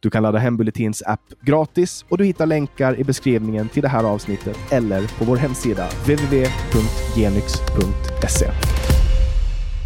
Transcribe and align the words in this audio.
Du 0.00 0.10
kan 0.10 0.22
ladda 0.22 0.38
hem 0.38 0.56
Bulletins 0.56 1.02
app 1.06 1.20
gratis 1.40 2.04
och 2.08 2.18
du 2.18 2.24
hittar 2.24 2.46
länkar 2.46 3.00
i 3.00 3.04
beskrivningen 3.04 3.68
till 3.68 3.82
det 3.82 3.88
här 3.88 4.04
avsnittet 4.04 4.58
eller 4.70 5.18
på 5.18 5.24
vår 5.24 5.36
hemsida 5.36 5.88
www.genyx.se. 5.88 6.52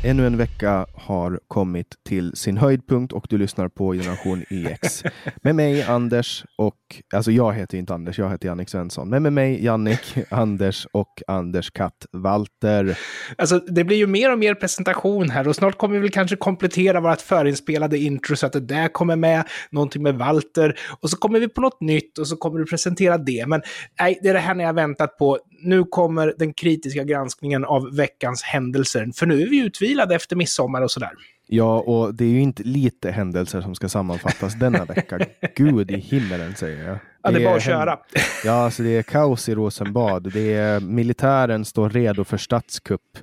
Ännu 0.06 0.26
en 0.26 0.36
vecka 0.36 0.86
har 0.94 1.40
kommit 1.48 1.86
till 2.08 2.36
sin 2.36 2.56
höjdpunkt 2.56 3.12
och 3.12 3.26
du 3.28 3.38
lyssnar 3.38 3.68
på 3.68 3.92
Generation 3.92 4.44
EX. 4.50 5.04
Med 5.42 5.54
mig 5.54 5.82
Anders 5.82 6.44
och, 6.58 7.02
alltså 7.14 7.30
jag 7.30 7.52
heter 7.52 7.78
inte 7.78 7.94
Anders, 7.94 8.18
jag 8.18 8.30
heter 8.30 8.48
Jannik 8.48 8.68
Svensson. 8.68 9.08
Men 9.08 9.22
med 9.22 9.32
mig 9.32 9.64
Jannik, 9.64 10.16
Anders 10.30 10.86
och 10.92 11.22
Anders 11.26 11.70
katt 11.70 12.06
Walter. 12.12 12.98
Alltså 13.38 13.58
det 13.58 13.84
blir 13.84 13.96
ju 13.96 14.06
mer 14.06 14.32
och 14.32 14.38
mer 14.38 14.54
presentation 14.54 15.30
här 15.30 15.48
och 15.48 15.56
snart 15.56 15.78
kommer 15.78 15.94
vi 15.94 16.00
väl 16.00 16.10
kanske 16.10 16.36
komplettera 16.36 17.00
vårt 17.00 17.20
förinspelade 17.20 17.98
intro 17.98 18.36
så 18.36 18.46
att 18.46 18.52
det 18.52 18.60
där 18.60 18.88
kommer 18.88 19.16
med, 19.16 19.44
någonting 19.70 20.02
med 20.02 20.14
Walter 20.14 20.78
och 21.00 21.10
så 21.10 21.16
kommer 21.16 21.40
vi 21.40 21.48
på 21.48 21.60
något 21.60 21.80
nytt 21.80 22.18
och 22.18 22.28
så 22.28 22.36
kommer 22.36 22.58
du 22.58 22.66
presentera 22.66 23.18
det. 23.18 23.44
Men 23.46 23.62
nej, 24.00 24.18
det 24.22 24.28
är 24.28 24.34
det 24.34 24.40
här 24.40 24.54
ni 24.54 24.64
har 24.64 24.72
väntat 24.72 25.18
på. 25.18 25.38
Nu 25.58 25.84
kommer 25.84 26.34
den 26.38 26.54
kritiska 26.54 27.04
granskningen 27.04 27.64
av 27.64 27.96
veckans 27.96 28.42
händelser, 28.42 29.10
för 29.14 29.26
nu 29.26 29.42
är 29.42 29.46
vi 29.46 29.60
utvilade 29.60 30.14
efter 30.14 30.36
midsommar 30.36 30.82
och 30.82 30.90
sådär. 30.90 31.10
Ja, 31.48 31.80
och 31.80 32.14
det 32.14 32.24
är 32.24 32.28
ju 32.28 32.40
inte 32.40 32.62
lite 32.62 33.10
händelser 33.10 33.60
som 33.60 33.74
ska 33.74 33.88
sammanfattas 33.88 34.54
denna 34.54 34.84
vecka. 34.84 35.18
Gud 35.56 35.90
i 35.90 35.96
himmelen 35.96 36.54
säger 36.54 36.88
jag. 36.88 36.98
Ja, 37.22 37.30
det 37.30 37.40
är 37.40 37.44
bara 37.44 37.56
att 37.56 37.62
köra. 37.62 37.98
Ja, 38.44 38.52
alltså 38.52 38.82
det 38.82 38.88
är 38.88 39.02
kaos 39.02 39.48
i 39.48 39.54
Rosenbad. 39.54 40.32
Det 40.32 40.54
är, 40.54 40.80
militären 40.80 41.64
står 41.64 41.90
redo 41.90 42.24
för 42.24 42.36
statskupp. 42.36 43.18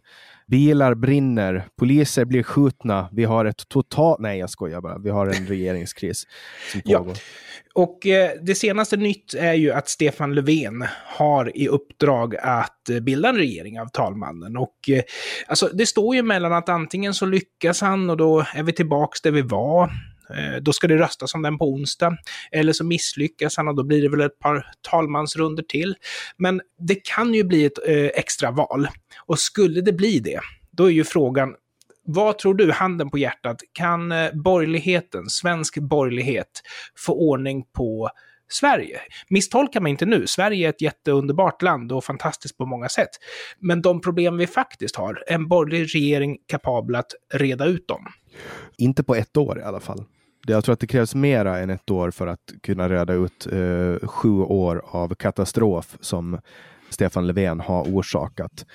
Bilar 0.47 0.95
brinner, 0.95 1.65
poliser 1.79 2.25
blir 2.25 2.43
skjutna. 2.43 3.09
Vi 3.11 3.23
har 3.23 3.45
ett 3.45 3.69
totalt... 3.69 4.19
Nej, 4.19 4.39
jag 4.39 4.49
skojar 4.49 4.81
bara. 4.81 4.97
Vi 4.97 5.09
har 5.09 5.27
en 5.27 5.47
regeringskris 5.47 6.27
som 6.71 6.81
pågår. 6.81 7.13
Ja. 7.13 7.21
Och 7.75 8.07
eh, 8.07 8.31
det 8.41 8.55
senaste 8.55 8.97
nytt 8.97 9.33
är 9.33 9.53
ju 9.53 9.71
att 9.71 9.89
Stefan 9.89 10.35
Löfven 10.35 10.85
har 11.05 11.57
i 11.57 11.67
uppdrag 11.67 12.35
att 12.35 12.89
eh, 12.89 12.99
bilda 12.99 13.29
en 13.29 13.37
regering 13.37 13.79
av 13.79 13.87
talmannen. 13.87 14.57
Och 14.57 14.89
eh, 14.89 15.03
alltså, 15.47 15.69
det 15.73 15.85
står 15.85 16.15
ju 16.15 16.23
mellan 16.23 16.53
att 16.53 16.69
antingen 16.69 17.13
så 17.13 17.25
lyckas 17.25 17.81
han 17.81 18.09
och 18.09 18.17
då 18.17 18.45
är 18.55 18.63
vi 18.63 18.73
tillbaks 18.73 19.21
där 19.21 19.31
vi 19.31 19.41
var. 19.41 19.91
Eh, 20.29 20.61
då 20.61 20.73
ska 20.73 20.87
det 20.87 20.97
röstas 20.97 21.35
om 21.35 21.41
den 21.41 21.57
på 21.57 21.69
onsdag. 21.69 22.17
Eller 22.51 22.73
så 22.73 22.83
misslyckas 22.83 23.57
han 23.57 23.67
och 23.67 23.75
då 23.75 23.83
blir 23.83 24.01
det 24.01 24.09
väl 24.09 24.21
ett 24.21 24.39
par 24.39 24.71
talmansrunder 24.81 25.63
till. 25.63 25.95
Men 26.37 26.61
det 26.79 26.95
kan 26.95 27.33
ju 27.33 27.43
bli 27.43 27.65
ett 27.65 27.87
eh, 27.87 28.05
extra 28.05 28.51
val. 28.51 28.87
Och 29.25 29.39
skulle 29.39 29.81
det 29.81 29.93
bli 29.93 30.19
det, 30.19 30.39
då 30.71 30.85
är 30.85 30.91
ju 30.91 31.03
frågan, 31.03 31.55
vad 32.05 32.37
tror 32.37 32.53
du, 32.53 32.71
handen 32.71 33.09
på 33.09 33.17
hjärtat, 33.17 33.61
kan 33.71 34.11
eh, 34.11 34.31
borgerligheten, 34.33 35.29
svensk 35.29 35.77
borgerlighet, 35.77 36.61
få 36.95 37.13
ordning 37.13 37.63
på 37.75 38.09
Sverige. 38.53 38.99
Misstolka 39.29 39.81
mig 39.81 39.89
inte 39.89 40.05
nu, 40.05 40.27
Sverige 40.27 40.67
är 40.67 40.69
ett 40.69 40.81
jätteunderbart 40.81 41.61
land 41.61 41.91
och 41.91 42.03
fantastiskt 42.03 42.57
på 42.57 42.65
många 42.65 42.89
sätt. 42.89 43.09
Men 43.59 43.81
de 43.81 44.01
problem 44.01 44.37
vi 44.37 44.47
faktiskt 44.47 44.95
har, 44.95 45.23
en 45.27 45.47
borgerlig 45.47 45.95
regering 45.95 46.37
kapabel 46.47 46.95
att 46.95 47.11
reda 47.33 47.65
ut 47.65 47.87
dem. 47.87 48.07
Inte 48.77 49.03
på 49.03 49.15
ett 49.15 49.37
år 49.37 49.59
i 49.59 49.63
alla 49.63 49.79
fall. 49.79 50.03
Jag 50.47 50.63
tror 50.63 50.73
att 50.73 50.79
det 50.79 50.87
krävs 50.87 51.15
mera 51.15 51.59
än 51.59 51.69
ett 51.69 51.91
år 51.91 52.11
för 52.11 52.27
att 52.27 52.53
kunna 52.63 52.89
reda 52.89 53.13
ut 53.13 53.47
eh, 53.51 54.07
sju 54.07 54.29
år 54.39 54.81
av 54.85 55.15
katastrof 55.15 55.97
som 55.99 56.39
Stefan 56.89 57.27
Löfven 57.27 57.59
har 57.59 57.83
orsakat. 57.83 58.65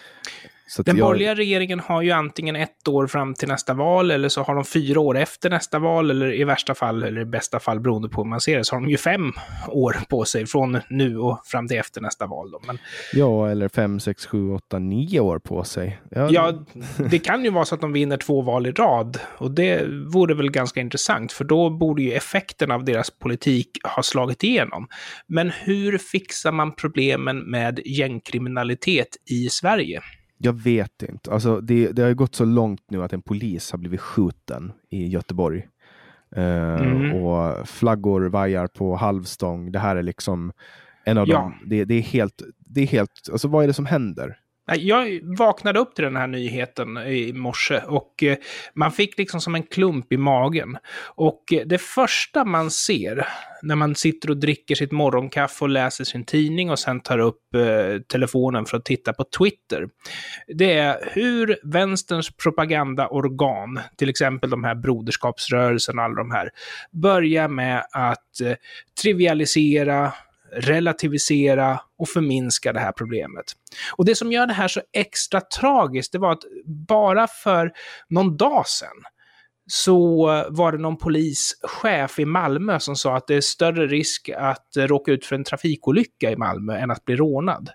Den 0.76 0.96
jag... 0.96 1.06
borgerliga 1.06 1.34
regeringen 1.34 1.80
har 1.80 2.02
ju 2.02 2.10
antingen 2.10 2.56
ett 2.56 2.88
år 2.88 3.06
fram 3.06 3.34
till 3.34 3.48
nästa 3.48 3.74
val, 3.74 4.10
eller 4.10 4.28
så 4.28 4.42
har 4.42 4.54
de 4.54 4.64
fyra 4.64 5.00
år 5.00 5.18
efter 5.18 5.50
nästa 5.50 5.78
val, 5.78 6.10
eller 6.10 6.40
i 6.40 6.44
värsta 6.44 6.74
fall, 6.74 7.02
eller 7.02 7.20
i 7.20 7.24
bästa 7.24 7.60
fall, 7.60 7.80
beroende 7.80 8.08
på 8.08 8.22
hur 8.22 8.28
man 8.30 8.40
ser 8.40 8.58
det, 8.58 8.64
så 8.64 8.76
har 8.76 8.80
de 8.80 8.90
ju 8.90 8.96
fem 8.96 9.32
år 9.68 9.96
på 10.08 10.24
sig 10.24 10.46
från 10.46 10.78
nu 10.90 11.18
och 11.18 11.40
fram 11.44 11.68
till 11.68 11.76
efter 11.76 12.00
nästa 12.00 12.26
val. 12.26 12.50
Då. 12.50 12.60
Men... 12.66 12.78
Ja, 13.12 13.50
eller 13.50 13.68
fem, 13.68 14.00
sex, 14.00 14.26
sju, 14.26 14.50
åtta, 14.50 14.78
nio 14.78 15.20
år 15.20 15.38
på 15.38 15.64
sig. 15.64 16.00
Ja, 16.10 16.30
ja 16.30 16.64
det 17.10 17.18
kan 17.18 17.44
ju 17.44 17.50
vara 17.50 17.64
så 17.64 17.74
att 17.74 17.80
de 17.80 17.92
vinner 17.92 18.16
två 18.16 18.42
val 18.42 18.66
i 18.66 18.72
rad, 18.72 19.18
och 19.38 19.50
det 19.50 19.86
vore 20.12 20.34
väl 20.34 20.50
ganska 20.50 20.80
intressant, 20.80 21.32
för 21.32 21.44
då 21.44 21.70
borde 21.70 22.02
ju 22.02 22.12
effekten 22.12 22.70
av 22.70 22.84
deras 22.84 23.10
politik 23.10 23.70
ha 23.96 24.02
slagit 24.02 24.44
igenom. 24.44 24.88
Men 25.26 25.50
hur 25.50 25.98
fixar 25.98 26.52
man 26.52 26.74
problemen 26.74 27.38
med 27.38 27.80
gängkriminalitet 27.84 29.16
i 29.30 29.48
Sverige? 29.48 30.02
Jag 30.38 30.52
vet 30.52 31.02
inte. 31.02 31.32
Alltså, 31.32 31.60
det, 31.60 31.92
det 31.92 32.02
har 32.02 32.14
gått 32.14 32.34
så 32.34 32.44
långt 32.44 32.90
nu 32.90 33.02
att 33.02 33.12
en 33.12 33.22
polis 33.22 33.70
har 33.70 33.78
blivit 33.78 34.00
skjuten 34.00 34.72
i 34.90 35.08
Göteborg. 35.08 35.68
Uh, 36.36 36.44
mm. 36.80 37.14
Och 37.14 37.68
flaggor 37.68 38.20
vajar 38.20 38.66
på 38.66 38.96
halvstång. 38.96 39.72
Det 39.72 39.78
här 39.78 39.96
är 39.96 40.02
liksom 40.02 40.52
en 41.04 41.18
av 41.18 41.28
ja. 41.28 41.38
dem. 41.38 41.54
Det, 41.66 41.84
det, 41.84 41.94
är 41.94 42.02
helt, 42.02 42.42
det 42.58 42.80
är 42.80 42.86
helt, 42.86 43.28
alltså 43.32 43.48
vad 43.48 43.64
är 43.64 43.68
det 43.68 43.74
som 43.74 43.86
händer? 43.86 44.38
Jag 44.76 45.20
vaknade 45.38 45.78
upp 45.78 45.94
till 45.94 46.04
den 46.04 46.16
här 46.16 46.26
nyheten 46.26 46.98
i 46.98 47.32
morse 47.32 47.80
och 47.86 48.22
eh, 48.22 48.36
man 48.74 48.92
fick 48.92 49.18
liksom 49.18 49.40
som 49.40 49.54
en 49.54 49.62
klump 49.62 50.12
i 50.12 50.16
magen. 50.16 50.78
Och 51.04 51.52
eh, 51.52 51.66
det 51.66 51.78
första 51.78 52.44
man 52.44 52.70
ser 52.70 53.26
när 53.62 53.76
man 53.76 53.94
sitter 53.94 54.30
och 54.30 54.36
dricker 54.36 54.74
sitt 54.74 54.92
morgonkaffe 54.92 55.64
och 55.64 55.68
läser 55.68 56.04
sin 56.04 56.24
tidning 56.24 56.70
och 56.70 56.78
sen 56.78 57.00
tar 57.00 57.18
upp 57.18 57.54
eh, 57.54 58.02
telefonen 58.02 58.66
för 58.66 58.76
att 58.76 58.84
titta 58.84 59.12
på 59.12 59.24
Twitter, 59.38 59.88
det 60.46 60.72
är 60.72 61.10
hur 61.12 61.58
vänsterns 61.62 62.36
propagandaorgan, 62.36 63.80
till 63.96 64.08
exempel 64.08 64.50
de 64.50 64.64
här 64.64 64.74
broderskapsrörelserna 64.74 66.02
och 66.02 66.06
alla 66.06 66.14
de 66.14 66.30
här, 66.30 66.50
börjar 66.90 67.48
med 67.48 67.86
att 67.92 68.24
trivialisera, 69.02 70.12
relativisera 70.52 71.80
och 71.98 72.08
förminska 72.08 72.72
det 72.72 72.80
här 72.80 72.92
problemet. 72.92 73.44
Och 73.96 74.04
det 74.04 74.14
som 74.14 74.32
gör 74.32 74.46
det 74.46 74.52
här 74.52 74.68
så 74.68 74.80
extra 74.92 75.40
tragiskt, 75.40 76.12
det 76.12 76.18
var 76.18 76.32
att 76.32 76.44
bara 76.66 77.26
för 77.26 77.72
någon 78.08 78.36
dag 78.36 78.66
sedan 78.66 79.02
så 79.66 80.26
var 80.48 80.72
det 80.72 80.78
någon 80.78 80.96
polischef 80.96 82.18
i 82.18 82.24
Malmö 82.24 82.80
som 82.80 82.96
sa 82.96 83.16
att 83.16 83.26
det 83.26 83.34
är 83.34 83.40
större 83.40 83.86
risk 83.86 84.28
att 84.28 84.68
råka 84.76 85.12
ut 85.12 85.26
för 85.26 85.36
en 85.36 85.44
trafikolycka 85.44 86.30
i 86.30 86.36
Malmö 86.36 86.78
än 86.78 86.90
att 86.90 87.04
bli 87.04 87.16
rånad. 87.16 87.70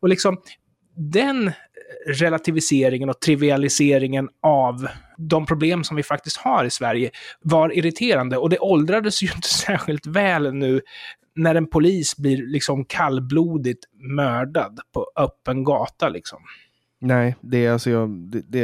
Och 0.00 0.08
liksom 0.08 0.38
den 0.96 1.52
relativiseringen 2.06 3.08
och 3.08 3.20
trivialiseringen 3.20 4.28
av 4.42 4.88
de 5.18 5.46
problem 5.46 5.84
som 5.84 5.96
vi 5.96 6.02
faktiskt 6.02 6.36
har 6.36 6.64
i 6.64 6.70
Sverige 6.70 7.10
var 7.40 7.78
irriterande 7.78 8.36
och 8.36 8.50
det 8.50 8.58
åldrades 8.58 9.22
ju 9.22 9.26
inte 9.26 9.48
särskilt 9.66 10.06
väl 10.06 10.54
nu 10.54 10.80
när 11.36 11.54
en 11.54 11.66
polis 11.66 12.16
blir 12.16 12.46
liksom 12.46 12.84
kallblodigt 12.84 13.84
mördad 14.16 14.80
på 14.92 15.06
öppen 15.16 15.64
gata 15.64 16.08
liksom. 16.08 16.38
Nej, 17.00 17.36
det 17.40 17.66
är 17.66 17.72
alltså 17.72 17.90
jag, 17.90 18.10
det, 18.10 18.42
det, 18.48 18.60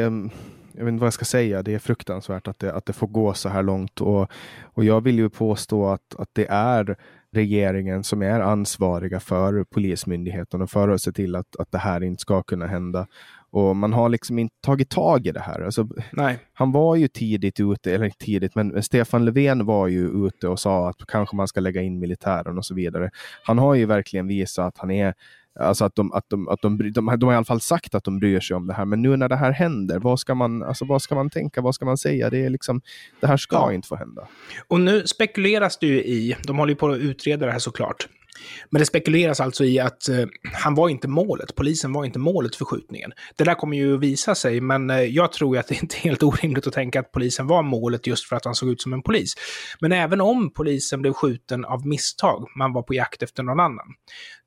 jag 0.72 0.84
vet 0.84 0.88
inte 0.88 1.00
vad 1.00 1.06
jag 1.06 1.12
ska 1.12 1.25
säga. 1.25 1.62
Det 1.62 1.75
är 1.75 1.78
fruktansvärt 1.78 2.49
att 2.49 2.59
det, 2.59 2.75
att 2.75 2.87
det 2.87 2.93
får 2.93 3.06
gå 3.06 3.34
så 3.34 3.49
här 3.49 3.62
långt 3.62 4.00
och, 4.00 4.31
och 4.62 4.84
jag 4.84 5.00
vill 5.00 5.19
ju 5.19 5.31
påstå 5.31 5.87
att, 5.87 6.14
att 6.19 6.31
det 6.32 6.46
är 6.50 6.96
regeringen 7.32 8.05
som 8.05 8.23
är 8.23 8.41
ansvariga 8.41 9.20
för 9.20 9.64
Polismyndigheten 9.64 10.62
och 10.62 10.70
för 10.70 10.88
att 10.88 11.02
se 11.02 11.12
till 11.12 11.37
att, 11.37 11.56
att 11.56 11.73
det 11.73 11.79
här 11.79 12.02
inte 12.02 12.20
ska 12.20 12.43
kunna 12.43 12.67
hända. 12.67 13.06
Och 13.52 13.76
man 13.76 13.93
har 13.93 14.08
liksom 14.08 14.38
inte 14.38 14.56
tagit 14.60 14.90
tag 14.90 15.26
i 15.26 15.31
det 15.31 15.40
här. 15.40 15.60
Alltså, 15.60 15.88
Nej. 16.12 16.38
Han 16.52 16.72
var 16.72 16.96
ju 16.96 17.08
tidigt 17.08 17.60
ute, 17.60 17.94
eller 17.94 18.10
tidigt, 18.10 18.54
men 18.54 18.82
Stefan 18.82 19.25
Löfven 19.25 19.66
var 19.66 19.88
ju 19.88 20.26
ute 20.26 20.49
och 20.49 20.60
sa 20.60 20.88
att 20.88 21.06
kanske 21.08 21.37
man 21.37 21.49
ska 21.49 21.60
lägga 21.60 21.82
in 21.82 21.99
militären 21.99 22.58
och 22.58 22.64
så 22.64 22.75
vidare. 22.75 23.10
Han 23.44 23.58
har 23.58 23.75
ju 23.75 23.87
verkligen 23.87 24.26
visat 24.26 24.66
att 24.66 24.78
han 24.78 24.90
är 24.90 25.14
Alltså 25.60 25.84
att 25.84 25.94
de, 25.94 26.12
att 26.12 26.25
de, 26.28 26.49
att 26.49 26.62
de, 26.62 26.78
de, 26.78 26.90
de, 26.90 27.19
de 27.19 27.26
har 27.26 27.32
i 27.32 27.37
alla 27.37 27.44
fall 27.44 27.60
sagt 27.60 27.94
att 27.94 28.04
de 28.04 28.19
bryr 28.19 28.40
sig 28.40 28.56
om 28.56 28.66
det 28.66 28.75
här, 28.75 28.84
men 28.84 29.02
nu 29.02 29.16
när 29.16 29.28
det 29.28 29.37
här 29.37 29.52
händer, 29.52 29.99
vad 29.99 30.20
ska 30.20 30.34
man, 30.34 30.62
alltså 30.62 30.84
vad 30.84 31.02
ska 31.02 31.14
man 31.14 31.31
tänka, 31.31 31.60
vad 31.60 31.75
ska 31.75 31.84
man 31.84 31.99
säga? 31.99 32.31
Det, 32.31 32.44
är 32.44 32.50
liksom, 32.50 32.81
det 33.20 33.26
här 33.26 33.37
ska 33.37 33.56
ja. 33.56 33.72
inte 33.72 33.88
få 33.88 33.96
hända. 33.96 34.28
Och 34.69 34.81
nu 34.81 35.06
spekuleras 35.06 35.78
det 35.78 35.87
ju 35.87 35.99
i, 36.02 36.37
de 36.46 36.58
håller 36.58 36.72
ju 36.72 36.76
på 36.76 36.88
att 36.88 36.99
utreda 36.99 37.46
det 37.46 37.52
här 37.52 37.58
såklart, 37.58 38.08
Men 38.70 38.78
det 38.78 38.87
spekuleras 38.87 39.40
alltså 39.40 39.64
i 39.64 39.81
att 39.81 40.08
eh, 40.08 40.26
han 40.52 40.75
var 40.75 40.88
inte 40.88 41.08
målet, 41.08 41.55
polisen 41.55 41.93
var 41.93 42.05
inte 42.05 42.19
målet 42.19 42.56
för 42.56 42.64
skjutningen. 42.64 43.12
Det 43.37 43.44
där 43.44 43.55
kommer 43.55 43.76
ju 43.76 43.94
att 43.94 44.00
visa 44.00 44.34
sig, 44.34 44.60
men 44.60 44.90
eh, 44.90 45.00
jag 45.00 45.32
tror 45.32 45.58
att 45.58 45.69
det 45.69 45.82
inte 45.82 45.96
är 45.96 46.00
helt 46.00 46.22
orimligt 46.22 46.66
att 46.66 46.72
tänka 46.72 47.00
att 47.00 47.12
polisen 47.12 47.46
var 47.46 47.62
målet 47.62 48.06
just 48.06 48.28
för 48.28 48.37
att 48.37 48.44
han 48.44 48.55
såg 48.55 48.69
ut 48.69 48.82
som 48.82 48.93
en 48.93 49.02
polis. 49.02 49.34
Men 49.81 49.93
även 49.93 50.20
om 50.20 50.52
polisen 50.52 51.02
blev 51.02 51.12
skjuten 51.12 51.64
av 51.64 51.87
misstag, 51.87 52.46
man 52.56 52.72
var 52.72 52.82
på 52.82 52.94
jakt 52.94 53.22
efter 53.22 53.43
någon 53.43 53.60
annan, 53.60 53.87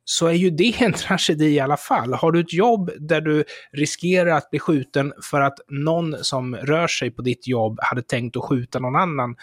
så 0.06 0.28
är 0.28 0.34
ju 0.34 0.50
det 0.50 0.76
en 0.82 0.94
tragedi 0.94 1.46
i 1.46 1.60
alla 1.60 1.78
fall. 1.78 2.14
Har 2.14 2.32
du 2.32 2.40
ett 2.40 2.54
jobb 2.54 2.92
där 3.00 3.22
du 3.22 3.44
riskerar 3.72 4.38
att 4.38 4.50
bli 4.50 4.60
skjuten 4.60 5.14
för 5.32 5.42
att 5.42 5.60
någon 5.68 6.24
som 6.24 6.56
rör 6.56 6.88
sig 6.88 7.12
på 7.12 7.22
ditt 7.22 7.48
jobb 7.48 7.80
hade 7.82 8.02
tänkt 8.02 8.38
att 8.38 8.44
skjuta 8.44 8.80
någon 8.80 8.96
annan, 8.96 9.36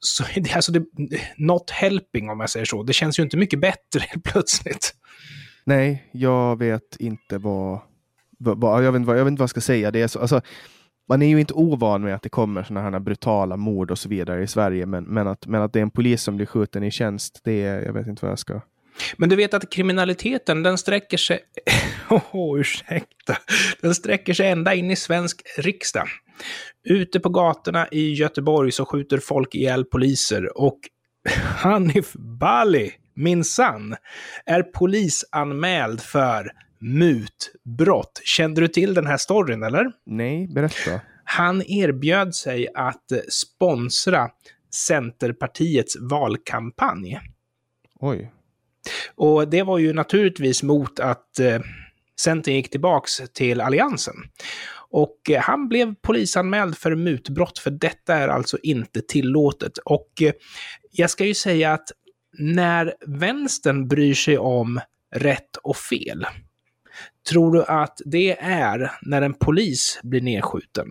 så 0.00 0.24
är 0.34 0.40
det 0.40 0.54
alltså 0.54 0.72
det, 0.72 0.84
not 1.36 1.70
helping 1.70 2.30
om 2.30 2.40
jag 2.40 2.50
säger 2.50 2.66
så. 2.66 2.82
Det 2.82 2.92
känns 2.92 3.18
ju 3.18 3.22
inte 3.22 3.36
mycket 3.36 3.60
bättre 3.60 4.00
helt 4.00 4.24
plötsligt. 4.32 4.94
Nej, 5.64 6.08
jag 6.12 6.58
vet 6.58 6.96
inte 6.98 7.38
vad, 7.38 7.80
vad, 8.38 8.84
jag, 8.84 8.92
vet 8.92 8.98
inte 8.98 9.06
vad 9.06 9.18
jag 9.18 9.24
vet 9.24 9.30
inte 9.30 9.40
vad 9.40 9.44
jag 9.44 9.50
ska 9.50 9.60
säga. 9.60 9.90
Det 9.90 10.02
är 10.02 10.08
så, 10.08 10.20
alltså, 10.20 10.40
man 11.08 11.22
är 11.22 11.26
ju 11.26 11.40
inte 11.40 11.54
ovan 11.54 12.02
med 12.02 12.14
att 12.14 12.22
det 12.22 12.28
kommer 12.28 12.62
sådana 12.62 12.90
här 12.90 13.00
brutala 13.00 13.56
mord 13.56 13.90
och 13.90 13.98
så 13.98 14.08
vidare 14.08 14.42
i 14.42 14.46
Sverige, 14.46 14.86
men, 14.86 15.04
men, 15.04 15.28
att, 15.28 15.46
men 15.46 15.62
att 15.62 15.72
det 15.72 15.78
är 15.78 15.82
en 15.82 15.90
polis 15.90 16.22
som 16.22 16.36
blir 16.36 16.46
skjuten 16.46 16.82
i 16.82 16.90
tjänst, 16.90 17.40
det 17.44 17.64
är, 17.64 17.82
jag 17.82 17.92
vet 17.92 18.06
inte 18.06 18.24
vad 18.24 18.30
jag 18.30 18.38
ska... 18.38 18.60
Men 19.16 19.28
du 19.28 19.36
vet 19.36 19.54
att 19.54 19.70
kriminaliteten, 19.70 20.62
den 20.62 20.78
sträcker 20.78 21.16
sig... 21.16 21.40
oh, 22.10 22.60
ursäkta. 22.60 23.36
Den 23.80 23.94
sträcker 23.94 24.34
sig 24.34 24.48
ända 24.48 24.74
in 24.74 24.90
i 24.90 24.96
svensk 24.96 25.42
riksdag. 25.58 26.08
Ute 26.88 27.20
på 27.20 27.28
gatorna 27.28 27.88
i 27.90 28.12
Göteborg 28.12 28.72
så 28.72 28.84
skjuter 28.84 29.18
folk 29.18 29.54
ihjäl 29.54 29.84
poliser 29.84 30.58
och 30.58 30.78
Hanif 31.56 32.12
Bali, 32.12 32.92
minsann, 33.14 33.96
är 34.46 34.62
polisanmäld 34.62 36.00
för 36.00 36.52
mutbrott. 36.78 38.20
Kände 38.24 38.60
du 38.60 38.68
till 38.68 38.94
den 38.94 39.06
här 39.06 39.16
storyn, 39.16 39.62
eller? 39.62 39.92
Nej, 40.06 40.48
berätta. 40.48 41.00
Han 41.24 41.62
erbjöd 41.62 42.34
sig 42.34 42.68
att 42.74 43.12
sponsra 43.28 44.30
Centerpartiets 44.74 45.96
valkampanj. 46.00 47.20
Oj. 48.00 48.32
Och 49.14 49.48
det 49.48 49.62
var 49.62 49.78
ju 49.78 49.92
naturligtvis 49.92 50.62
mot 50.62 51.00
att 51.00 51.38
eh, 51.38 51.60
Centern 52.20 52.54
gick 52.54 52.70
tillbaks 52.70 53.22
till 53.32 53.60
Alliansen. 53.60 54.14
Och 54.90 55.30
eh, 55.30 55.40
han 55.40 55.68
blev 55.68 55.94
polisanmäld 55.94 56.78
för 56.78 56.94
mutbrott, 56.94 57.58
för 57.58 57.70
detta 57.70 58.14
är 58.14 58.28
alltså 58.28 58.58
inte 58.62 59.00
tillåtet. 59.00 59.78
Och 59.78 60.22
eh, 60.22 60.32
jag 60.92 61.10
ska 61.10 61.24
ju 61.24 61.34
säga 61.34 61.72
att 61.72 61.92
när 62.38 62.94
vänstern 63.06 63.88
bryr 63.88 64.14
sig 64.14 64.38
om 64.38 64.80
rätt 65.14 65.56
och 65.62 65.76
fel, 65.76 66.26
tror 67.30 67.52
du 67.52 67.64
att 67.64 68.00
det 68.04 68.38
är 68.40 68.92
när 69.02 69.22
en 69.22 69.34
polis 69.34 70.00
blir 70.02 70.20
nedskjuten? 70.20 70.86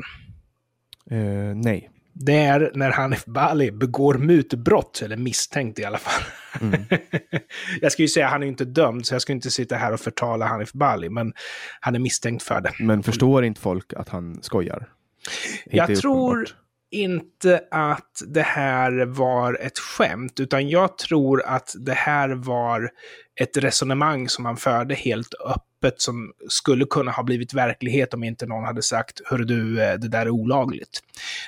Uh, 1.11 1.55
nej. 1.55 1.89
Det 2.17 2.37
är 2.37 2.71
när 2.73 2.91
Hanif 2.91 3.25
Bali 3.25 3.71
begår 3.71 4.13
mutbrott, 4.13 5.01
eller 5.01 5.17
misstänkt 5.17 5.79
i 5.79 5.85
alla 5.85 5.97
fall. 5.97 6.23
Mm. 6.61 6.85
jag 7.81 7.91
ska 7.91 8.01
ju 8.01 8.07
säga 8.07 8.27
han 8.27 8.43
är 8.43 8.47
inte 8.47 8.65
dömd, 8.65 9.05
så 9.05 9.15
jag 9.15 9.21
ska 9.21 9.33
inte 9.33 9.51
sitta 9.51 9.75
här 9.75 9.93
och 9.93 9.99
förtala 9.99 10.45
Hanif 10.45 10.73
Bali, 10.73 11.09
men 11.09 11.33
han 11.79 11.95
är 11.95 11.99
misstänkt 11.99 12.43
för 12.43 12.61
det. 12.61 12.71
Men 12.79 13.03
förstår 13.03 13.45
inte 13.45 13.61
folk 13.61 13.93
att 13.93 14.09
han 14.09 14.43
skojar? 14.43 14.87
jag 15.65 15.95
tror 15.95 16.47
inte 16.91 17.63
att 17.71 18.21
det 18.27 18.41
här 18.41 19.05
var 19.05 19.57
ett 19.61 19.79
skämt, 19.79 20.39
utan 20.39 20.69
jag 20.69 20.97
tror 20.97 21.43
att 21.45 21.75
det 21.79 21.93
här 21.93 22.29
var 22.29 22.89
ett 23.35 23.57
resonemang 23.57 24.29
som 24.29 24.45
han 24.45 24.57
förde 24.57 24.95
helt 24.95 25.33
öppet 25.33 26.01
som 26.01 26.33
skulle 26.49 26.85
kunna 26.85 27.11
ha 27.11 27.23
blivit 27.23 27.53
verklighet 27.53 28.13
om 28.13 28.23
inte 28.23 28.45
någon 28.45 28.63
hade 28.63 28.81
sagt 28.81 29.21
hör 29.25 29.37
du, 29.37 29.83
eh, 29.83 29.99
det 29.99 30.07
där 30.07 30.25
är 30.25 30.29
olagligt. 30.29 30.99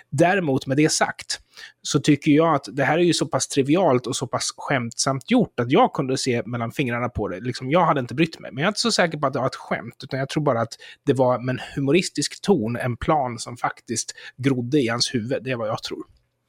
Däremot 0.09 0.67
med 0.67 0.77
det 0.77 0.91
sagt 0.91 1.39
så 1.81 1.99
tycker 1.99 2.31
jag 2.31 2.55
att 2.55 2.67
det 2.71 2.83
här 2.83 2.97
är 2.97 3.03
ju 3.03 3.13
så 3.13 3.25
pass 3.25 3.47
trivialt 3.47 4.07
och 4.07 4.15
så 4.15 4.27
pass 4.27 4.53
skämtsamt 4.57 5.31
gjort 5.31 5.59
att 5.59 5.71
jag 5.71 5.93
kunde 5.93 6.17
se 6.17 6.43
mellan 6.45 6.71
fingrarna 6.71 7.09
på 7.09 7.27
det. 7.27 7.39
Liksom, 7.39 7.71
jag 7.71 7.85
hade 7.85 7.99
inte 7.99 8.15
brytt 8.15 8.39
mig, 8.39 8.51
men 8.51 8.61
jag 8.61 8.67
är 8.67 8.71
inte 8.71 8.79
så 8.79 8.91
säker 8.91 9.17
på 9.17 9.27
att 9.27 9.33
det 9.33 9.39
var 9.39 9.47
ett 9.47 9.55
skämt, 9.55 10.03
utan 10.03 10.19
jag 10.19 10.29
tror 10.29 10.43
bara 10.43 10.61
att 10.61 10.73
det 11.05 11.13
var 11.13 11.39
med 11.39 11.53
en 11.53 11.61
humoristisk 11.75 12.41
ton, 12.41 12.75
en 12.75 12.97
plan 12.97 13.39
som 13.39 13.57
faktiskt 13.57 14.13
grodde 14.37 14.79
i 14.79 14.87
hans 14.87 15.13
huvud. 15.13 15.43
Det 15.43 15.51
är 15.51 15.55
vad 15.55 15.67
jag 15.67 15.83
tror. 15.83 16.03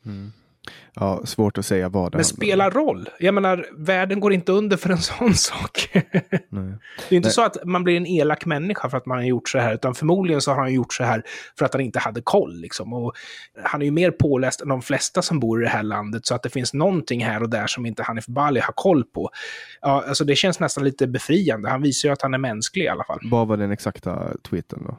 Mm. 0.06 0.32
Ja, 0.94 1.20
svårt 1.24 1.58
att 1.58 1.66
säga 1.66 1.88
vad 1.88 2.12
det 2.12 2.18
Men 2.18 2.24
spelar 2.24 2.70
roll. 2.70 3.08
Jag 3.18 3.34
menar, 3.34 3.66
världen 3.76 4.20
går 4.20 4.32
inte 4.32 4.52
under 4.52 4.76
för 4.76 4.90
en 4.90 4.98
sån 5.02 5.34
sak. 5.34 5.90
Nej. 6.48 6.74
Det 7.08 7.14
är 7.14 7.16
inte 7.16 7.26
Nej. 7.26 7.32
så 7.32 7.42
att 7.42 7.64
man 7.64 7.84
blir 7.84 7.96
en 7.96 8.06
elak 8.06 8.46
människa 8.46 8.90
för 8.90 8.96
att 8.96 9.06
man 9.06 9.18
har 9.18 9.24
gjort 9.24 9.48
så 9.48 9.58
här, 9.58 9.74
utan 9.74 9.94
förmodligen 9.94 10.40
så 10.40 10.50
har 10.50 10.60
han 10.60 10.74
gjort 10.74 10.92
så 10.92 11.04
här 11.04 11.22
för 11.58 11.64
att 11.64 11.72
han 11.72 11.80
inte 11.80 11.98
hade 11.98 12.20
koll. 12.20 12.60
Liksom. 12.60 12.92
Och 12.92 13.12
han 13.62 13.82
är 13.82 13.86
ju 13.86 13.92
mer 13.92 14.10
påläst 14.10 14.60
än 14.60 14.68
de 14.68 14.82
flesta 14.82 15.22
som 15.22 15.40
bor 15.40 15.60
i 15.62 15.64
det 15.64 15.70
här 15.70 15.82
landet, 15.82 16.26
så 16.26 16.34
att 16.34 16.42
det 16.42 16.50
finns 16.50 16.74
någonting 16.74 17.24
här 17.24 17.42
och 17.42 17.50
där 17.50 17.66
som 17.66 17.86
inte 17.86 18.02
Hanif 18.02 18.26
Bali 18.26 18.60
har 18.60 18.72
koll 18.76 19.04
på. 19.04 19.30
Ja, 19.80 20.04
alltså 20.08 20.24
det 20.24 20.36
känns 20.36 20.60
nästan 20.60 20.84
lite 20.84 21.06
befriande. 21.06 21.68
Han 21.68 21.82
visar 21.82 22.08
ju 22.08 22.12
att 22.12 22.22
han 22.22 22.34
är 22.34 22.38
mänsklig 22.38 22.84
i 22.84 22.88
alla 22.88 23.04
fall. 23.04 23.20
Vad 23.22 23.48
var 23.48 23.56
den 23.56 23.70
exakta 23.70 24.36
tweeten 24.50 24.84
då? 24.86 24.98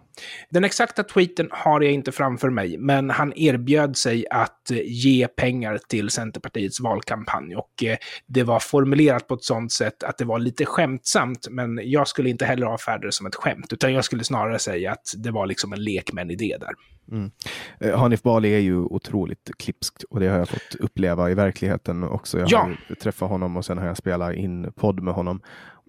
Den 0.50 0.64
exakta 0.64 1.04
tweeten 1.04 1.50
har 1.52 1.82
jag 1.82 1.92
inte 1.92 2.12
framför 2.12 2.50
mig, 2.50 2.78
men 2.78 3.10
han 3.10 3.34
erbjöd 3.36 3.98
sig 3.98 4.26
att 4.32 4.72
ge 4.86 5.28
pengar 5.28 5.59
till 5.88 6.10
Centerpartiets 6.10 6.80
valkampanj. 6.80 7.56
Och 7.56 7.84
eh, 7.84 7.98
det 8.28 8.44
var 8.44 8.60
formulerat 8.60 9.28
på 9.28 9.34
ett 9.34 9.44
sånt 9.44 9.72
sätt 9.72 10.04
att 10.04 10.18
det 10.18 10.26
var 10.26 10.40
lite 10.40 10.66
skämtsamt, 10.66 11.48
men 11.50 11.80
jag 11.84 12.08
skulle 12.08 12.30
inte 12.30 12.46
heller 12.46 12.68
avfärda 12.68 13.06
det 13.06 13.12
som 13.12 13.26
ett 13.26 13.36
skämt, 13.36 13.74
utan 13.74 13.94
jag 13.94 14.06
skulle 14.06 14.24
snarare 14.24 14.60
säga 14.60 14.92
att 14.92 15.14
det 15.18 15.32
var 15.32 15.46
liksom 15.46 15.74
en 15.74 15.84
lekmän-idé 15.84 16.58
där. 16.60 16.74
Mm. 17.12 17.32
Eh, 17.80 18.00
Hanif 18.00 18.22
Bali 18.22 18.56
är 18.56 18.60
ju 18.60 18.78
otroligt 18.78 19.52
klipsk 19.60 19.94
och 20.10 20.20
det 20.20 20.28
har 20.28 20.38
jag 20.38 20.50
fått 20.50 20.76
uppleva 20.80 21.32
i 21.32 21.34
verkligheten 21.34 22.04
också. 22.04 22.40
Jag 22.40 22.50
ja. 22.52 22.70
har 22.88 22.96
träffat 22.96 23.30
honom 23.30 23.58
och 23.58 23.66
sen 23.66 23.78
har 23.78 23.88
jag 23.88 23.98
spelat 23.98 24.36
in 24.36 24.72
podd 24.76 25.04
med 25.04 25.14
honom. 25.14 25.42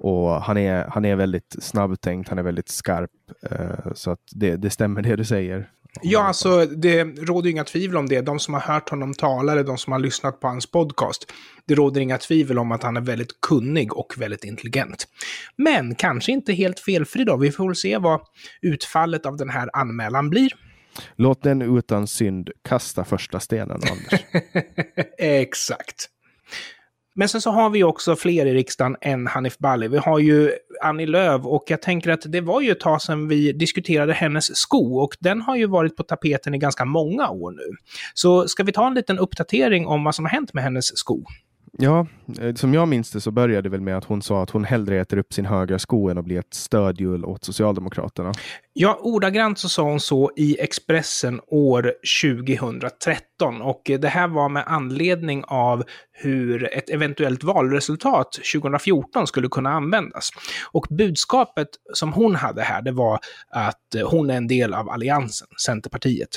Och 0.02 0.42
han 0.42 0.56
är, 0.56 0.84
han 0.88 1.04
är 1.04 1.16
väldigt 1.16 1.56
snabbtänkt, 1.58 2.28
han 2.28 2.38
är 2.38 2.42
väldigt 2.42 2.68
skarp. 2.68 3.10
Eh, 3.50 3.92
så 3.94 4.10
att 4.10 4.20
det, 4.34 4.56
det 4.56 4.70
stämmer 4.70 5.02
det 5.02 5.16
du 5.16 5.24
säger. 5.24 5.70
Ja, 6.02 6.22
alltså 6.22 6.66
det 6.66 7.04
råder 7.04 7.50
inga 7.50 7.64
tvivel 7.64 7.96
om 7.96 8.08
det. 8.08 8.20
De 8.20 8.38
som 8.38 8.54
har 8.54 8.60
hört 8.60 8.88
honom 8.88 9.14
tala, 9.14 9.52
eller 9.52 9.64
de 9.64 9.78
som 9.78 9.92
har 9.92 10.00
lyssnat 10.00 10.40
på 10.40 10.48
hans 10.48 10.70
podcast, 10.70 11.32
det 11.66 11.74
råder 11.74 12.00
inga 12.00 12.18
tvivel 12.18 12.58
om 12.58 12.72
att 12.72 12.82
han 12.82 12.96
är 12.96 13.00
väldigt 13.00 13.40
kunnig 13.40 13.96
och 13.96 14.14
väldigt 14.18 14.44
intelligent. 14.44 15.08
Men 15.56 15.94
kanske 15.94 16.32
inte 16.32 16.52
helt 16.52 16.80
felfri 16.80 17.24
då. 17.24 17.36
Vi 17.36 17.52
får 17.52 17.66
väl 17.66 17.76
se 17.76 17.98
vad 17.98 18.20
utfallet 18.62 19.26
av 19.26 19.36
den 19.36 19.50
här 19.50 19.70
anmälan 19.72 20.30
blir. 20.30 20.50
Låt 21.16 21.42
den 21.42 21.78
utan 21.78 22.06
synd 22.06 22.50
kasta 22.68 23.04
första 23.04 23.40
stenen, 23.40 23.80
Anders. 23.90 24.24
Exakt. 25.18 26.08
Men 27.14 27.28
sen 27.28 27.40
så 27.40 27.50
har 27.50 27.70
vi 27.70 27.84
också 27.84 28.16
fler 28.16 28.46
i 28.46 28.54
riksdagen 28.54 28.96
än 29.00 29.26
Hanif 29.26 29.58
Bali. 29.58 29.88
Vi 29.88 29.98
har 29.98 30.18
ju 30.18 30.52
Annie 30.82 31.06
Lööf 31.06 31.44
och 31.44 31.64
jag 31.66 31.82
tänker 31.82 32.10
att 32.10 32.22
det 32.24 32.40
var 32.40 32.60
ju 32.60 32.70
ett 32.70 32.80
tag 32.80 33.02
sedan 33.02 33.28
vi 33.28 33.52
diskuterade 33.52 34.12
hennes 34.12 34.56
sko 34.56 34.98
och 34.98 35.16
den 35.20 35.40
har 35.40 35.56
ju 35.56 35.66
varit 35.66 35.96
på 35.96 36.02
tapeten 36.02 36.54
i 36.54 36.58
ganska 36.58 36.84
många 36.84 37.28
år 37.28 37.50
nu. 37.50 37.76
Så 38.14 38.48
ska 38.48 38.62
vi 38.62 38.72
ta 38.72 38.86
en 38.86 38.94
liten 38.94 39.18
uppdatering 39.18 39.86
om 39.86 40.04
vad 40.04 40.14
som 40.14 40.24
har 40.24 40.30
hänt 40.30 40.54
med 40.54 40.64
hennes 40.64 40.98
sko? 40.98 41.24
Ja, 41.78 42.06
eh, 42.40 42.54
som 42.54 42.74
jag 42.74 42.88
minns 42.88 43.10
det 43.10 43.20
så 43.20 43.30
började 43.30 43.62
det 43.62 43.68
väl 43.68 43.80
med 43.80 43.96
att 43.96 44.04
hon 44.04 44.22
sa 44.22 44.42
att 44.42 44.50
hon 44.50 44.64
hellre 44.64 45.00
äter 45.00 45.18
upp 45.18 45.32
sin 45.32 45.46
högra 45.46 45.78
sko 45.78 46.08
än 46.08 46.18
att 46.18 46.24
bli 46.24 46.36
ett 46.36 46.54
stödhjul 46.54 47.24
åt 47.24 47.44
Socialdemokraterna. 47.44 48.32
Ja, 48.72 48.98
ordagrant 49.02 49.58
så 49.58 49.68
sa 49.68 49.82
hon 49.82 50.00
så 50.00 50.30
i 50.36 50.60
Expressen 50.60 51.40
år 51.46 51.92
2013 52.22 53.62
och 53.62 53.90
eh, 53.90 54.00
det 54.00 54.08
här 54.08 54.28
var 54.28 54.48
med 54.48 54.64
anledning 54.66 55.44
av 55.46 55.84
hur 56.12 56.74
ett 56.74 56.90
eventuellt 56.90 57.44
valresultat 57.44 58.32
2014 58.54 59.26
skulle 59.26 59.48
kunna 59.48 59.70
användas. 59.70 60.30
Och 60.72 60.86
budskapet 60.90 61.68
som 61.94 62.12
hon 62.12 62.34
hade 62.34 62.62
här, 62.62 62.82
det 62.82 62.92
var 62.92 63.18
att 63.50 63.94
eh, 63.94 64.10
hon 64.10 64.30
är 64.30 64.36
en 64.36 64.48
del 64.48 64.74
av 64.74 64.90
Alliansen, 64.90 65.48
Centerpartiet. 65.64 66.36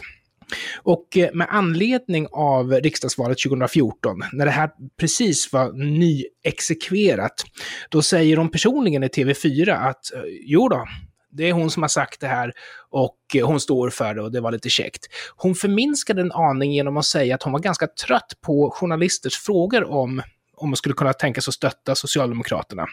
Och 0.84 1.18
eh, 1.18 1.30
med 1.34 1.48
anledning 1.50 2.28
av 2.32 2.72
riksdagsvalet 2.72 3.38
2014, 3.40 4.24
när 4.34 4.46
det 4.46 4.52
här 4.52 4.70
precis 5.00 5.54
var 5.54 5.72
nyexekverat, 5.74 7.44
då 7.90 8.02
säger 8.02 8.38
hon 8.38 8.52
personligen 8.52 9.04
i 9.04 9.08
TV4 9.08 9.90
att 9.90 10.14
eh, 10.14 10.22
jo 10.42 10.70
då, 10.70 10.88
det 11.32 11.50
är 11.50 11.54
hon 11.54 11.72
som 11.72 11.84
har 11.84 11.88
sagt 11.88 12.20
det 12.20 12.28
här 12.28 12.54
och 12.90 13.18
eh, 13.36 13.48
hon 13.48 13.60
står 13.60 13.90
för 13.90 14.14
det 14.14 14.22
och 14.22 14.32
det 14.32 14.42
var 14.42 14.52
lite 14.52 14.70
käckt. 14.70 15.08
Hon 15.36 15.56
förminskade 15.56 16.22
en 16.22 16.32
aning 16.32 16.72
genom 16.72 16.98
att 16.98 17.06
säga 17.06 17.36
att 17.36 17.44
hon 17.44 17.54
var 17.54 17.60
ganska 17.60 17.88
trött 17.88 18.34
på 18.42 18.72
journalisters 18.72 19.38
frågor 19.38 19.84
om 19.92 20.22
om 20.58 20.70
man 20.70 20.76
skulle 20.76 20.96
kunna 20.96 21.14
tänka 21.14 21.42
sig 21.42 21.52
att 21.52 21.56
stötta 21.56 21.96
Socialdemokraterna. 21.96 22.88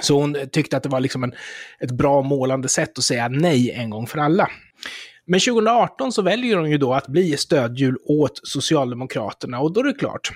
Så 0.00 0.20
hon 0.20 0.36
tyckte 0.52 0.76
att 0.76 0.82
det 0.82 0.88
var 0.88 1.00
liksom 1.00 1.24
en, 1.24 1.34
ett 1.80 1.90
bra 1.90 2.22
målande 2.22 2.68
sätt 2.68 2.98
att 2.98 3.04
säga 3.04 3.28
nej 3.28 3.70
en 3.70 3.90
gång 3.90 4.06
för 4.06 4.18
alla. 4.18 4.48
Men 5.28 5.40
2018 5.40 6.12
så 6.12 6.22
väljer 6.22 6.56
de 6.56 6.70
ju 6.70 6.78
då 6.78 6.94
att 6.94 7.08
bli 7.08 7.36
stödhjul 7.36 7.96
åt 8.04 8.40
Socialdemokraterna 8.42 9.60
och 9.60 9.72
då 9.72 9.80
är 9.80 9.84
det 9.84 9.94
klart. 9.94 10.30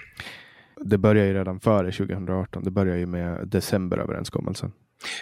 det 0.80 0.98
börjar 0.98 1.24
ju 1.24 1.34
redan 1.34 1.60
före 1.60 1.92
2018. 1.92 2.64
Det 2.64 2.70
börjar 2.70 2.96
ju 2.96 3.06
med 3.06 3.48
decemberöverenskommelsen. 3.48 4.72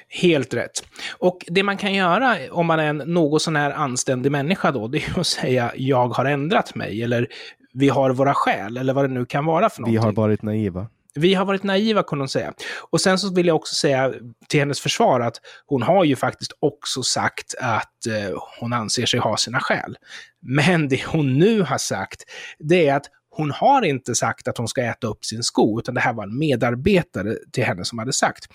Helt 0.09 0.55
rätt. 0.55 0.73
Och 1.19 1.45
det 1.49 1.63
man 1.63 1.77
kan 1.77 1.95
göra 1.95 2.37
om 2.51 2.67
man 2.67 2.81
är 2.81 2.87
en 2.87 2.97
något 2.97 3.43
sån 3.43 3.57
här 3.57 3.71
anständig 3.71 4.33
människa 4.33 4.71
då, 4.71 4.89
det 4.89 4.99
är 4.99 5.21
att 5.21 5.27
säga 5.27 5.73
jag 5.77 6.09
har 6.09 6.25
ändrat 6.25 6.75
mig, 6.75 7.03
eller 7.03 7.27
vi 7.73 7.89
har 7.89 8.11
våra 8.11 8.35
skäl, 8.35 8.77
eller 8.77 8.95
vad 8.95 9.05
det 9.05 9.15
nu 9.15 9.27
kan 9.27 9.45
vara 9.45 9.71
för 9.71 9.81
någonting. 9.81 10.01
Vi 10.01 10.07
har 10.07 10.13
varit 10.13 10.43
naiva. 10.43 10.87
Vi 11.15 11.35
har 11.35 11.45
varit 11.45 11.63
naiva, 11.63 12.03
kunde 12.03 12.23
hon 12.23 12.29
säga. 12.29 12.53
Och 12.91 13.01
sen 13.01 13.19
så 13.19 13.35
vill 13.35 13.47
jag 13.47 13.57
också 13.57 13.75
säga 13.75 14.13
till 14.49 14.61
hennes 14.61 14.81
försvar 14.81 15.21
att 15.21 15.37
hon 15.67 15.83
har 15.83 16.05
ju 16.05 16.17
faktiskt 16.17 16.53
också 16.61 17.03
sagt 17.03 17.55
att 17.59 18.07
eh, 18.07 18.39
hon 18.61 18.73
anser 18.73 19.07
sig 19.07 19.21
ha 19.21 19.37
sina 19.37 19.61
skäl. 19.61 19.97
Men 20.43 20.89
det 20.89 21.07
hon 21.07 21.39
nu 21.39 21.63
har 21.63 21.79
sagt, 21.79 22.25
det 22.59 22.89
är 22.89 22.97
att 22.97 23.07
hon 23.31 23.51
har 23.51 23.83
inte 23.83 24.15
sagt 24.15 24.49
att 24.49 24.59
hon 24.59 24.69
ska 24.69 24.83
äta 24.83 25.07
upp 25.07 25.25
sin 25.25 25.43
sko, 25.43 25.79
utan 25.81 25.95
det 25.95 26.01
här 26.01 26.13
var 26.13 26.25
en 26.25 26.39
medarbetare 26.39 27.37
till 27.53 27.65
henne 27.65 27.85
som 27.85 27.99
hade 27.99 28.13
sagt 28.13 28.47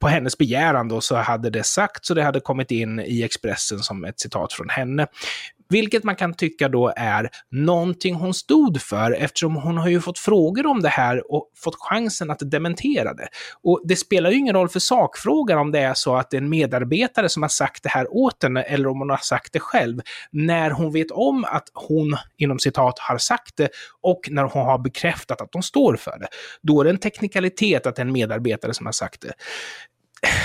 på 0.00 0.08
hennes 0.08 0.38
begäran 0.38 0.88
då 0.88 1.00
så 1.00 1.16
hade 1.16 1.50
det 1.50 1.66
sagts 1.66 2.10
och 2.10 2.16
det 2.16 2.22
hade 2.22 2.40
kommit 2.40 2.70
in 2.70 3.00
i 3.00 3.22
Expressen 3.22 3.78
som 3.78 4.04
ett 4.04 4.20
citat 4.20 4.52
från 4.52 4.68
henne. 4.68 5.06
Vilket 5.70 6.04
man 6.04 6.16
kan 6.16 6.34
tycka 6.34 6.68
då 6.68 6.92
är 6.96 7.30
någonting 7.50 8.14
hon 8.14 8.34
stod 8.34 8.82
för 8.82 9.12
eftersom 9.12 9.56
hon 9.56 9.78
har 9.78 9.88
ju 9.88 10.00
fått 10.00 10.18
frågor 10.18 10.66
om 10.66 10.82
det 10.82 10.88
här 10.88 11.32
och 11.32 11.50
fått 11.56 11.76
chansen 11.78 12.30
att 12.30 12.50
dementera 12.50 13.14
det. 13.14 13.28
Och 13.62 13.80
det 13.84 13.96
spelar 13.96 14.30
ju 14.30 14.36
ingen 14.36 14.54
roll 14.54 14.68
för 14.68 14.80
sakfrågan 14.80 15.58
om 15.58 15.72
det 15.72 15.78
är 15.78 15.94
så 15.94 16.16
att 16.16 16.30
det 16.30 16.36
är 16.36 16.40
en 16.40 16.48
medarbetare 16.48 17.28
som 17.28 17.42
har 17.42 17.48
sagt 17.48 17.82
det 17.82 17.88
här 17.88 18.06
åt 18.10 18.42
henne 18.42 18.62
eller 18.62 18.88
om 18.88 18.98
hon 18.98 19.10
har 19.10 19.16
sagt 19.16 19.52
det 19.52 19.60
själv. 19.60 20.00
När 20.30 20.70
hon 20.70 20.92
vet 20.92 21.10
om 21.10 21.44
att 21.44 21.68
hon, 21.74 22.16
inom 22.36 22.58
citat, 22.58 22.98
har 22.98 23.18
sagt 23.18 23.56
det 23.56 23.68
och 24.00 24.20
när 24.30 24.42
hon 24.42 24.66
har 24.66 24.78
bekräftat 24.78 25.40
att 25.40 25.48
hon 25.52 25.62
står 25.62 25.96
för 25.96 26.18
det. 26.18 26.28
Då 26.62 26.80
är 26.80 26.84
det 26.84 26.90
en 26.90 26.98
teknikalitet 26.98 27.86
att 27.86 27.96
det 27.96 28.02
är 28.02 28.06
en 28.06 28.12
medarbetare 28.12 28.74
som 28.74 28.86
har 28.86 28.92
sagt 28.92 29.20
det. 29.20 29.32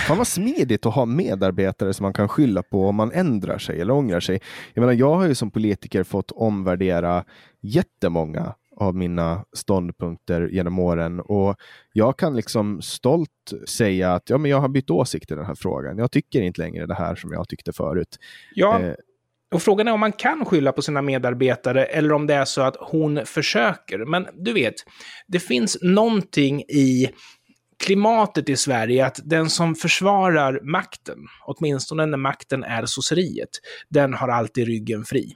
Fan 0.08 0.18
vad 0.18 0.28
smidigt 0.28 0.86
att 0.86 0.94
ha 0.94 1.06
medarbetare 1.06 1.94
som 1.94 2.04
man 2.04 2.14
kan 2.14 2.30
skylla 2.30 2.64
på 2.64 2.88
om 2.88 2.96
man 2.96 3.12
ändrar 3.12 3.58
sig 3.58 3.82
eller 3.82 3.94
ångrar 3.94 4.20
sig. 4.20 4.42
Jag 4.74 4.82
menar, 4.82 4.94
jag 4.94 5.16
har 5.16 5.28
ju 5.28 5.36
som 5.36 5.52
politiker 5.52 6.04
fått 6.04 6.32
omvärdera 6.32 7.24
jättemånga 7.62 8.54
av 8.76 8.96
mina 8.96 9.46
ståndpunkter 9.54 10.50
genom 10.52 10.80
åren 10.80 11.20
och 11.20 11.56
jag 11.94 12.18
kan 12.18 12.36
liksom 12.36 12.82
stolt 12.82 13.30
säga 13.68 14.14
att 14.14 14.30
ja, 14.30 14.38
men 14.38 14.52
jag 14.52 14.62
har 14.62 14.70
bytt 14.70 14.90
åsikt 14.90 15.32
i 15.32 15.36
den 15.36 15.46
här 15.46 15.56
frågan. 15.56 15.98
Jag 15.98 16.12
tycker 16.12 16.42
inte 16.42 16.62
längre 16.62 16.86
det 16.86 16.96
här 16.96 17.16
som 17.16 17.32
jag 17.32 17.50
tyckte 17.50 17.74
förut. 17.74 18.18
Ja. 18.56 18.80
Eh, 18.80 18.94
och 19.54 19.62
frågan 19.62 19.88
är 19.88 19.92
om 19.92 20.00
man 20.00 20.12
kan 20.12 20.46
skylla 20.46 20.72
på 20.72 20.82
sina 20.82 21.02
medarbetare 21.02 21.86
eller 21.86 22.14
om 22.14 22.28
det 22.28 22.34
är 22.34 22.46
så 22.46 22.62
att 22.62 22.76
hon 22.80 23.26
försöker. 23.26 24.06
Men 24.06 24.28
du 24.34 24.54
vet, 24.54 24.74
det 25.28 25.40
finns 25.40 25.78
någonting 25.82 26.62
i 26.62 27.10
klimatet 27.86 28.50
i 28.50 28.56
Sverige 28.56 29.06
att 29.06 29.20
den 29.24 29.50
som 29.50 29.76
försvarar 29.76 30.60
makten, 30.64 31.18
åtminstone 31.46 32.06
när 32.06 32.18
makten 32.18 32.64
är 32.64 32.86
sosseriet, 32.86 33.50
den 33.90 34.14
har 34.14 34.28
alltid 34.28 34.68
ryggen 34.68 35.04
fri. 35.04 35.36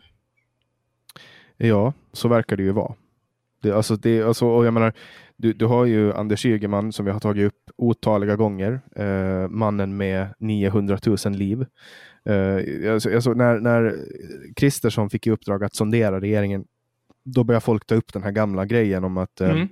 Ja, 1.58 1.94
så 2.14 2.28
verkar 2.28 2.58
det 2.58 2.64
ju 2.64 2.72
vara. 2.72 2.94
Det, 3.62 3.72
alltså, 3.72 3.96
det, 3.96 4.24
alltså, 4.24 4.46
och 4.46 4.66
jag 4.66 4.74
menar, 4.74 4.94
du, 5.38 5.54
du 5.54 5.66
har 5.66 5.86
ju 5.86 6.14
Anders 6.14 6.46
Ygeman 6.46 6.92
som 6.92 7.06
vi 7.06 7.12
har 7.12 7.20
tagit 7.20 7.48
upp 7.48 7.72
otaliga 7.78 8.36
gånger. 8.36 8.82
Eh, 8.96 9.48
mannen 9.50 9.98
med 9.98 10.28
900 10.40 10.98
000 11.06 11.18
liv. 11.32 11.66
Eh, 12.26 12.94
alltså, 12.94 13.16
alltså, 13.16 13.34
när, 13.34 13.60
när 13.60 13.96
Kristersson 14.56 15.10
fick 15.10 15.28
i 15.28 15.32
uppdrag 15.32 15.64
att 15.64 15.76
sondera 15.76 16.22
regeringen, 16.22 16.66
då 17.26 17.44
började 17.44 17.66
folk 17.66 17.86
ta 17.86 17.96
upp 17.96 18.14
den 18.14 18.24
här 18.24 18.32
gamla 18.32 18.66
grejen 18.66 19.04
om 19.04 19.18
att 19.18 19.42
eh, 19.42 19.50
mm. 19.50 19.68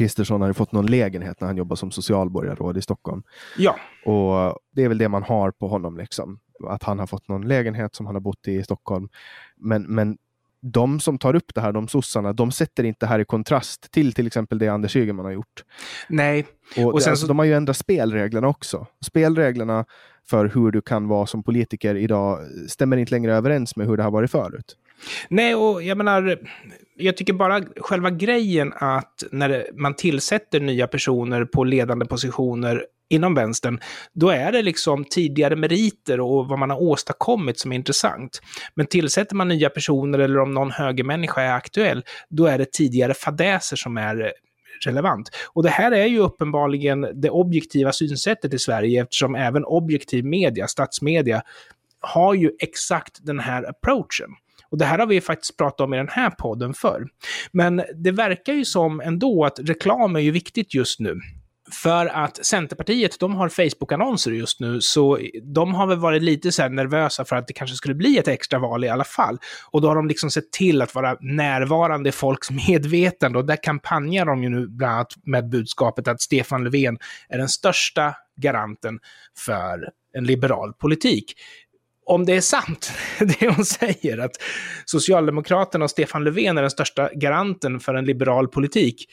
Kristersson 0.00 0.40
hade 0.40 0.54
fått 0.54 0.72
någon 0.72 0.86
lägenhet 0.86 1.40
när 1.40 1.48
han 1.48 1.56
jobbade 1.56 1.76
som 1.76 1.90
socialborgarråd 1.90 2.76
i 2.76 2.82
Stockholm. 2.82 3.22
Ja. 3.58 3.76
Och 4.04 4.58
Det 4.74 4.84
är 4.84 4.88
väl 4.88 4.98
det 4.98 5.08
man 5.08 5.22
har 5.22 5.50
på 5.50 5.68
honom, 5.68 5.96
liksom. 5.96 6.40
att 6.68 6.82
han 6.82 6.98
har 6.98 7.06
fått 7.06 7.28
någon 7.28 7.48
lägenhet 7.48 7.94
som 7.94 8.06
han 8.06 8.14
har 8.14 8.20
bott 8.20 8.48
i 8.48 8.52
i 8.52 8.62
Stockholm. 8.62 9.08
Men, 9.56 9.82
men 9.82 10.16
de 10.62 11.00
som 11.00 11.18
tar 11.18 11.36
upp 11.36 11.54
det 11.54 11.60
här, 11.60 11.72
de 11.72 11.88
sossarna, 11.88 12.32
de 12.32 12.52
sätter 12.52 12.84
inte 12.84 13.06
det 13.06 13.10
här 13.10 13.18
i 13.18 13.24
kontrast 13.24 13.90
till 13.90 14.12
till 14.12 14.26
exempel 14.26 14.58
det 14.58 14.68
Anders 14.68 14.96
Ygeman 14.96 15.24
har 15.24 15.32
gjort. 15.32 15.64
Nej. 16.08 16.46
Och, 16.76 16.94
och 16.94 17.02
sen 17.02 17.10
alltså, 17.10 17.26
så... 17.26 17.28
De 17.28 17.38
har 17.38 17.46
ju 17.46 17.54
ändrat 17.54 17.76
spelreglerna 17.76 18.48
också. 18.48 18.86
Spelreglerna 19.06 19.84
för 20.30 20.46
hur 20.54 20.70
du 20.70 20.80
kan 20.80 21.08
vara 21.08 21.26
som 21.26 21.42
politiker 21.42 21.94
idag 21.94 22.38
stämmer 22.68 22.96
inte 22.96 23.12
längre 23.12 23.34
överens 23.34 23.76
med 23.76 23.86
hur 23.86 23.96
det 23.96 24.02
har 24.02 24.10
varit 24.10 24.30
förut. 24.30 24.76
Nej, 25.28 25.54
och 25.54 25.82
jag 25.82 25.98
menar, 25.98 26.38
jag 27.00 27.16
tycker 27.16 27.32
bara 27.32 27.62
själva 27.76 28.10
grejen 28.10 28.72
att 28.76 29.24
när 29.32 29.66
man 29.74 29.94
tillsätter 29.94 30.60
nya 30.60 30.86
personer 30.86 31.44
på 31.44 31.64
ledande 31.64 32.06
positioner 32.06 32.84
inom 33.08 33.34
vänstern, 33.34 33.80
då 34.12 34.28
är 34.30 34.52
det 34.52 34.62
liksom 34.62 35.04
tidigare 35.04 35.56
meriter 35.56 36.20
och 36.20 36.48
vad 36.48 36.58
man 36.58 36.70
har 36.70 36.82
åstadkommit 36.82 37.58
som 37.58 37.72
är 37.72 37.76
intressant. 37.76 38.42
Men 38.74 38.86
tillsätter 38.86 39.36
man 39.36 39.48
nya 39.48 39.70
personer 39.70 40.18
eller 40.18 40.38
om 40.38 40.54
någon 40.54 40.70
högermänniska 40.70 41.40
är 41.40 41.52
aktuell, 41.52 42.04
då 42.28 42.46
är 42.46 42.58
det 42.58 42.72
tidigare 42.72 43.14
fadäser 43.14 43.76
som 43.76 43.96
är 43.96 44.32
relevant. 44.86 45.30
Och 45.52 45.62
det 45.62 45.70
här 45.70 45.92
är 45.92 46.06
ju 46.06 46.18
uppenbarligen 46.18 47.06
det 47.14 47.30
objektiva 47.30 47.92
synsättet 47.92 48.54
i 48.54 48.58
Sverige 48.58 49.02
eftersom 49.02 49.34
även 49.34 49.64
objektiv 49.64 50.24
media, 50.24 50.68
statsmedia, 50.68 51.42
har 52.00 52.34
ju 52.34 52.50
exakt 52.58 53.18
den 53.26 53.38
här 53.38 53.68
approachen. 53.70 54.30
Och 54.70 54.78
det 54.78 54.84
här 54.84 54.98
har 54.98 55.06
vi 55.06 55.20
faktiskt 55.20 55.56
pratat 55.56 55.80
om 55.80 55.94
i 55.94 55.96
den 55.96 56.08
här 56.08 56.30
podden 56.30 56.74
förr. 56.74 57.08
Men 57.52 57.82
det 57.94 58.10
verkar 58.10 58.52
ju 58.52 58.64
som 58.64 59.00
ändå 59.00 59.44
att 59.44 59.58
reklam 59.58 60.16
är 60.16 60.20
ju 60.20 60.30
viktigt 60.30 60.74
just 60.74 61.00
nu. 61.00 61.20
För 61.72 62.06
att 62.06 62.46
Centerpartiet, 62.46 63.20
de 63.20 63.34
har 63.34 63.48
Facebook-annonser 63.48 64.30
just 64.30 64.60
nu, 64.60 64.80
så 64.80 65.18
de 65.42 65.74
har 65.74 65.86
väl 65.86 65.98
varit 65.98 66.22
lite 66.22 66.52
så 66.52 66.68
nervösa 66.68 67.24
för 67.24 67.36
att 67.36 67.46
det 67.46 67.52
kanske 67.52 67.76
skulle 67.76 67.94
bli 67.94 68.18
ett 68.18 68.28
extra 68.28 68.58
val 68.58 68.84
i 68.84 68.88
alla 68.88 69.04
fall. 69.04 69.38
Och 69.70 69.80
då 69.80 69.88
har 69.88 69.96
de 69.96 70.08
liksom 70.08 70.30
sett 70.30 70.52
till 70.52 70.82
att 70.82 70.94
vara 70.94 71.16
närvarande 71.20 72.08
i 72.08 72.12
folks 72.12 72.50
medvetande 72.68 73.38
och 73.38 73.44
där 73.46 73.62
kampanjar 73.62 74.26
de 74.26 74.42
ju 74.42 74.48
nu 74.48 74.66
bland 74.68 74.94
annat 74.94 75.12
med 75.24 75.48
budskapet 75.48 76.08
att 76.08 76.20
Stefan 76.20 76.64
Löfven 76.64 76.98
är 77.28 77.38
den 77.38 77.48
största 77.48 78.14
garanten 78.36 78.98
för 79.38 79.88
en 80.12 80.24
liberal 80.24 80.72
politik 80.72 81.34
om 82.10 82.26
det 82.26 82.36
är 82.36 82.40
sant, 82.40 82.92
det 83.18 83.48
hon 83.56 83.64
säger, 83.64 84.18
att 84.18 84.32
Socialdemokraterna 84.84 85.84
och 85.84 85.90
Stefan 85.90 86.24
Löfven 86.24 86.58
är 86.58 86.62
den 86.62 86.70
största 86.70 87.10
garanten 87.14 87.80
för 87.80 87.94
en 87.94 88.04
liberal 88.04 88.48
politik, 88.48 89.06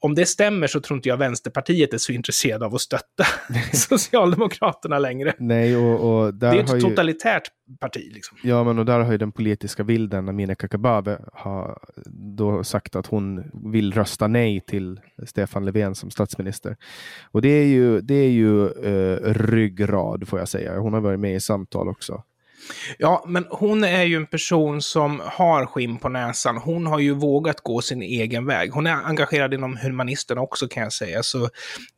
om 0.00 0.14
det 0.14 0.26
stämmer 0.26 0.66
så 0.66 0.80
tror 0.80 0.96
inte 0.96 1.08
jag 1.08 1.16
Vänsterpartiet 1.16 1.94
är 1.94 1.98
så 1.98 2.12
intresserade 2.12 2.66
av 2.66 2.74
att 2.74 2.80
stötta 2.80 3.24
Socialdemokraterna 3.72 4.98
längre. 4.98 5.34
Nej, 5.38 5.76
och, 5.76 6.20
och 6.24 6.34
det 6.34 6.46
är 6.46 6.56
ett 6.56 6.80
totalitärt 6.80 7.42
parti. 7.80 8.10
Liksom. 8.12 8.38
Ja, 8.42 8.64
men 8.64 8.78
och 8.78 8.84
där 8.84 9.00
har 9.00 9.12
ju 9.12 9.18
den 9.18 9.32
politiska 9.32 9.82
vilden, 9.82 10.28
Amineh 10.28 10.54
Kakabaveh, 10.54 11.18
har 11.32 11.78
då 12.36 12.64
sagt 12.64 12.96
att 12.96 13.06
hon 13.06 13.50
vill 13.72 13.92
rösta 13.92 14.26
nej 14.26 14.60
till 14.60 15.00
Stefan 15.26 15.64
Löfven 15.64 15.94
som 15.94 16.10
statsminister. 16.10 16.76
Och 17.30 17.42
det 17.42 17.48
är 17.48 17.66
ju, 17.66 18.00
det 18.00 18.14
är 18.14 18.30
ju 18.30 18.66
eh, 18.68 19.34
ryggrad, 19.34 20.28
får 20.28 20.38
jag 20.38 20.48
säga. 20.48 20.78
Hon 20.78 20.92
har 20.92 21.00
varit 21.00 21.20
med 21.20 21.34
i 21.34 21.40
samtal 21.40 21.88
också. 21.88 22.22
Ja, 22.98 23.24
men 23.28 23.46
hon 23.50 23.84
är 23.84 24.02
ju 24.02 24.16
en 24.16 24.26
person 24.26 24.82
som 24.82 25.20
har 25.24 25.66
skinn 25.66 25.98
på 25.98 26.08
näsan. 26.08 26.56
Hon 26.56 26.86
har 26.86 26.98
ju 26.98 27.14
vågat 27.14 27.60
gå 27.60 27.82
sin 27.82 28.02
egen 28.02 28.46
väg. 28.46 28.72
Hon 28.72 28.86
är 28.86 28.92
engagerad 28.92 29.54
inom 29.54 29.76
humanisterna 29.76 30.40
också 30.40 30.68
kan 30.68 30.82
jag 30.82 30.92
säga. 30.92 31.22
Så 31.22 31.48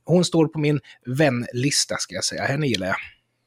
hon 0.04 0.24
står 0.24 0.46
på 0.46 0.58
min 0.58 0.80
vänlista 1.06 1.96
ska 1.98 2.14
jag 2.14 2.24
säga. 2.24 2.44
Henne 2.44 2.66
gillar 2.66 2.86
jag. 2.86 2.96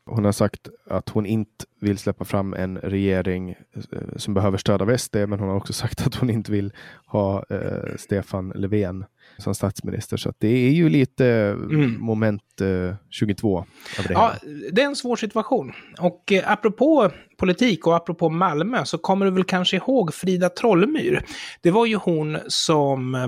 Hon 0.05 0.25
har 0.25 0.31
sagt 0.31 0.67
att 0.89 1.09
hon 1.09 1.25
inte 1.25 1.65
vill 1.79 1.97
släppa 1.97 2.25
fram 2.25 2.53
en 2.53 2.77
regering 2.77 3.49
eh, 3.49 4.01
som 4.15 4.33
behöver 4.33 4.57
stöd 4.57 4.81
av 4.81 4.97
SD, 4.97 5.15
men 5.15 5.39
hon 5.39 5.49
har 5.49 5.55
också 5.55 5.73
sagt 5.83 6.07
att 6.07 6.15
hon 6.15 6.29
inte 6.29 6.51
vill 6.51 6.73
ha 7.05 7.45
eh, 7.49 7.95
Stefan 7.97 8.49
Löfven 8.55 9.05
som 9.37 9.55
statsminister. 9.55 10.17
Så 10.17 10.33
det 10.37 10.47
är 10.47 10.71
ju 10.71 10.89
lite 10.89 11.25
mm. 11.25 12.01
moment 12.01 12.61
eh, 12.61 12.95
22. 13.09 13.57
Av 13.57 13.65
det 14.07 14.13
ja, 14.13 14.33
det 14.71 14.81
är 14.81 14.85
en 14.85 14.95
svår 14.95 15.15
situation. 15.15 15.73
Och 15.99 16.31
eh, 16.31 16.51
apropå 16.51 17.11
politik 17.37 17.87
och 17.87 17.95
apropå 17.95 18.29
Malmö 18.29 18.85
så 18.85 18.97
kommer 18.97 19.25
du 19.25 19.31
väl 19.31 19.43
kanske 19.43 19.77
ihåg 19.77 20.13
Frida 20.13 20.49
Trollmyr. 20.49 21.25
Det 21.61 21.71
var 21.71 21.85
ju 21.85 21.95
hon 21.95 22.37
som 22.47 23.15
eh, 23.15 23.27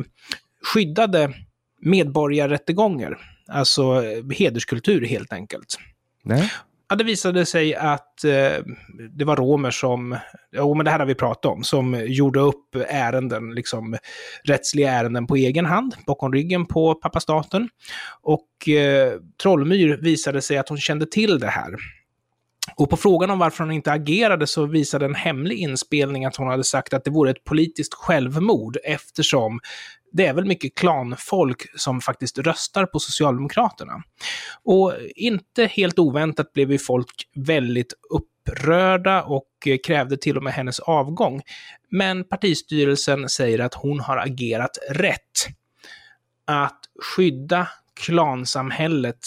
skyddade 0.63 1.33
medborgarrättegångar, 1.81 3.17
alltså 3.47 4.03
eh, 4.03 4.23
hederskultur 4.37 5.05
helt 5.05 5.33
enkelt. 5.33 5.77
Nej. 6.25 6.51
Ja, 6.89 6.95
det 6.95 7.03
visade 7.03 7.45
sig 7.45 7.75
att 7.75 8.23
eh, 8.23 8.63
det 9.09 9.25
var 9.25 9.35
romer 9.35 9.71
som, 9.71 10.17
jo 10.51 10.73
men 10.73 10.85
det 10.85 10.91
här 10.91 10.99
har 10.99 11.05
vi 11.05 11.15
pratat 11.15 11.45
om, 11.45 11.63
som 11.63 12.03
gjorde 12.07 12.39
upp 12.39 12.75
ärenden, 12.89 13.51
liksom 13.51 13.97
rättsliga 14.43 14.91
ärenden 14.91 15.27
på 15.27 15.35
egen 15.35 15.65
hand, 15.65 15.95
bakom 16.07 16.33
ryggen 16.33 16.65
på 16.65 16.95
pappastaten. 16.95 17.69
Och 18.21 18.69
eh, 18.69 19.13
Trollmyr 19.41 19.97
visade 20.01 20.41
sig 20.41 20.57
att 20.57 20.69
hon 20.69 20.77
kände 20.77 21.05
till 21.05 21.39
det 21.39 21.47
här. 21.47 21.75
Och 22.75 22.89
på 22.89 22.97
frågan 22.97 23.29
om 23.29 23.39
varför 23.39 23.63
hon 23.63 23.73
inte 23.73 23.91
agerade 23.91 24.47
så 24.47 24.65
visade 24.65 25.05
en 25.05 25.15
hemlig 25.15 25.57
inspelning 25.57 26.25
att 26.25 26.35
hon 26.35 26.47
hade 26.47 26.63
sagt 26.63 26.93
att 26.93 27.03
det 27.03 27.11
vore 27.11 27.31
ett 27.31 27.43
politiskt 27.43 27.93
självmord 27.93 28.77
eftersom 28.83 29.59
det 30.15 30.25
är 30.25 30.33
väl 30.33 30.45
mycket 30.45 30.75
klanfolk 30.75 31.65
som 31.75 32.01
faktiskt 32.01 32.37
röstar 32.37 32.85
på 32.85 32.99
Socialdemokraterna. 32.99 34.03
Och 34.63 34.93
inte 35.15 35.65
helt 35.65 35.99
oväntat 35.99 36.53
blev 36.53 36.71
ju 36.71 36.77
folk 36.77 37.29
väldigt 37.35 37.93
upprörda 38.09 39.23
och 39.23 39.47
krävde 39.85 40.17
till 40.17 40.37
och 40.37 40.43
med 40.43 40.53
hennes 40.53 40.79
avgång. 40.79 41.41
Men 41.89 42.23
partistyrelsen 42.23 43.29
säger 43.29 43.59
att 43.59 43.73
hon 43.73 43.99
har 43.99 44.17
agerat 44.17 44.77
rätt. 44.89 45.47
Att 46.45 46.79
skydda 47.15 47.67
klansamhället 47.99 49.19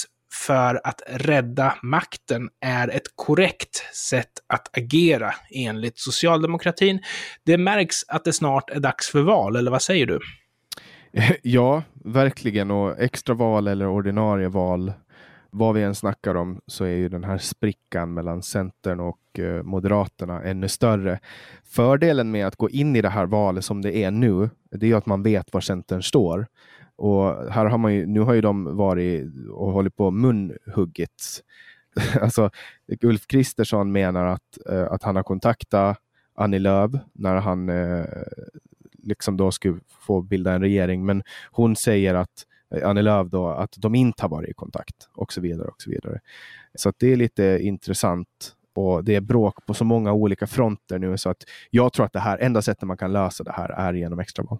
för 0.47 0.81
att 0.85 1.03
rädda 1.07 1.79
makten 1.83 2.49
är 2.61 2.89
ett 2.89 3.07
korrekt 3.15 3.97
sätt 3.97 4.33
att 4.47 4.79
agera 4.79 5.35
enligt 5.51 5.99
socialdemokratin. 5.99 7.03
Det 7.45 7.59
märks 7.59 7.97
att 8.09 8.25
det 8.25 8.33
snart 8.33 8.71
är 8.71 8.81
dags 8.81 9.11
för 9.11 9.23
val, 9.23 9.57
eller 9.57 9.71
vad 9.71 9.83
säger 9.83 10.07
du? 10.07 10.21
Ja, 11.43 11.83
verkligen. 12.05 12.71
Och 12.71 12.99
extraval 12.99 13.69
eller 13.69 13.87
ordinarie 13.87 14.49
val, 14.49 14.93
vad 15.51 15.75
vi 15.75 15.83
än 15.83 15.95
snackar 15.95 16.35
om, 16.35 16.61
så 16.67 16.85
är 16.85 16.97
ju 16.97 17.09
den 17.09 17.25
här 17.25 17.39
sprickan 17.39 18.15
mellan 18.15 18.43
Centern 18.43 19.01
och 19.01 19.39
eh, 19.39 19.63
Moderaterna 19.63 20.43
ännu 20.43 20.69
större. 20.69 21.21
Fördelen 21.65 22.31
med 22.31 22.47
att 22.47 22.57
gå 22.57 22.71
in 22.71 22.97
i 22.97 23.03
det 23.03 23.09
här 23.09 23.27
valet 23.27 23.65
som 23.65 23.83
det 23.83 23.97
är 23.97 24.11
nu, 24.11 24.51
det 24.71 24.87
är 24.87 24.91
ju 24.91 24.97
att 24.97 25.07
man 25.07 25.23
vet 25.23 25.53
var 25.53 25.61
Centern 25.61 26.03
står. 26.03 26.47
Och 26.97 27.53
här 27.53 27.67
har 27.67 27.79
man 27.79 27.95
ju, 27.95 28.07
nu 28.07 28.21
har 28.21 28.35
ju 28.35 28.41
de 28.41 28.77
varit 28.77 29.25
och 29.51 29.73
hållit 29.73 29.97
på 29.97 30.11
munhuggits. 30.11 31.43
alltså, 32.21 32.51
Ulf 33.03 33.27
Kristersson 33.27 33.93
menar 33.93 34.25
att, 34.27 34.59
eh, 34.71 34.93
att 34.93 35.03
han 35.03 35.17
har 35.17 35.23
kontaktat 35.23 35.99
Annie 36.35 36.59
Lööf 36.59 36.91
när 37.13 37.37
han 37.37 37.69
eh, 37.69 38.05
liksom 39.09 39.37
då 39.37 39.51
skulle 39.51 39.79
få 40.07 40.23
bilda 40.23 40.53
en 40.53 40.61
regering. 40.61 41.07
Men 41.07 41.23
hon 41.51 41.77
säger 41.77 42.15
att 42.15 42.47
eh, 42.75 42.89
Annie 42.89 43.03
Lööf 43.03 43.27
då, 43.27 43.49
att 43.49 43.75
de 43.77 43.95
inte 43.95 44.23
har 44.23 44.29
varit 44.29 44.51
i 44.51 44.55
kontakt 44.55 45.09
och 45.15 45.33
så 45.33 45.41
vidare. 45.41 45.69
och 45.69 45.83
Så 45.83 45.91
vidare. 45.91 46.21
Så 46.75 46.93
det 46.99 47.13
är 47.13 47.17
lite 47.17 47.59
intressant 47.63 48.55
och 48.75 49.05
det 49.05 49.15
är 49.15 49.21
bråk 49.21 49.67
på 49.67 49.75
så 49.75 49.85
många 49.85 50.13
olika 50.13 50.47
fronter 50.47 50.99
nu 50.99 51.19
så 51.19 51.31
att 51.31 51.45
jag 51.71 51.93
tror 51.93 52.07
att 52.07 52.13
det 52.13 52.21
här 52.21 52.39
enda 52.39 52.63
sättet 52.63 52.83
man 52.83 52.97
kan 52.97 53.13
lösa 53.13 53.45
det 53.45 53.53
här 53.53 53.69
är 53.69 53.95
genom 53.95 54.19
extraval. 54.19 54.59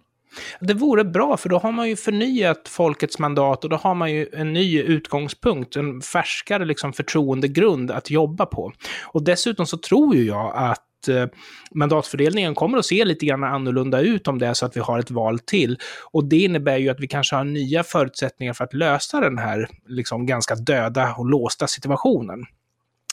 Det 0.59 0.73
vore 0.73 1.03
bra, 1.03 1.37
för 1.37 1.49
då 1.49 1.57
har 1.57 1.71
man 1.71 1.89
ju 1.89 1.95
förnyat 1.95 2.67
folkets 2.67 3.19
mandat 3.19 3.63
och 3.63 3.69
då 3.69 3.75
har 3.75 3.95
man 3.95 4.11
ju 4.11 4.27
en 4.33 4.53
ny 4.53 4.81
utgångspunkt, 4.81 5.75
en 5.75 6.01
färskare 6.01 6.65
liksom 6.65 6.93
förtroendegrund 6.93 7.91
att 7.91 8.09
jobba 8.09 8.45
på. 8.45 8.71
Och 9.03 9.23
dessutom 9.23 9.65
så 9.65 9.77
tror 9.77 10.15
ju 10.15 10.23
jag 10.23 10.51
att 10.55 10.88
eh, 11.07 11.25
mandatfördelningen 11.71 12.55
kommer 12.55 12.77
att 12.77 12.85
se 12.85 13.05
lite 13.05 13.25
grann 13.25 13.43
annorlunda 13.43 14.01
ut 14.01 14.27
om 14.27 14.39
det 14.39 14.47
är 14.47 14.53
så 14.53 14.65
att 14.65 14.75
vi 14.75 14.79
har 14.79 14.99
ett 14.99 15.11
val 15.11 15.39
till. 15.39 15.77
Och 16.11 16.25
det 16.25 16.37
innebär 16.37 16.77
ju 16.77 16.89
att 16.89 16.99
vi 16.99 17.07
kanske 17.07 17.35
har 17.35 17.43
nya 17.43 17.83
förutsättningar 17.83 18.53
för 18.53 18.63
att 18.63 18.73
lösa 18.73 19.19
den 19.19 19.37
här 19.37 19.67
liksom 19.87 20.25
ganska 20.25 20.55
döda 20.55 21.15
och 21.17 21.25
låsta 21.25 21.67
situationen. 21.67 22.45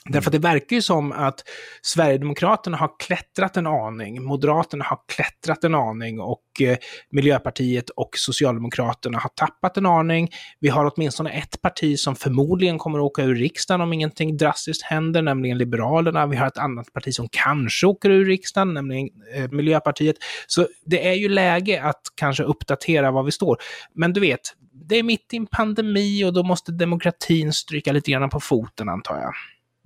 Därför 0.09 0.29
att 0.29 0.31
det 0.31 0.39
verkar 0.39 0.75
ju 0.75 0.81
som 0.81 1.11
att 1.11 1.43
Sverigedemokraterna 1.81 2.77
har 2.77 2.91
klättrat 2.99 3.57
en 3.57 3.67
aning, 3.67 4.23
Moderaterna 4.23 4.85
har 4.85 4.99
klättrat 5.15 5.63
en 5.63 5.75
aning 5.75 6.19
och 6.19 6.43
eh, 6.61 6.77
Miljöpartiet 7.11 7.89
och 7.89 8.09
Socialdemokraterna 8.13 9.19
har 9.19 9.29
tappat 9.29 9.77
en 9.77 9.85
aning. 9.85 10.29
Vi 10.59 10.69
har 10.69 10.91
åtminstone 10.95 11.29
ett 11.29 11.61
parti 11.61 11.99
som 11.99 12.15
förmodligen 12.15 12.77
kommer 12.77 12.99
att 12.99 13.03
åka 13.03 13.23
ur 13.23 13.35
riksdagen 13.35 13.81
om 13.81 13.93
ingenting 13.93 14.37
drastiskt 14.37 14.83
händer, 14.83 15.21
nämligen 15.21 15.57
Liberalerna. 15.57 16.27
Vi 16.27 16.35
har 16.35 16.47
ett 16.47 16.57
annat 16.57 16.93
parti 16.93 17.13
som 17.13 17.27
kanske 17.31 17.87
åker 17.87 18.09
ur 18.09 18.25
riksdagen, 18.25 18.73
nämligen 18.73 19.09
eh, 19.35 19.51
Miljöpartiet. 19.51 20.15
Så 20.47 20.67
det 20.85 21.07
är 21.07 21.13
ju 21.13 21.29
läge 21.29 21.83
att 21.83 22.01
kanske 22.15 22.43
uppdatera 22.43 23.11
var 23.11 23.23
vi 23.23 23.31
står. 23.31 23.57
Men 23.93 24.13
du 24.13 24.19
vet, 24.19 24.41
det 24.89 24.95
är 24.95 25.03
mitt 25.03 25.33
i 25.33 25.37
en 25.37 25.47
pandemi 25.47 26.23
och 26.25 26.33
då 26.33 26.43
måste 26.43 26.71
demokratin 26.71 27.53
stryka 27.53 27.91
lite 27.91 28.11
grann 28.11 28.29
på 28.29 28.39
foten 28.39 28.89
antar 28.89 29.15
jag. 29.15 29.33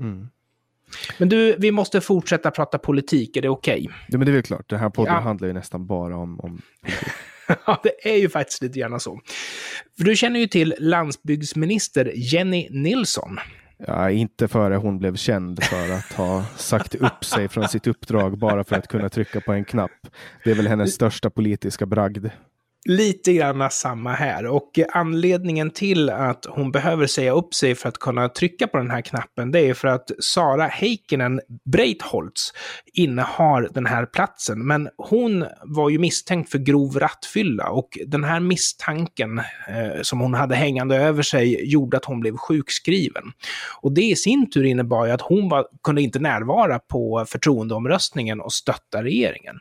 Mm. 0.02 0.28
Men 1.18 1.30
du, 1.30 1.56
vi 1.60 1.72
måste 1.72 2.02
fortsätta 2.02 2.52
prata 2.52 2.78
politik, 2.78 3.38
är 3.38 3.42
det 3.42 3.50
okej? 3.50 3.74
Okay? 3.74 3.98
Ja, 4.08 4.18
men 4.18 4.26
det 4.26 4.32
är 4.32 4.34
väl 4.34 4.44
klart. 4.44 4.70
Den 4.70 4.80
här 4.80 4.90
podden 4.90 5.14
ja. 5.14 5.20
handlar 5.20 5.48
ju 5.48 5.54
nästan 5.54 5.88
bara 5.88 6.18
om, 6.18 6.40
om 6.40 6.62
ja, 7.66 7.82
det 7.84 8.10
är 8.10 8.18
ju 8.18 8.30
faktiskt 8.30 8.62
lite 8.62 8.80
gärna 8.80 9.00
så. 9.00 9.20
För 9.98 10.04
du 10.04 10.16
känner 10.16 10.40
ju 10.40 10.48
till 10.48 10.76
landsbygdsminister 10.80 12.12
Jenny 12.16 12.68
Nilsson. 12.72 13.40
Ja, 13.88 14.10
inte 14.12 14.48
före 14.48 14.76
hon 14.76 15.00
blev 15.00 15.16
känd 15.16 15.64
för 15.64 15.92
att 15.92 16.14
ha 16.14 16.46
sagt 16.58 16.96
upp 16.96 17.26
sig 17.26 17.50
från 17.50 17.68
sitt 17.68 17.88
uppdrag 17.88 18.38
bara 18.38 18.64
för 18.64 18.76
att 18.76 18.88
kunna 18.88 19.10
trycka 19.10 19.42
på 19.42 19.54
en 19.54 19.66
knapp. 19.66 19.92
Det 20.44 20.52
är 20.52 20.56
väl 20.56 20.68
hennes 20.68 20.94
största 20.94 21.30
politiska 21.30 21.86
bragd. 21.86 22.28
Lite 22.86 23.34
grann 23.34 23.72
samma 23.72 24.14
här. 24.14 24.46
Och 24.46 24.80
anledningen 24.94 25.72
till 25.72 26.10
att 26.10 26.46
hon 26.50 26.72
behöver 26.72 27.08
säga 27.08 27.32
upp 27.32 27.54
sig 27.54 27.76
för 27.76 27.90
att 27.90 27.98
kunna 27.98 28.30
trycka 28.30 28.68
på 28.68 28.78
den 28.78 28.92
här 28.92 29.02
knappen, 29.02 29.52
det 29.52 29.60
är 29.60 29.74
för 29.74 29.88
att 29.88 30.12
Sara 30.20 30.68
Heikkinen 30.68 31.42
Breitholtz 31.72 32.54
innehar 32.94 33.70
den 33.74 33.86
här 33.86 34.06
platsen. 34.06 34.68
Men 34.68 34.90
hon 34.98 35.46
var 35.64 35.90
ju 35.90 36.00
misstänkt 36.00 36.52
för 36.52 36.58
grov 36.58 37.00
rattfylla 37.00 37.70
och 37.70 37.98
den 38.08 38.24
här 38.24 38.40
misstanken 38.40 39.40
eh, 39.40 40.02
som 40.02 40.20
hon 40.20 40.34
hade 40.34 40.56
hängande 40.56 40.96
över 40.98 41.24
sig 41.24 41.72
gjorde 41.72 41.98
att 41.98 42.06
hon 42.06 42.20
blev 42.20 42.38
sjukskriven. 42.38 43.24
Och 43.82 43.92
det 43.92 44.02
i 44.02 44.16
sin 44.16 44.50
tur 44.50 44.64
innebar 44.64 45.06
ju 45.06 45.12
att 45.12 45.22
hon 45.22 45.50
var, 45.50 45.68
kunde 45.84 46.02
inte 46.02 46.20
närvara 46.20 46.80
på 46.80 47.26
förtroendeomröstningen 47.28 48.42
och 48.42 48.54
stötta 48.54 49.04
regeringen. 49.04 49.56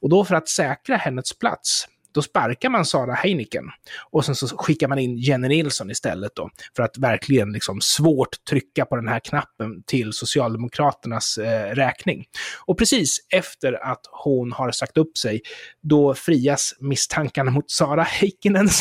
Och 0.00 0.08
då 0.08 0.24
för 0.24 0.34
att 0.34 0.48
säkra 0.48 0.96
hennes 0.96 1.38
plats 1.38 1.88
då 2.14 2.22
sparkar 2.22 2.68
man 2.68 2.84
Sara 2.84 3.14
Heineken 3.14 3.64
och 4.10 4.24
sen 4.24 4.34
så 4.34 4.48
skickar 4.48 4.88
man 4.88 4.98
in 4.98 5.16
Jenny 5.16 5.48
Nilsson 5.48 5.90
istället 5.90 6.36
då 6.36 6.50
för 6.76 6.82
att 6.82 6.98
verkligen 6.98 7.52
liksom 7.52 7.80
svårt 7.80 8.44
trycka 8.50 8.84
på 8.84 8.96
den 8.96 9.08
här 9.08 9.20
knappen 9.20 9.82
till 9.86 10.12
Socialdemokraternas 10.12 11.38
eh, 11.38 11.74
räkning. 11.74 12.24
Och 12.66 12.78
precis 12.78 13.18
efter 13.32 13.84
att 13.84 14.00
hon 14.12 14.52
har 14.52 14.70
sagt 14.70 14.96
upp 14.96 15.18
sig, 15.18 15.40
då 15.82 16.14
frias 16.14 16.74
misstankarna 16.80 17.50
mot 17.50 17.70
Sara 17.70 18.02
Heikkinen. 18.02 18.68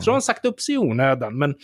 Så 0.00 0.10
hon 0.10 0.14
har 0.14 0.20
sagt 0.20 0.44
upp 0.44 0.60
sig 0.60 0.74
i 0.74 0.78
onödan, 0.78 1.38
men 1.38 1.54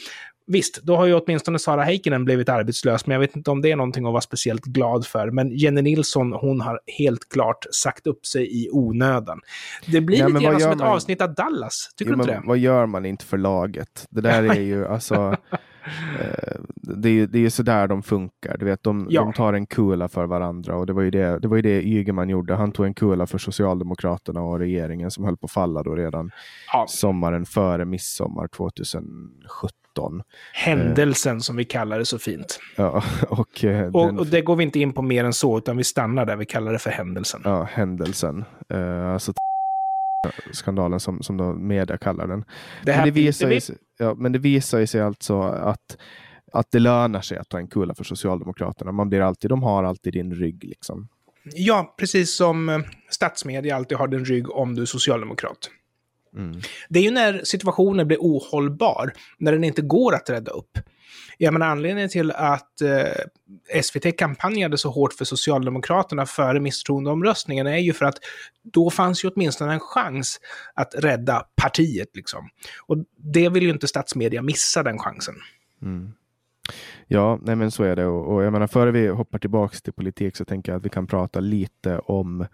Visst, 0.47 0.83
då 0.83 0.97
har 0.97 1.07
ju 1.07 1.15
åtminstone 1.15 1.59
Sara 1.59 1.83
Heikkinen 1.83 2.25
blivit 2.25 2.49
arbetslös, 2.49 3.07
men 3.07 3.13
jag 3.13 3.21
vet 3.21 3.37
inte 3.37 3.51
om 3.51 3.63
det 3.63 3.71
är 3.71 3.77
någonting 3.77 4.07
att 4.07 4.13
vara 4.13 4.21
speciellt 4.21 4.65
glad 4.65 5.07
för. 5.07 5.31
Men 5.31 5.51
Jenny 5.51 5.83
Nilsson, 5.83 6.33
hon 6.33 6.61
har 6.61 6.81
helt 6.87 7.29
klart 7.29 7.67
sagt 7.71 8.07
upp 8.07 8.27
sig 8.27 8.65
i 8.65 8.71
onödan. 8.71 9.41
Det 9.87 10.01
blir 10.01 10.19
ja, 10.19 10.29
lite 10.29 10.41
grann 10.41 10.61
som 10.61 10.71
ett 10.73 10.79
man... 10.79 10.89
avsnitt 10.89 11.21
av 11.21 11.35
Dallas, 11.35 11.91
tycker 11.97 12.13
jo, 12.13 12.17
du 12.17 12.23
inte 12.23 12.35
det? 12.35 12.43
Vad 12.45 12.59
gör 12.59 12.87
man 12.87 13.07
inte 13.07 13.25
för 13.25 13.39
laget? 13.39 14.07
Det 14.11 14.21
där 14.21 14.43
är 14.43 14.61
ju 14.61 14.87
alltså... 14.87 15.37
Eh, 16.21 16.61
det 16.75 17.09
är 17.09 17.27
det 17.27 17.39
är 17.39 17.51
sådär 17.51 17.89
de 17.89 18.03
funkar. 18.03 18.57
Du 18.59 18.65
vet, 18.65 18.83
de, 18.83 19.07
ja. 19.11 19.21
de 19.21 19.33
tar 19.33 19.53
en 19.53 19.67
kula 19.67 20.09
för 20.09 20.27
varandra 20.27 20.77
och 20.77 20.87
det 20.87 20.93
var 20.93 21.03
ju 21.03 21.11
det, 21.11 21.39
det, 21.39 21.49
var 21.49 21.57
ju 21.57 21.63
det 21.63 21.83
Ygeman 21.83 22.29
gjorde. 22.29 22.55
Han 22.55 22.73
tog 22.73 22.87
en 22.87 22.95
kula 22.95 23.27
för 23.27 23.39
Socialdemokraterna 23.39 24.43
och 24.43 24.59
regeringen 24.59 25.11
som 25.11 25.25
höll 25.25 25.37
på 25.37 25.45
att 25.45 25.53
falla 25.53 25.83
då 25.83 25.95
redan 25.95 26.31
ja. 26.73 26.87
sommaren 26.89 27.47
före 27.47 27.85
midsommar 27.85 28.49
2017. 28.49 30.23
Händelsen 30.53 31.37
eh. 31.37 31.41
som 31.41 31.57
vi 31.57 31.65
kallar 31.65 31.99
det 31.99 32.07
så 32.07 32.19
fint. 32.19 32.61
Ja, 32.77 33.03
och, 33.29 33.65
eh, 33.65 33.87
och, 33.87 34.07
den... 34.07 34.19
och, 34.19 34.27
det 34.27 34.41
går 34.41 34.57
vi 34.57 34.65
inte 34.65 34.81
in 34.81 34.93
på 34.93 35.03
mer 35.03 35.25
än 35.25 35.33
så, 35.33 35.59
utan 35.59 35.77
vi 35.77 35.85
stannar 35.85 36.27
där 36.27 36.37
vi 36.37 36.47
kallar 36.47 36.73
det 36.73 36.79
för 36.79 36.91
händelsen. 36.91 37.41
Ja, 37.45 37.63
händelsen. 37.73 38.45
Eh, 38.69 39.13
alltså 39.13 39.33
skandalen 40.53 41.01
som, 41.01 41.23
som 41.23 41.37
då 41.37 41.53
media 41.53 41.99
kallar 41.99 42.27
den. 42.27 42.45
Det 42.85 42.97
men, 42.97 43.05
det 43.05 43.11
visar 43.11 43.51
ju, 43.51 43.61
ja, 43.99 44.15
men 44.15 44.33
det 44.33 44.39
visar 44.39 44.87
sig 44.87 45.01
alltså 45.01 45.41
att, 45.43 45.97
att 46.53 46.71
det 46.71 46.79
lönar 46.79 47.21
sig 47.21 47.39
att 47.39 47.49
ta 47.49 47.59
en 47.59 47.69
kula 47.69 47.95
för 47.95 48.05
Socialdemokraterna. 48.05 48.93
Man 48.93 49.09
blir 49.09 49.21
alltid, 49.21 49.51
de 49.51 49.63
har 49.63 49.85
alltid 49.85 50.13
din 50.13 50.35
rygg. 50.35 50.65
Liksom. 50.65 51.09
Ja, 51.45 51.95
precis 51.99 52.37
som 52.37 52.69
eh, 52.69 52.79
statsmedia 53.11 53.77
alltid 53.77 53.99
har 53.99 54.09
din 54.09 54.25
rygg 54.25 54.51
om 54.51 54.75
du 54.75 54.83
är 54.83 54.87
socialdemokrat. 54.87 55.71
Mm. 56.37 56.61
Det 56.89 56.99
är 56.99 57.03
ju 57.03 57.11
när 57.11 57.41
situationen 57.45 58.07
blir 58.07 58.19
ohållbar, 58.21 59.13
när 59.39 59.53
den 59.53 59.65
inte 59.65 59.83
går 59.83 60.15
att 60.15 60.31
rädda 60.31 60.51
upp. 60.51 60.79
Ja, 61.39 61.51
men 61.51 61.63
anledningen 61.63 62.09
till 62.09 62.31
att 62.31 62.81
eh, 62.81 63.83
SVT 63.83 64.19
kampanjade 64.19 64.79
så 64.79 64.91
hårt 64.91 65.13
för 65.13 65.25
Socialdemokraterna 65.25 66.27
före 66.27 66.61
misstroendeomröstningen 66.61 67.67
är 67.67 67.79
ju 67.79 67.93
för 67.93 68.05
att 68.05 68.19
då 68.63 68.91
fanns 68.91 69.25
ju 69.25 69.29
åtminstone 69.29 69.73
en 69.73 69.81
chans 69.81 70.41
att 70.75 70.95
rädda 70.95 71.47
partiet. 71.63 72.09
Liksom. 72.15 72.49
Och 72.87 72.97
det 73.17 73.49
vill 73.49 73.63
ju 73.63 73.71
inte 73.71 73.89
statsmedia 73.89 74.43
missa, 74.43 74.83
den 74.83 74.99
chansen. 74.99 75.35
Mm. 75.83 76.13
Ja, 77.07 77.39
nej 77.43 77.57
men 77.57 77.71
så 77.71 77.83
är 77.83 77.97
det. 77.97 78.07
Och, 78.07 78.35
och 78.35 78.45
jag 78.45 78.53
menar, 78.53 78.67
före 78.67 78.91
vi 78.91 79.09
hoppar 79.09 79.39
tillbaka 79.39 79.77
till 79.77 79.93
politik 79.93 80.37
så 80.37 80.45
tänker 80.45 80.73
jag 80.73 80.79
att 80.79 80.85
vi 80.85 80.91
kan 80.91 81.07
prata 81.07 81.41
lite 81.41 81.99
om 81.99 82.47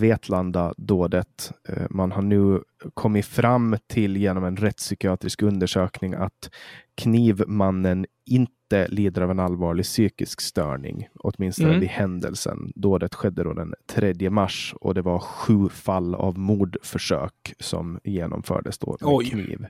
Vetlanda-dådet. 0.00 1.52
Eh, 1.68 1.86
man 1.90 2.12
har 2.12 2.22
nu 2.22 2.60
kommit 2.94 3.26
fram 3.26 3.76
till 3.86 4.16
genom 4.16 4.44
en 4.44 4.56
rättspsykiatrisk 4.56 5.42
undersökning 5.42 6.14
att 6.14 6.50
knivmannen 6.94 8.06
inte 8.26 8.88
lider 8.88 9.22
av 9.22 9.30
en 9.30 9.38
allvarlig 9.38 9.84
psykisk 9.84 10.40
störning, 10.40 11.08
åtminstone 11.14 11.68
Mm. 11.68 11.80
vid 11.80 11.88
händelsen. 11.88 12.72
Dådet 12.74 13.14
skedde 13.14 13.44
då 13.44 13.52
den 13.52 13.74
3 13.92 14.30
mars 14.30 14.74
och 14.80 14.94
det 14.94 15.02
var 15.02 15.18
sju 15.18 15.68
fall 15.68 16.14
av 16.14 16.38
mordförsök 16.38 17.54
som 17.60 18.00
genomfördes 18.04 18.78
då 18.78 18.96
med 19.00 19.08
Oj. 19.14 19.30
kniv. 19.30 19.66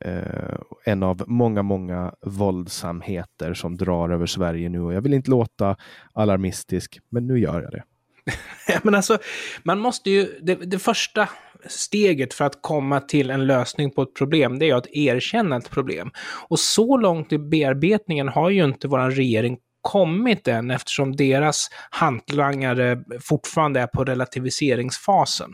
Eh, 0.00 0.58
en 0.84 1.02
av 1.02 1.22
många, 1.26 1.62
många 1.62 2.14
våldsamheter 2.26 3.54
som 3.54 3.76
drar 3.76 4.10
över 4.10 4.26
Sverige 4.26 4.68
nu 4.68 4.80
och 4.80 4.92
jag 4.94 5.00
vill 5.00 5.14
inte 5.14 5.30
låta 5.30 5.76
alarmistisk, 6.12 7.00
men 7.10 7.26
nu 7.26 7.38
gör 7.38 7.62
jag 7.62 7.70
det. 7.72 7.82
Men 8.82 8.94
alltså, 8.94 9.18
man 9.62 9.78
måste 9.78 10.10
ju... 10.10 10.38
Det, 10.42 10.54
det 10.54 10.78
första 10.78 11.28
steget 11.66 12.34
för 12.34 12.44
att 12.44 12.62
komma 12.62 13.00
till 13.00 13.30
en 13.30 13.46
lösning 13.46 13.90
på 13.90 14.02
ett 14.02 14.14
problem, 14.14 14.58
det 14.58 14.64
är 14.64 14.66
ju 14.66 14.76
att 14.76 14.92
erkänna 14.92 15.56
ett 15.56 15.70
problem. 15.70 16.10
Och 16.48 16.58
så 16.58 16.96
långt 16.96 17.32
i 17.32 17.38
bearbetningen 17.38 18.28
har 18.28 18.50
ju 18.50 18.64
inte 18.64 18.88
vår 18.88 19.10
regering 19.10 19.58
kommit 19.80 20.48
än 20.48 20.70
eftersom 20.70 21.16
deras 21.16 21.68
hantlangare 21.90 23.04
fortfarande 23.20 23.80
är 23.80 23.86
på 23.86 24.04
relativiseringsfasen. 24.04 25.50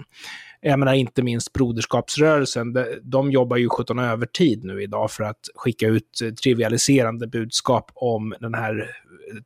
Jag 0.61 0.78
menar 0.78 0.92
inte 0.92 1.22
minst 1.22 1.52
Broderskapsrörelsen, 1.52 2.72
de, 2.72 2.85
de 3.02 3.31
jobbar 3.31 3.57
ju 3.57 3.68
17 3.68 3.98
övertid 3.98 4.64
nu 4.64 4.83
idag 4.83 5.11
för 5.11 5.24
att 5.24 5.40
skicka 5.54 5.87
ut 5.87 6.11
trivialiserande 6.42 7.26
budskap 7.26 7.90
om 7.94 8.35
den 8.40 8.54
här 8.54 8.90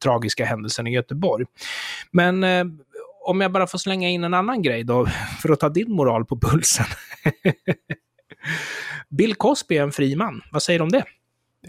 tragiska 0.03 0.45
händelsen 0.45 0.87
i 0.87 0.93
Göteborg. 0.93 1.47
Men 2.11 2.45
eh, 2.45 2.65
om 3.25 3.41
jag 3.41 3.53
bara 3.53 3.67
får 3.67 3.79
slänga 3.79 4.09
in 4.09 4.25
en 4.25 4.35
annan 4.35 4.63
grej 4.63 4.85
då, 4.85 5.07
för 5.43 5.53
att 5.53 5.61
ta 5.61 5.69
din 5.69 5.93
moral 5.93 6.25
på 6.25 6.39
pulsen. 6.41 6.87
Bill 9.09 9.35
Cosby 9.35 9.77
är 9.77 9.83
en 9.83 9.93
fri 9.93 10.17
man. 10.17 10.43
Vad 10.53 10.63
säger 10.63 10.79
du 10.79 10.83
om 10.83 10.91
det? 10.93 11.05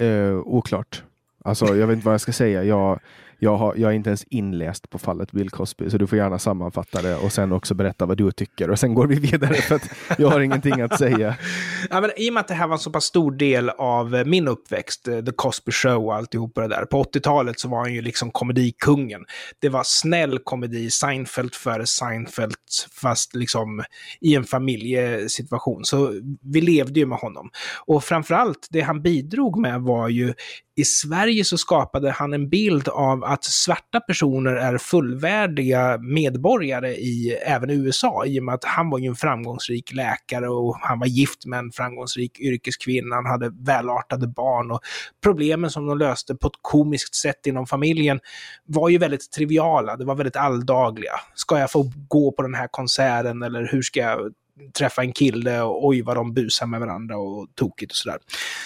Eh, 0.06 0.38
oklart. 0.38 1.04
Alltså, 1.44 1.66
jag 1.76 1.88
vet 1.88 1.94
inte 1.96 2.06
vad 2.06 2.14
jag 2.14 2.22
ska 2.22 2.34
säga. 2.34 2.64
Jag, 2.64 3.00
jag, 3.44 3.58
har, 3.58 3.76
jag 3.76 3.92
är 3.92 3.96
inte 3.96 4.10
ens 4.10 4.24
inläst 4.24 4.90
på 4.90 5.00
fallet 5.00 5.32
Bill 5.32 5.50
Cosby, 5.50 5.90
så 5.90 5.98
du 5.98 6.08
får 6.08 6.18
gärna 6.18 6.40
sammanfatta 6.40 7.02
det 7.02 7.16
och 7.16 7.32
sen 7.32 7.52
också 7.52 7.74
berätta 7.74 8.06
vad 8.06 8.18
du 8.18 8.32
tycker. 8.32 8.70
Och 8.70 8.80
sen 8.80 8.94
går 8.94 9.08
vi 9.08 9.20
vidare 9.20 9.54
för 9.54 9.76
att 9.76 9.90
jag 10.18 10.30
har 10.30 10.40
ingenting 10.40 10.82
att 10.82 10.98
säga. 10.98 11.36
Ja, 11.90 12.02
men 12.02 12.12
I 12.18 12.30
och 12.30 12.34
med 12.34 12.42
att 12.42 12.48
det 12.48 12.54
här 12.54 12.68
var 12.68 12.74
en 12.74 12.80
så 12.80 12.92
pass 12.92 13.04
stor 13.04 13.32
del 13.32 13.70
av 13.70 14.16
eh, 14.16 14.26
min 14.26 14.48
uppväxt, 14.48 15.08
eh, 15.08 15.20
The 15.20 15.32
Cosby 15.32 15.72
Show 15.72 16.06
och 16.06 16.16
alltihopa 16.16 16.62
det 16.62 16.68
där. 16.68 16.86
På 16.86 17.04
80-talet 17.04 17.60
så 17.60 17.68
var 17.70 17.80
han 17.80 17.94
ju 17.94 18.02
liksom 18.02 18.32
komedikungen. 18.32 19.26
Det 19.60 19.70
var 19.70 19.84
snäll 19.86 20.40
komedi, 20.40 20.92
Seinfeld 20.92 21.56
före 21.56 21.86
Seinfeld, 21.86 22.56
fast 23.02 23.36
liksom 23.36 23.84
i 24.22 24.36
en 24.36 24.44
familjesituation. 24.44 25.86
Så 25.86 26.14
vi 26.42 26.62
levde 26.62 27.00
ju 27.00 27.06
med 27.06 27.18
honom. 27.18 27.50
Och 27.86 28.04
framförallt, 28.04 28.68
det 28.70 28.82
han 28.82 29.02
bidrog 29.02 29.60
med 29.60 29.82
var 29.82 30.10
ju 30.10 30.34
i 30.76 30.84
Sverige 30.84 31.44
så 31.46 31.58
skapade 31.58 32.12
han 32.12 32.34
en 32.34 32.50
bild 32.50 32.88
av 32.88 33.24
att 33.24 33.44
svarta 33.44 34.00
personer 34.00 34.52
är 34.52 34.78
fullvärdiga 34.78 35.98
medborgare 35.98 36.92
i 36.92 37.32
även 37.46 37.70
USA 37.70 38.26
i 38.26 38.40
och 38.40 38.44
med 38.44 38.56
att 38.56 38.64
han 38.64 38.90
var 38.90 39.00
ju 39.00 39.08
en 39.08 39.16
framgångsrik 39.16 39.94
läkare 39.94 40.50
och 40.50 40.78
han 40.80 41.00
var 41.00 41.08
gift 41.08 41.46
med 41.46 41.60
en 41.60 41.72
framgångsrik 41.72 42.40
yrkeskvinna, 42.40 43.16
han 43.16 43.26
hade 43.26 43.50
välartade 43.50 44.28
barn 44.28 44.72
och 44.72 44.80
problemen 45.24 45.70
som 45.70 45.86
de 45.88 45.98
löste 45.98 46.36
på 46.36 46.48
ett 46.48 46.60
komiskt 46.62 47.16
sätt 47.16 47.48
inom 47.48 47.66
familjen 47.66 48.20
var 48.66 48.90
ju 48.90 48.98
väldigt 48.98 49.32
triviala, 49.32 49.98
det 49.98 50.06
var 50.06 50.16
väldigt 50.16 50.36
alldagliga. 50.36 51.14
Ska 51.36 51.60
jag 51.60 51.72
få 51.72 51.92
gå 52.08 52.32
på 52.32 52.42
den 52.42 52.56
här 52.56 52.68
konserten 52.72 53.44
eller 53.44 53.70
hur 53.72 53.82
ska 53.82 54.00
jag 54.00 54.34
träffa 54.78 55.02
en 55.02 55.14
kille 55.14 55.62
och 55.62 55.88
oj 55.88 56.02
vad 56.02 56.18
de 56.18 56.34
busar 56.34 56.66
med 56.66 56.80
varandra 56.80 57.18
och 57.18 57.48
tokigt 57.56 57.92
och 57.92 57.96
sådär. 57.96 58.18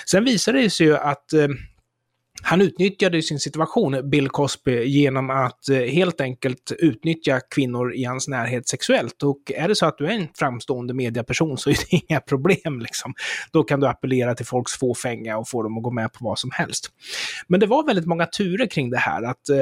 Sen 0.05 0.25
visade 0.25 0.61
det 0.61 0.69
sig 0.69 0.87
ju 0.87 0.97
att 0.97 1.33
eh, 1.33 1.47
han 2.49 2.61
utnyttjade 2.61 3.21
sin 3.21 3.39
situation, 3.39 4.09
Bill 4.09 4.29
Cosby, 4.29 4.83
genom 4.83 5.29
att 5.29 5.69
eh, 5.69 5.77
helt 5.77 6.21
enkelt 6.21 6.71
utnyttja 6.79 7.39
kvinnor 7.39 7.93
i 7.93 8.03
hans 8.03 8.27
närhet 8.27 8.67
sexuellt. 8.67 9.23
Och 9.23 9.51
är 9.55 9.67
det 9.67 9.75
så 9.75 9.85
att 9.85 9.97
du 9.97 10.05
är 10.05 10.09
en 10.09 10.27
framstående 10.35 10.93
mediaperson 10.93 11.57
så 11.57 11.69
är 11.69 11.73
det 11.73 12.03
inga 12.09 12.19
problem. 12.19 12.79
Liksom. 12.79 13.13
Då 13.51 13.63
kan 13.63 13.79
du 13.79 13.87
appellera 13.87 14.35
till 14.35 14.45
folks 14.45 14.73
fåfänga 14.73 15.37
och 15.37 15.49
få 15.49 15.63
dem 15.63 15.77
att 15.77 15.83
gå 15.83 15.91
med 15.91 16.13
på 16.13 16.25
vad 16.25 16.39
som 16.39 16.51
helst. 16.53 16.89
Men 17.47 17.59
det 17.59 17.65
var 17.65 17.85
väldigt 17.85 18.05
många 18.05 18.25
turer 18.25 18.67
kring 18.67 18.89
det 18.89 18.97
här. 18.97 19.23
att 19.23 19.49
eh, 19.49 19.57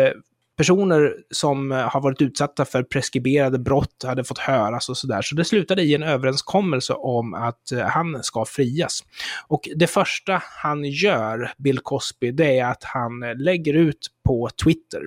Personer 0.57 1.13
som 1.31 1.71
eh, 1.71 1.77
har 1.77 2.01
varit 2.01 2.21
utsatta 2.21 2.65
för 2.65 2.83
preskriberade 2.83 3.59
brott 3.59 4.03
hade 4.03 4.23
fått 4.23 4.37
höras 4.37 4.89
och 4.89 4.97
sådär. 4.97 5.21
Så 5.21 5.35
det 5.35 5.45
slutade 5.45 5.81
i 5.81 5.95
en 5.95 6.03
överenskommelse 6.03 6.93
om 6.93 7.33
att 7.33 7.71
eh, 7.71 7.79
han 7.79 8.23
ska 8.23 8.45
frias. 8.45 9.03
Och 9.47 9.69
det 9.75 9.87
första 9.87 10.41
han 10.43 10.83
gör, 10.83 11.51
Bill 11.57 11.79
Cosby, 11.79 12.31
det 12.31 12.59
är 12.59 12.65
att 12.65 12.83
han 12.83 13.19
lägger 13.19 13.73
ut 13.73 14.07
på 14.27 14.49
Twitter 14.63 15.01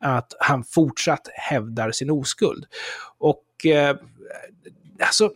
att 0.00 0.32
han 0.38 0.64
fortsatt 0.64 1.28
hävdar 1.34 1.90
sin 1.90 2.10
oskuld. 2.10 2.64
Och 3.18 3.66
eh, 3.66 3.96
alltså, 5.00 5.32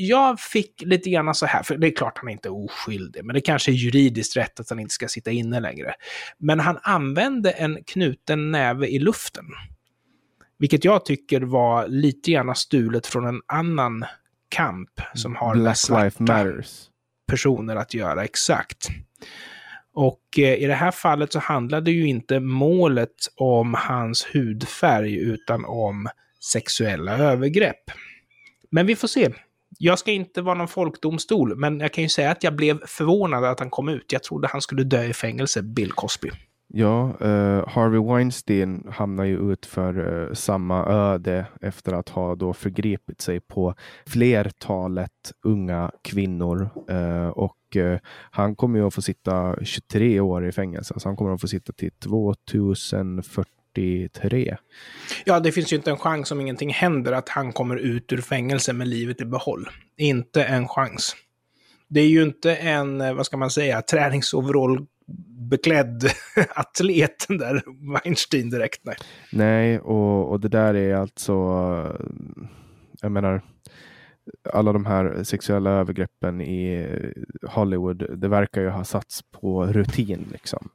jag 0.00 0.40
fick 0.40 0.82
lite 0.82 1.10
grann 1.10 1.34
så 1.34 1.46
här, 1.46 1.62
för 1.62 1.76
det 1.76 1.86
är 1.86 1.96
klart 1.96 2.18
han 2.18 2.28
inte 2.28 2.48
är 2.48 2.64
oskyldig, 2.64 3.24
men 3.24 3.34
det 3.34 3.40
kanske 3.40 3.70
är 3.70 3.74
juridiskt 3.74 4.36
rätt 4.36 4.60
att 4.60 4.70
han 4.70 4.80
inte 4.80 4.94
ska 4.94 5.08
sitta 5.08 5.30
inne 5.30 5.60
längre. 5.60 5.94
Men 6.38 6.60
han 6.60 6.78
använde 6.82 7.50
en 7.50 7.84
knuten 7.84 8.50
näve 8.50 8.86
i 8.86 8.98
luften. 8.98 9.44
Vilket 10.58 10.84
jag 10.84 11.04
tycker 11.04 11.40
var 11.40 11.88
lite 11.88 12.30
grann 12.30 12.54
stulet 12.54 13.06
från 13.06 13.26
en 13.26 13.40
annan 13.46 14.04
kamp 14.48 14.90
som 15.14 15.36
har 15.36 15.54
med 15.54 15.62
Black 15.62 15.76
svarta 15.76 16.04
Life 16.04 16.22
Matters. 16.22 16.88
personer 17.26 17.76
att 17.76 17.94
göra, 17.94 18.24
exakt. 18.24 18.88
Och 19.94 20.38
eh, 20.38 20.54
i 20.54 20.66
det 20.66 20.74
här 20.74 20.90
fallet 20.90 21.32
så 21.32 21.38
handlade 21.38 21.90
ju 21.90 22.08
inte 22.08 22.40
målet 22.40 23.16
om 23.36 23.74
hans 23.74 24.26
hudfärg 24.32 25.16
utan 25.16 25.64
om 25.64 26.08
sexuella 26.52 27.18
övergrepp. 27.18 27.90
Men 28.70 28.86
vi 28.86 28.96
får 28.96 29.08
se. 29.08 29.28
Jag 29.80 29.98
ska 29.98 30.12
inte 30.12 30.42
vara 30.42 30.54
någon 30.54 30.68
folkdomstol, 30.68 31.56
men 31.56 31.80
jag 31.80 31.92
kan 31.92 32.02
ju 32.04 32.08
säga 32.08 32.30
att 32.30 32.44
jag 32.44 32.56
blev 32.56 32.86
förvånad 32.86 33.44
att 33.44 33.60
han 33.60 33.70
kom 33.70 33.88
ut. 33.88 34.12
Jag 34.12 34.22
trodde 34.22 34.48
han 34.48 34.60
skulle 34.60 34.84
dö 34.84 35.04
i 35.04 35.12
fängelse, 35.12 35.62
Bill 35.62 35.92
Cosby. 35.92 36.30
Ja, 36.72 37.16
uh, 37.22 37.68
Harvey 37.68 38.00
Weinstein 38.00 38.88
hamnar 38.90 39.24
ju 39.24 39.52
ut 39.52 39.66
för 39.66 39.98
uh, 39.98 40.34
samma 40.34 40.86
öde 40.86 41.46
efter 41.60 41.92
att 41.92 42.08
ha 42.08 42.34
då 42.34 42.52
förgripit 42.52 43.20
sig 43.20 43.40
på 43.40 43.74
flertalet 44.06 45.32
unga 45.44 45.90
kvinnor. 46.02 46.70
Uh, 46.90 47.28
och 47.28 47.54
han 48.30 48.56
kommer 48.56 48.78
ju 48.78 48.86
att 48.86 48.94
få 48.94 49.02
sitta 49.02 49.56
23 49.64 50.20
år 50.20 50.46
i 50.46 50.52
fängelse, 50.52 50.94
så 50.96 51.08
han 51.08 51.16
kommer 51.16 51.34
att 51.34 51.40
få 51.40 51.48
sitta 51.48 51.72
till 51.72 51.90
2043. 53.78 54.56
Ja, 55.24 55.40
det 55.40 55.52
finns 55.52 55.72
ju 55.72 55.76
inte 55.76 55.90
en 55.90 55.96
chans 55.96 56.32
om 56.32 56.40
ingenting 56.40 56.70
händer 56.70 57.12
att 57.12 57.28
han 57.28 57.52
kommer 57.52 57.76
ut 57.76 58.12
ur 58.12 58.20
fängelse 58.20 58.72
med 58.72 58.88
livet 58.88 59.20
i 59.20 59.24
behåll. 59.24 59.68
Inte 59.96 60.44
en 60.44 60.68
chans. 60.68 61.16
Det 61.88 62.00
är 62.00 62.08
ju 62.08 62.22
inte 62.22 62.54
en, 62.54 63.00
eh, 63.00 63.14
vad 63.14 63.26
ska 63.26 63.36
man 63.36 63.50
säga, 63.50 63.82
träningsoverall 63.82 64.86
beklädd 65.50 66.10
atlet, 66.54 67.24
den 67.28 67.38
där 67.38 67.62
Weinstein 67.92 68.50
direkt. 68.50 68.80
Nej. 68.84 68.96
Nej, 69.32 69.80
och, 69.80 70.30
och 70.30 70.40
det 70.40 70.48
där 70.48 70.74
är 70.74 70.94
alltså, 70.94 71.32
eh, 71.32 72.06
jag 73.00 73.12
menar, 73.12 73.42
alla 74.52 74.72
de 74.72 74.86
här 74.86 75.24
sexuella 75.24 75.70
övergreppen 75.70 76.40
i 76.40 76.86
Hollywood, 77.48 78.20
det 78.20 78.28
verkar 78.28 78.60
ju 78.60 78.68
ha 78.68 78.84
satts 78.84 79.22
på 79.40 79.66
rutin 79.66 80.28
liksom. 80.32 80.68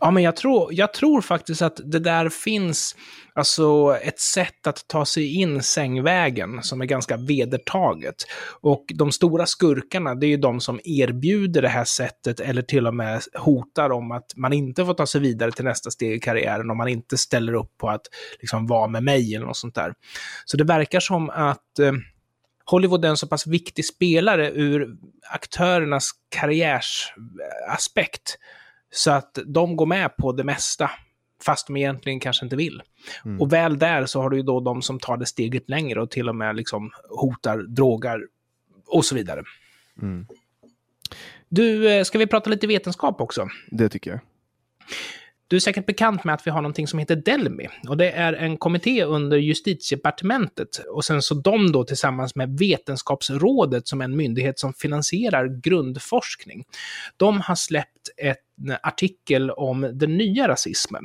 Ja, 0.00 0.10
men 0.10 0.22
jag 0.22 0.36
tror, 0.36 0.74
jag 0.74 0.92
tror 0.92 1.20
faktiskt 1.20 1.62
att 1.62 1.80
det 1.84 1.98
där 1.98 2.28
finns 2.28 2.96
alltså 3.34 3.98
ett 4.02 4.20
sätt 4.20 4.66
att 4.66 4.88
ta 4.88 5.04
sig 5.04 5.34
in 5.34 5.62
sängvägen 5.62 6.62
som 6.62 6.80
är 6.80 6.86
ganska 6.86 7.16
vedertaget. 7.16 8.14
Och 8.60 8.84
de 8.94 9.12
stora 9.12 9.46
skurkarna, 9.46 10.14
det 10.14 10.26
är 10.26 10.28
ju 10.28 10.36
de 10.36 10.60
som 10.60 10.80
erbjuder 10.84 11.62
det 11.62 11.68
här 11.68 11.84
sättet 11.84 12.40
eller 12.40 12.62
till 12.62 12.86
och 12.86 12.94
med 12.94 13.22
hotar 13.34 13.90
om 13.90 14.12
att 14.12 14.32
man 14.36 14.52
inte 14.52 14.84
får 14.84 14.94
ta 14.94 15.06
sig 15.06 15.20
vidare 15.20 15.52
till 15.52 15.64
nästa 15.64 15.90
steg 15.90 16.16
i 16.16 16.20
karriären 16.20 16.70
om 16.70 16.76
man 16.76 16.88
inte 16.88 17.16
ställer 17.16 17.54
upp 17.54 17.78
på 17.78 17.88
att 17.88 18.06
liksom 18.40 18.66
vara 18.66 18.88
med 18.88 19.02
mig 19.02 19.34
eller 19.34 19.46
något 19.46 19.56
sånt 19.56 19.74
där. 19.74 19.94
Så 20.44 20.56
det 20.56 20.64
verkar 20.64 21.00
som 21.00 21.30
att 21.30 21.78
eh, 21.78 21.92
Hollywood 22.64 23.04
är 23.04 23.08
en 23.08 23.16
så 23.16 23.26
pass 23.26 23.46
viktig 23.46 23.84
spelare 23.84 24.50
ur 24.50 24.96
aktörernas 25.30 26.10
karriärsaspekt. 26.28 28.38
Så 28.90 29.10
att 29.10 29.38
de 29.46 29.76
går 29.76 29.86
med 29.86 30.16
på 30.16 30.32
det 30.32 30.44
mesta, 30.44 30.90
fast 31.44 31.66
de 31.66 31.76
egentligen 31.76 32.20
kanske 32.20 32.46
inte 32.46 32.56
vill. 32.56 32.82
Mm. 33.24 33.40
Och 33.40 33.52
väl 33.52 33.78
där 33.78 34.06
så 34.06 34.22
har 34.22 34.30
du 34.30 34.36
ju 34.36 34.42
då 34.42 34.60
de 34.60 34.82
som 34.82 34.98
tar 34.98 35.16
det 35.16 35.26
steget 35.26 35.68
längre 35.68 36.02
och 36.02 36.10
till 36.10 36.28
och 36.28 36.36
med 36.36 36.56
liksom 36.56 36.90
hotar, 37.08 37.58
drogar 37.58 38.20
och 38.86 39.04
så 39.04 39.14
vidare. 39.14 39.42
Mm. 40.02 40.26
Du, 41.48 41.92
eh, 41.92 42.04
ska 42.04 42.18
vi 42.18 42.26
prata 42.26 42.50
lite 42.50 42.66
vetenskap 42.66 43.20
också? 43.20 43.48
Det 43.70 43.88
tycker 43.88 44.10
jag. 44.10 44.20
Du 45.48 45.56
är 45.56 45.60
säkert 45.60 45.86
bekant 45.86 46.24
med 46.24 46.34
att 46.34 46.46
vi 46.46 46.50
har 46.50 46.62
någonting 46.62 46.86
som 46.86 46.98
heter 46.98 47.16
Delmi 47.16 47.68
och 47.88 47.96
det 47.96 48.10
är 48.10 48.32
en 48.32 48.56
kommitté 48.56 49.04
under 49.04 49.36
justitiedepartementet 49.36 50.68
och 50.90 51.04
sen 51.04 51.22
så 51.22 51.34
de 51.34 51.72
då 51.72 51.84
tillsammans 51.84 52.34
med 52.34 52.58
Vetenskapsrådet 52.58 53.88
som 53.88 54.00
är 54.00 54.04
en 54.04 54.16
myndighet 54.16 54.58
som 54.58 54.74
finansierar 54.74 55.60
grundforskning. 55.60 56.64
De 57.16 57.40
har 57.40 57.54
släppt 57.54 58.08
en 58.16 58.76
artikel 58.82 59.50
om 59.50 59.90
den 59.94 60.16
nya 60.16 60.48
rasismen. 60.48 61.04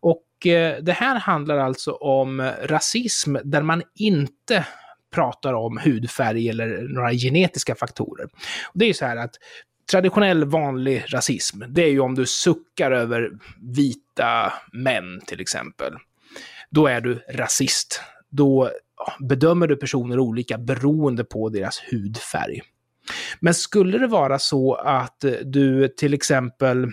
Och 0.00 0.46
eh, 0.46 0.82
det 0.82 0.92
här 0.92 1.16
handlar 1.18 1.58
alltså 1.58 1.92
om 1.92 2.50
rasism 2.62 3.36
där 3.44 3.62
man 3.62 3.82
inte 3.94 4.66
pratar 5.14 5.52
om 5.52 5.78
hudfärg 5.84 6.48
eller 6.48 6.88
några 6.88 7.12
genetiska 7.12 7.74
faktorer. 7.74 8.24
Och 8.64 8.78
det 8.78 8.84
är 8.84 8.88
ju 8.88 8.94
så 8.94 9.04
här 9.04 9.16
att 9.16 9.34
traditionell 9.90 10.44
vanlig 10.44 11.04
rasism, 11.08 11.62
det 11.68 11.82
är 11.82 11.90
ju 11.90 12.00
om 12.00 12.14
du 12.14 12.26
suckar 12.26 12.90
över 12.90 13.30
vita 13.76 14.52
män 14.72 15.20
till 15.26 15.40
exempel. 15.40 15.92
Då 16.70 16.86
är 16.86 17.00
du 17.00 17.24
rasist. 17.30 18.00
Då 18.30 18.70
bedömer 19.20 19.66
du 19.66 19.76
personer 19.76 20.18
olika 20.18 20.58
beroende 20.58 21.24
på 21.24 21.48
deras 21.48 21.82
hudfärg. 21.90 22.60
Men 23.40 23.54
skulle 23.54 23.98
det 23.98 24.06
vara 24.06 24.38
så 24.38 24.74
att 24.74 25.24
du 25.44 25.88
till 25.88 26.14
exempel 26.14 26.86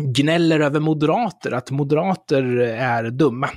gnäller 0.00 0.60
över 0.60 0.80
moderater, 0.80 1.52
att 1.52 1.70
moderater 1.70 2.58
är 2.60 3.10
dumma, 3.10 3.50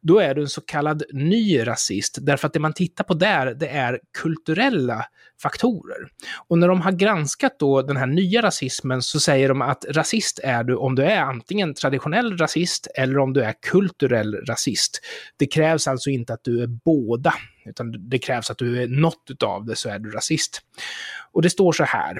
då 0.00 0.18
är 0.18 0.34
du 0.34 0.42
en 0.42 0.48
så 0.48 0.60
kallad 0.60 1.02
ny 1.12 1.66
rasist. 1.66 2.18
Därför 2.20 2.46
att 2.46 2.52
det 2.52 2.60
man 2.60 2.72
tittar 2.72 3.04
på 3.04 3.14
där, 3.14 3.54
det 3.54 3.68
är 3.68 4.00
kulturella 4.18 5.04
faktorer. 5.42 6.08
Och 6.48 6.58
när 6.58 6.68
de 6.68 6.80
har 6.80 6.92
granskat 6.92 7.58
då 7.58 7.82
den 7.82 7.96
här 7.96 8.06
nya 8.06 8.42
rasismen 8.42 9.02
så 9.02 9.20
säger 9.20 9.48
de 9.48 9.62
att 9.62 9.84
rasist 9.88 10.40
är 10.44 10.64
du 10.64 10.76
om 10.76 10.94
du 10.94 11.02
är 11.02 11.20
antingen 11.20 11.74
traditionell 11.74 12.38
rasist 12.38 12.88
eller 12.94 13.18
om 13.18 13.32
du 13.32 13.42
är 13.42 13.54
kulturell 13.70 14.34
rasist. 14.34 15.00
Det 15.36 15.46
krävs 15.46 15.88
alltså 15.88 16.10
inte 16.10 16.32
att 16.32 16.44
du 16.44 16.62
är 16.62 16.66
båda, 16.66 17.34
utan 17.66 18.08
det 18.08 18.18
krävs 18.18 18.50
att 18.50 18.58
du 18.58 18.82
är 18.82 18.88
något 18.88 19.26
utav 19.30 19.64
det 19.66 19.76
så 19.76 19.88
är 19.88 19.98
du 19.98 20.10
rasist. 20.10 20.60
Och 21.32 21.42
det 21.42 21.50
står 21.50 21.72
så 21.72 21.84
här. 21.84 22.18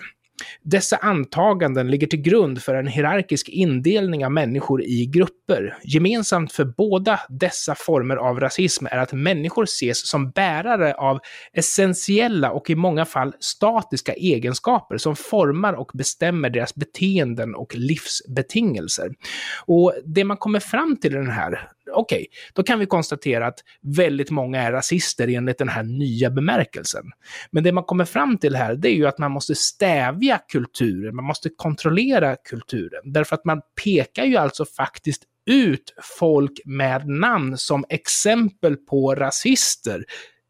Dessa 0.62 0.96
antaganden 0.96 1.90
ligger 1.90 2.06
till 2.06 2.22
grund 2.22 2.62
för 2.62 2.74
en 2.74 2.86
hierarkisk 2.86 3.48
indelning 3.48 4.24
av 4.24 4.32
människor 4.32 4.82
i 4.82 5.06
grupper. 5.06 5.78
Gemensamt 5.84 6.52
för 6.52 6.64
båda 6.64 7.20
dessa 7.28 7.74
former 7.74 8.16
av 8.16 8.40
rasism 8.40 8.86
är 8.86 8.98
att 8.98 9.12
människor 9.12 9.62
ses 9.62 10.08
som 10.08 10.30
bärare 10.30 10.94
av 10.94 11.18
essentiella 11.52 12.50
och 12.50 12.70
i 12.70 12.74
många 12.74 13.04
fall 13.04 13.34
statiska 13.40 14.12
egenskaper 14.12 14.96
som 14.96 15.16
formar 15.16 15.72
och 15.72 15.90
bestämmer 15.94 16.50
deras 16.50 16.74
beteenden 16.74 17.54
och 17.54 17.74
livsbetingelser. 17.76 19.10
Och 19.66 19.94
det 20.04 20.24
man 20.24 20.36
kommer 20.36 20.60
fram 20.60 20.96
till 20.96 21.12
i 21.12 21.16
den 21.16 21.30
här 21.30 21.68
okej, 21.92 22.16
okay, 22.16 22.26
då 22.52 22.62
kan 22.62 22.78
vi 22.78 22.86
konstatera 22.86 23.46
att 23.46 23.58
väldigt 23.82 24.30
många 24.30 24.62
är 24.62 24.72
rasister 24.72 25.28
enligt 25.28 25.58
den 25.58 25.68
här 25.68 25.82
nya 25.82 26.30
bemärkelsen. 26.30 27.04
Men 27.50 27.64
det 27.64 27.72
man 27.72 27.84
kommer 27.84 28.04
fram 28.04 28.38
till 28.38 28.56
här, 28.56 28.74
det 28.74 28.88
är 28.88 28.94
ju 28.94 29.06
att 29.06 29.18
man 29.18 29.30
måste 29.30 29.54
stävja 29.54 30.38
kulturen, 30.48 31.16
man 31.16 31.24
måste 31.24 31.48
kontrollera 31.56 32.36
kulturen. 32.36 33.12
Därför 33.12 33.34
att 33.34 33.44
man 33.44 33.60
pekar 33.84 34.24
ju 34.24 34.36
alltså 34.36 34.64
faktiskt 34.64 35.22
ut 35.50 35.94
folk 36.18 36.60
med 36.64 37.08
namn 37.08 37.58
som 37.58 37.84
exempel 37.88 38.76
på 38.76 39.14
rasister 39.14 40.04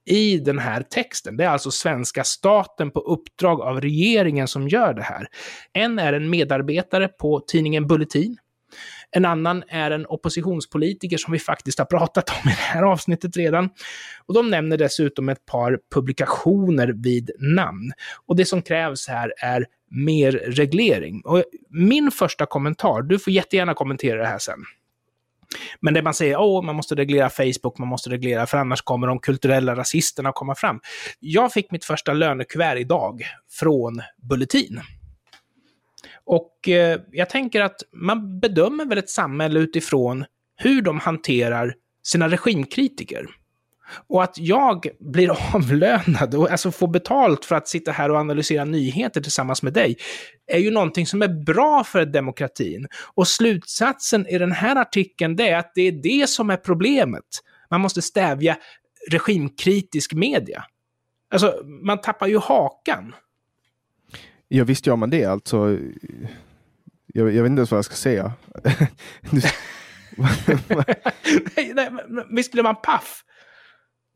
i 0.08 0.38
den 0.38 0.58
här 0.58 0.82
texten. 0.82 1.36
Det 1.36 1.44
är 1.44 1.48
alltså 1.48 1.70
svenska 1.70 2.24
staten 2.24 2.90
på 2.90 3.00
uppdrag 3.00 3.60
av 3.60 3.80
regeringen 3.80 4.48
som 4.48 4.68
gör 4.68 4.94
det 4.94 5.02
här. 5.02 5.26
En 5.72 5.98
är 5.98 6.12
en 6.12 6.30
medarbetare 6.30 7.08
på 7.08 7.40
tidningen 7.40 7.86
Bulletin 7.86 8.36
en 9.10 9.24
annan 9.24 9.62
är 9.68 9.90
en 9.90 10.06
oppositionspolitiker 10.06 11.16
som 11.16 11.32
vi 11.32 11.38
faktiskt 11.38 11.78
har 11.78 11.86
pratat 11.86 12.30
om 12.30 12.50
i 12.50 12.52
det 12.52 12.60
här 12.60 12.82
avsnittet 12.82 13.36
redan. 13.36 13.68
Och 14.26 14.34
de 14.34 14.50
nämner 14.50 14.76
dessutom 14.76 15.28
ett 15.28 15.46
par 15.46 15.78
publikationer 15.94 16.94
vid 16.96 17.30
namn. 17.38 17.92
Och 18.26 18.36
det 18.36 18.44
som 18.44 18.62
krävs 18.62 19.08
här 19.08 19.32
är 19.38 19.66
mer 19.90 20.32
reglering. 20.32 21.22
Och 21.24 21.44
min 21.70 22.10
första 22.10 22.46
kommentar, 22.46 23.02
du 23.02 23.18
får 23.18 23.32
jättegärna 23.32 23.74
kommentera 23.74 24.20
det 24.20 24.28
här 24.28 24.38
sen. 24.38 24.58
Men 25.80 25.94
det 25.94 26.02
man 26.02 26.14
säger, 26.14 26.58
att 26.58 26.64
man 26.64 26.74
måste 26.74 26.94
reglera 26.94 27.30
Facebook, 27.30 27.78
man 27.78 27.88
måste 27.88 28.10
reglera, 28.10 28.46
för 28.46 28.58
annars 28.58 28.82
kommer 28.82 29.06
de 29.06 29.18
kulturella 29.18 29.76
rasisterna 29.76 30.32
komma 30.32 30.54
fram. 30.54 30.80
Jag 31.20 31.52
fick 31.52 31.70
mitt 31.70 31.84
första 31.84 32.12
lönekuvert 32.12 32.76
idag 32.76 33.22
från 33.50 34.02
Bulletin. 34.30 34.80
Och 36.28 36.68
eh, 36.68 37.00
jag 37.12 37.30
tänker 37.30 37.60
att 37.60 37.82
man 37.92 38.40
bedömer 38.40 38.84
väl 38.84 38.98
ett 38.98 39.10
samhälle 39.10 39.60
utifrån 39.60 40.24
hur 40.56 40.82
de 40.82 40.98
hanterar 40.98 41.74
sina 42.02 42.28
regimkritiker. 42.28 43.26
Och 44.08 44.22
att 44.22 44.38
jag 44.38 44.86
blir 45.00 45.30
avlönad 45.54 46.34
och 46.34 46.50
alltså 46.50 46.70
får 46.70 46.88
betalt 46.88 47.44
för 47.44 47.56
att 47.56 47.68
sitta 47.68 47.92
här 47.92 48.10
och 48.10 48.16
analysera 48.16 48.64
nyheter 48.64 49.20
tillsammans 49.20 49.62
med 49.62 49.72
dig 49.72 49.96
är 50.46 50.58
ju 50.58 50.70
någonting 50.70 51.06
som 51.06 51.22
är 51.22 51.44
bra 51.44 51.84
för 51.84 52.04
demokratin. 52.04 52.86
Och 53.14 53.28
slutsatsen 53.28 54.26
i 54.26 54.38
den 54.38 54.52
här 54.52 54.76
artikeln 54.76 55.36
det 55.36 55.48
är 55.48 55.58
att 55.58 55.72
det 55.74 55.82
är 55.82 55.92
det 55.92 56.28
som 56.28 56.50
är 56.50 56.56
problemet. 56.56 57.24
Man 57.70 57.80
måste 57.80 58.02
stävja 58.02 58.56
regimkritisk 59.10 60.12
media. 60.12 60.64
Alltså, 61.32 61.54
man 61.64 62.00
tappar 62.00 62.26
ju 62.26 62.38
hakan. 62.38 63.14
Ja, 64.48 64.64
visst 64.64 64.86
gör 64.86 64.96
man 64.96 65.10
det. 65.10 65.24
Alltså, 65.24 65.78
jag, 67.06 67.34
jag 67.34 67.42
vet 67.42 67.50
inte 67.50 67.60
ens 67.60 67.70
vad 67.70 67.78
jag 67.78 67.84
ska 67.84 67.94
säga. 67.94 68.32
nej, 71.56 71.72
nej, 71.74 71.90
visst 72.30 72.52
blir 72.52 72.62
man 72.62 72.76
paff? 72.76 73.24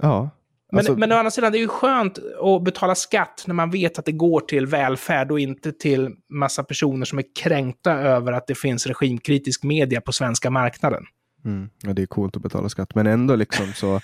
Ja. 0.02 0.30
Alltså... 0.72 0.92
Men, 0.92 1.00
men 1.00 1.12
å 1.12 1.14
andra 1.16 1.30
sidan, 1.30 1.52
det 1.52 1.58
är 1.58 1.60
ju 1.60 1.68
skönt 1.68 2.18
att 2.42 2.62
betala 2.62 2.94
skatt 2.94 3.44
när 3.46 3.54
man 3.54 3.70
vet 3.70 3.98
att 3.98 4.04
det 4.04 4.12
går 4.12 4.40
till 4.40 4.66
välfärd 4.66 5.30
och 5.30 5.40
inte 5.40 5.72
till 5.72 6.10
massa 6.28 6.64
personer 6.64 7.04
som 7.04 7.18
är 7.18 7.24
kränkta 7.42 7.92
över 7.92 8.32
att 8.32 8.46
det 8.46 8.54
finns 8.54 8.86
regimkritisk 8.86 9.62
media 9.62 10.00
på 10.00 10.12
svenska 10.12 10.50
marknaden. 10.50 11.04
Mm. 11.44 11.70
Ja, 11.82 11.92
det 11.92 12.02
är 12.02 12.06
coolt 12.06 12.36
att 12.36 12.42
betala 12.42 12.68
skatt, 12.68 12.94
men 12.94 13.06
ändå 13.06 13.36
liksom 13.36 13.66
så 13.72 14.00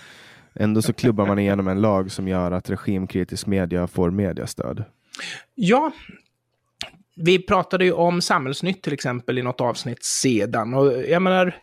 Ändå 0.61 0.83
så 0.83 0.93
klubbar 0.93 1.27
man 1.27 1.39
igenom 1.39 1.69
en 1.69 1.81
lag 1.81 2.11
som 2.11 2.29
gör 2.29 2.51
att 2.51 2.71
regimkritisk 2.71 3.47
media 3.47 3.87
får 3.87 4.11
mediastöd. 4.11 4.85
Ja, 5.55 5.93
vi 7.21 7.47
pratade 7.47 7.85
ju 7.85 7.93
om 7.93 8.21
Samhällsnytt 8.21 8.83
till 8.83 8.93
exempel 8.93 9.39
i 9.39 9.43
något 9.43 9.61
avsnitt 9.61 10.05
sedan. 10.05 10.75
Och 10.75 10.93
jag 11.09 11.23
menar, 11.23 11.57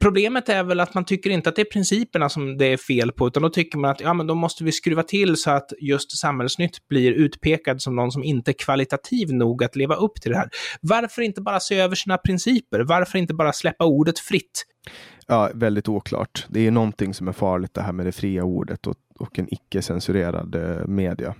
problemet 0.00 0.48
är 0.48 0.64
väl 0.64 0.80
att 0.80 0.94
man 0.94 1.04
tycker 1.04 1.30
inte 1.30 1.48
att 1.48 1.56
det 1.56 1.62
är 1.62 1.70
principerna 1.72 2.28
som 2.28 2.58
det 2.58 2.66
är 2.66 2.76
fel 2.76 3.12
på, 3.12 3.26
utan 3.26 3.42
då 3.42 3.48
tycker 3.48 3.78
man 3.78 3.90
att 3.90 4.00
ja, 4.00 4.14
men 4.14 4.26
då 4.26 4.34
måste 4.34 4.64
vi 4.64 4.72
skruva 4.72 5.02
till 5.02 5.36
så 5.36 5.50
att 5.50 5.72
just 5.80 6.18
Samhällsnytt 6.18 6.88
blir 6.88 7.12
utpekad 7.12 7.82
som 7.82 7.96
någon 7.96 8.12
som 8.12 8.24
inte 8.24 8.50
är 8.50 8.52
kvalitativ 8.58 9.32
nog 9.32 9.64
att 9.64 9.76
leva 9.76 9.94
upp 9.94 10.14
till 10.22 10.32
det 10.32 10.38
här. 10.38 10.48
Varför 10.80 11.22
inte 11.22 11.40
bara 11.40 11.60
se 11.60 11.78
över 11.78 11.94
sina 11.94 12.18
principer? 12.18 12.80
Varför 12.80 13.18
inte 13.18 13.34
bara 13.34 13.52
släppa 13.52 13.84
ordet 13.84 14.18
fritt? 14.18 14.64
Ja, 15.26 15.50
väldigt 15.54 15.88
oklart. 15.88 16.46
Det 16.48 16.66
är 16.66 16.70
någonting 16.70 17.14
som 17.14 17.28
är 17.28 17.32
farligt 17.32 17.74
det 17.74 17.82
här 17.82 17.92
med 17.92 18.06
det 18.06 18.12
fria 18.12 18.44
ordet 18.44 18.86
och, 18.86 18.96
och 19.18 19.38
en 19.38 19.54
icke-censurerad 19.54 20.54
eh, 20.54 20.86
media. 20.86 21.34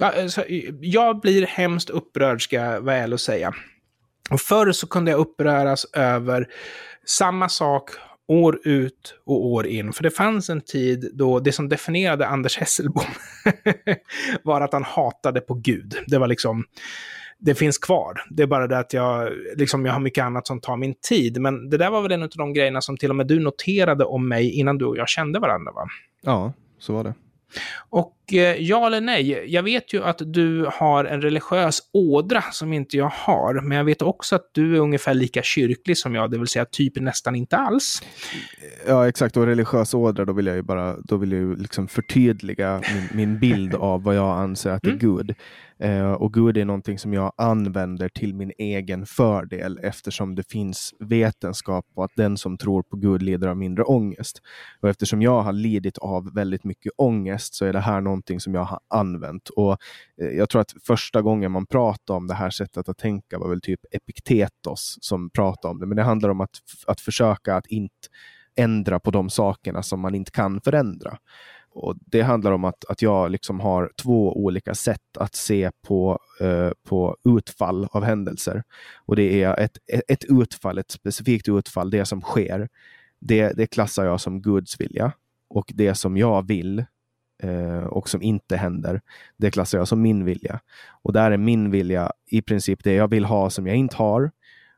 Alltså, 0.00 0.44
jag 0.80 1.20
blir 1.20 1.46
hemskt 1.46 1.90
upprörd, 1.90 2.42
ska 2.42 2.56
jag 2.56 2.80
vara 2.80 2.96
ärlig 2.96 3.14
och 3.14 3.20
säga. 3.20 3.54
Och 4.30 4.40
förr 4.40 4.72
så 4.72 4.86
kunde 4.86 5.10
jag 5.10 5.20
uppröras 5.20 5.86
över 5.92 6.46
samma 7.04 7.48
sak 7.48 7.90
år 8.28 8.60
ut 8.64 9.14
och 9.26 9.46
år 9.46 9.66
in. 9.66 9.92
För 9.92 10.02
det 10.02 10.10
fanns 10.10 10.50
en 10.50 10.60
tid 10.60 11.10
då 11.14 11.40
det 11.40 11.52
som 11.52 11.68
definierade 11.68 12.26
Anders 12.26 12.58
Hesselbom 12.58 13.04
var 14.42 14.60
att 14.60 14.72
han 14.72 14.84
hatade 14.84 15.40
på 15.40 15.54
Gud. 15.54 15.94
Det 16.06 16.18
var 16.18 16.26
liksom, 16.26 16.64
det 17.38 17.54
finns 17.54 17.78
kvar. 17.78 18.22
Det 18.30 18.42
är 18.42 18.46
bara 18.46 18.66
det 18.66 18.78
att 18.78 18.92
jag, 18.92 19.32
liksom, 19.56 19.86
jag 19.86 19.92
har 19.92 20.00
mycket 20.00 20.24
annat 20.24 20.46
som 20.46 20.60
tar 20.60 20.76
min 20.76 20.94
tid. 21.08 21.40
Men 21.40 21.70
det 21.70 21.76
där 21.76 21.90
var 21.90 22.02
väl 22.02 22.12
en 22.12 22.22
av 22.22 22.28
de 22.36 22.52
grejerna 22.52 22.80
som 22.80 22.96
till 22.96 23.10
och 23.10 23.16
med 23.16 23.26
du 23.26 23.40
noterade 23.40 24.04
om 24.04 24.28
mig 24.28 24.50
innan 24.50 24.78
du 24.78 24.84
och 24.84 24.96
jag 24.96 25.08
kände 25.08 25.38
varandra, 25.38 25.72
va? 25.72 25.88
Ja, 26.22 26.52
så 26.78 26.92
var 26.92 27.04
det. 27.04 27.14
Och 27.90 28.15
ja 28.32 28.86
eller 28.86 29.00
nej, 29.00 29.44
jag 29.54 29.62
vet 29.62 29.92
ju 29.92 30.04
att 30.04 30.22
du 30.24 30.68
har 30.72 31.04
en 31.04 31.22
religiös 31.22 31.80
ådra 31.92 32.42
som 32.42 32.72
inte 32.72 32.96
jag 32.96 33.08
har, 33.14 33.60
men 33.60 33.78
jag 33.78 33.84
vet 33.84 34.02
också 34.02 34.36
att 34.36 34.50
du 34.52 34.76
är 34.76 34.80
ungefär 34.80 35.14
lika 35.14 35.42
kyrklig 35.42 35.98
som 35.98 36.14
jag, 36.14 36.30
det 36.30 36.38
vill 36.38 36.46
säga 36.46 36.64
typ 36.64 37.00
nästan 37.00 37.36
inte 37.36 37.56
alls. 37.56 38.02
Ja, 38.86 39.08
exakt. 39.08 39.36
Och 39.36 39.46
religiös 39.46 39.94
ådra, 39.94 40.24
då 40.24 40.32
vill 40.32 40.46
jag 40.46 40.56
ju 40.56 40.62
bara 40.62 40.96
då 40.96 41.16
vill 41.16 41.32
jag 41.32 41.40
ju 41.40 41.56
liksom 41.56 41.88
förtydliga 41.88 42.80
min, 42.94 43.08
min 43.12 43.38
bild 43.38 43.74
av 43.80 44.02
vad 44.02 44.16
jag 44.16 44.38
anser 44.38 44.70
att 44.70 44.84
mm. 44.84 44.96
är 44.96 45.00
Gud. 45.00 45.34
Eh, 45.78 46.12
och 46.12 46.34
Gud 46.34 46.56
är 46.56 46.64
någonting 46.64 46.98
som 46.98 47.12
jag 47.12 47.32
använder 47.36 48.08
till 48.08 48.34
min 48.34 48.52
egen 48.58 49.06
fördel 49.06 49.78
eftersom 49.82 50.34
det 50.34 50.50
finns 50.50 50.94
vetenskap 50.98 51.86
på 51.94 52.02
att 52.02 52.10
den 52.16 52.36
som 52.36 52.58
tror 52.58 52.82
på 52.82 52.96
Gud 52.96 53.22
lider 53.22 53.48
av 53.48 53.56
mindre 53.56 53.84
ångest. 53.84 54.42
Och 54.80 54.88
eftersom 54.88 55.22
jag 55.22 55.42
har 55.42 55.52
lidit 55.52 55.98
av 55.98 56.34
väldigt 56.34 56.64
mycket 56.64 56.92
ångest 56.96 57.54
så 57.54 57.64
är 57.64 57.72
det 57.72 57.80
här 57.80 58.00
någon 58.00 58.15
någonting 58.16 58.40
som 58.40 58.54
jag 58.54 58.64
har 58.64 58.80
använt. 58.88 59.48
Och 59.48 59.76
eh, 60.22 60.28
Jag 60.28 60.48
tror 60.48 60.60
att 60.60 60.72
första 60.86 61.22
gången 61.22 61.52
man 61.52 61.66
pratade 61.66 62.16
om 62.16 62.26
det 62.26 62.34
här 62.34 62.50
sättet 62.50 62.88
att 62.88 62.98
tänka 62.98 63.38
var 63.38 63.48
väl 63.48 63.60
typ 63.60 63.80
Epiktetos 63.90 64.98
som 65.00 65.30
pratade 65.30 65.72
om 65.72 65.80
det. 65.80 65.86
Men 65.86 65.96
det 65.96 66.02
handlar 66.02 66.28
om 66.28 66.40
att, 66.40 66.58
att 66.86 67.00
försöka 67.00 67.56
att 67.56 67.66
inte 67.66 68.08
ändra 68.56 69.00
på 69.00 69.10
de 69.10 69.30
sakerna 69.30 69.82
som 69.82 70.00
man 70.00 70.14
inte 70.14 70.30
kan 70.30 70.60
förändra. 70.60 71.18
Och 71.70 71.94
Det 72.06 72.22
handlar 72.22 72.52
om 72.52 72.64
att, 72.64 72.84
att 72.84 73.02
jag 73.02 73.30
liksom 73.30 73.60
har 73.60 73.90
två 74.02 74.44
olika 74.44 74.74
sätt 74.74 75.16
att 75.18 75.34
se 75.34 75.70
på, 75.86 76.18
eh, 76.40 76.70
på 76.88 77.16
utfall 77.24 77.88
av 77.90 78.04
händelser. 78.04 78.62
Och 79.06 79.16
Det 79.16 79.42
är 79.42 79.60
ett, 79.60 79.78
ett 80.08 80.24
utfall, 80.24 80.78
ett 80.78 80.90
specifikt 80.90 81.48
utfall, 81.48 81.90
det 81.90 82.04
som 82.04 82.20
sker, 82.20 82.68
det, 83.20 83.52
det 83.56 83.66
klassar 83.66 84.04
jag 84.04 84.20
som 84.20 84.42
Guds 84.42 84.80
vilja. 84.80 85.12
Och 85.48 85.72
det 85.74 85.94
som 85.94 86.16
jag 86.16 86.46
vill 86.46 86.84
Eh, 87.42 87.84
och 87.84 88.08
som 88.08 88.22
inte 88.22 88.56
händer, 88.56 89.00
det 89.36 89.50
klassar 89.50 89.78
jag 89.78 89.88
som 89.88 90.02
min 90.02 90.24
vilja. 90.24 90.60
Och 91.02 91.12
där 91.12 91.30
är 91.30 91.36
min 91.36 91.70
vilja 91.70 92.12
i 92.30 92.42
princip 92.42 92.84
det 92.84 92.92
jag 92.92 93.08
vill 93.08 93.24
ha 93.24 93.50
som 93.50 93.66
jag 93.66 93.76
inte 93.76 93.96
har 93.96 94.30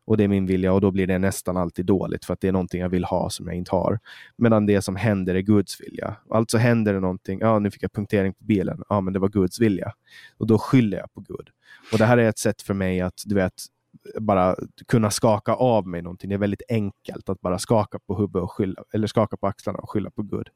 och 0.08 0.16
det 0.16 0.24
är 0.24 0.28
min 0.28 0.46
vilja 0.46 0.72
och 0.72 0.80
då 0.80 0.90
blir 0.90 1.06
det 1.06 1.18
nästan 1.18 1.56
alltid 1.56 1.86
dåligt 1.86 2.24
för 2.24 2.32
att 2.32 2.40
det 2.40 2.48
är 2.48 2.52
någonting 2.52 2.80
jag 2.80 2.88
vill 2.88 3.04
ha 3.04 3.30
som 3.30 3.46
jag 3.46 3.56
inte 3.56 3.70
har. 3.70 3.98
Medan 4.36 4.66
det 4.66 4.82
som 4.82 4.96
händer 4.96 5.34
är 5.34 5.40
Guds 5.40 5.80
vilja. 5.80 6.16
Alltså 6.30 6.58
händer 6.58 6.94
det 6.94 7.00
någonting, 7.00 7.38
ja 7.40 7.58
nu 7.58 7.70
fick 7.70 7.82
jag 7.82 7.92
punktering 7.92 8.34
på 8.34 8.44
bilen, 8.44 8.82
ja 8.88 9.00
men 9.00 9.12
det 9.12 9.18
var 9.18 9.28
Guds 9.28 9.60
vilja. 9.60 9.92
Och 10.38 10.46
då 10.46 10.58
skyller 10.58 10.98
jag 10.98 11.12
på 11.12 11.20
Gud. 11.20 11.48
Och 11.92 11.98
det 11.98 12.04
här 12.04 12.18
är 12.18 12.28
ett 12.28 12.38
sätt 12.38 12.62
för 12.62 12.74
mig 12.74 13.00
att, 13.00 13.22
du 13.24 13.34
vet, 13.34 13.52
bara 14.20 14.56
kunna 14.88 15.10
skaka 15.10 15.54
av 15.54 15.86
mig 15.86 16.02
någonting. 16.02 16.28
Det 16.28 16.36
är 16.36 16.38
väldigt 16.38 16.70
enkelt 16.70 17.28
att 17.28 17.40
bara 17.40 17.58
skaka 17.58 17.98
på 18.06 18.14
huvudet 18.16 18.42
och 18.42 18.52
skylla, 18.52 18.82
eller 18.94 19.06
skaka 19.06 19.36
på 19.36 19.46
axlarna 19.46 19.78
och 19.78 19.90
skylla 19.90 20.10
på 20.10 20.22
Gud. 20.22 20.48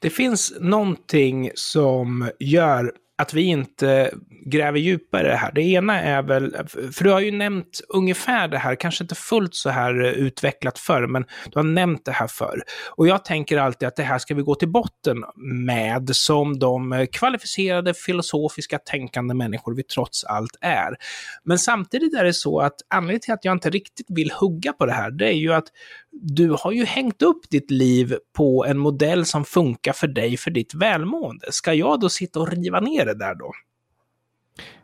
Det 0.00 0.10
finns 0.10 0.52
någonting 0.60 1.50
som 1.54 2.30
gör 2.38 2.92
att 3.18 3.34
vi 3.34 3.42
inte 3.42 4.10
gräver 4.46 4.78
djupare 4.78 5.26
i 5.26 5.30
det 5.30 5.36
här. 5.36 5.52
Det 5.52 5.62
ena 5.62 6.00
är 6.00 6.22
väl, 6.22 6.56
för 6.92 7.04
du 7.04 7.10
har 7.10 7.20
ju 7.20 7.30
nämnt 7.30 7.80
ungefär 7.88 8.48
det 8.48 8.58
här, 8.58 8.74
kanske 8.74 9.04
inte 9.04 9.14
fullt 9.14 9.54
så 9.54 9.70
här 9.70 10.04
utvecklat 10.04 10.78
förr, 10.78 11.06
men 11.06 11.24
du 11.44 11.58
har 11.58 11.62
nämnt 11.62 12.04
det 12.04 12.12
här 12.12 12.26
förr. 12.26 12.62
Och 12.90 13.08
jag 13.08 13.24
tänker 13.24 13.58
alltid 13.58 13.88
att 13.88 13.96
det 13.96 14.02
här 14.02 14.18
ska 14.18 14.34
vi 14.34 14.42
gå 14.42 14.54
till 14.54 14.68
botten 14.68 15.24
med 15.64 16.16
som 16.16 16.58
de 16.58 17.06
kvalificerade 17.12 17.94
filosofiska 17.94 18.78
tänkande 18.78 19.34
människor 19.34 19.74
vi 19.74 19.82
trots 19.82 20.24
allt 20.24 20.56
är. 20.60 20.96
Men 21.44 21.58
samtidigt 21.58 22.14
är 22.14 22.24
det 22.24 22.34
så 22.34 22.60
att 22.60 22.74
anledningen 22.88 23.20
till 23.20 23.32
att 23.32 23.44
jag 23.44 23.52
inte 23.52 23.70
riktigt 23.70 24.06
vill 24.08 24.30
hugga 24.30 24.72
på 24.72 24.86
det 24.86 24.92
här, 24.92 25.10
det 25.10 25.26
är 25.26 25.36
ju 25.36 25.52
att 25.52 25.66
du 26.12 26.56
har 26.58 26.72
ju 26.72 26.84
hängt 26.84 27.22
upp 27.22 27.50
ditt 27.50 27.70
liv 27.70 28.16
på 28.36 28.64
en 28.68 28.78
modell 28.78 29.24
som 29.24 29.44
funkar 29.44 29.92
för 29.92 30.06
dig 30.06 30.36
för 30.36 30.50
ditt 30.50 30.74
välmående. 30.74 31.46
Ska 31.50 31.74
jag 31.74 32.00
då 32.00 32.08
sitta 32.08 32.40
och 32.40 32.48
riva 32.48 32.80
ner 32.80 33.06
det 33.06 33.14
där 33.14 33.34
då? 33.34 33.52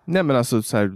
Nej 0.07 0.23
men 0.23 0.37
alltså, 0.37 0.63
så 0.63 0.77
här, 0.77 0.93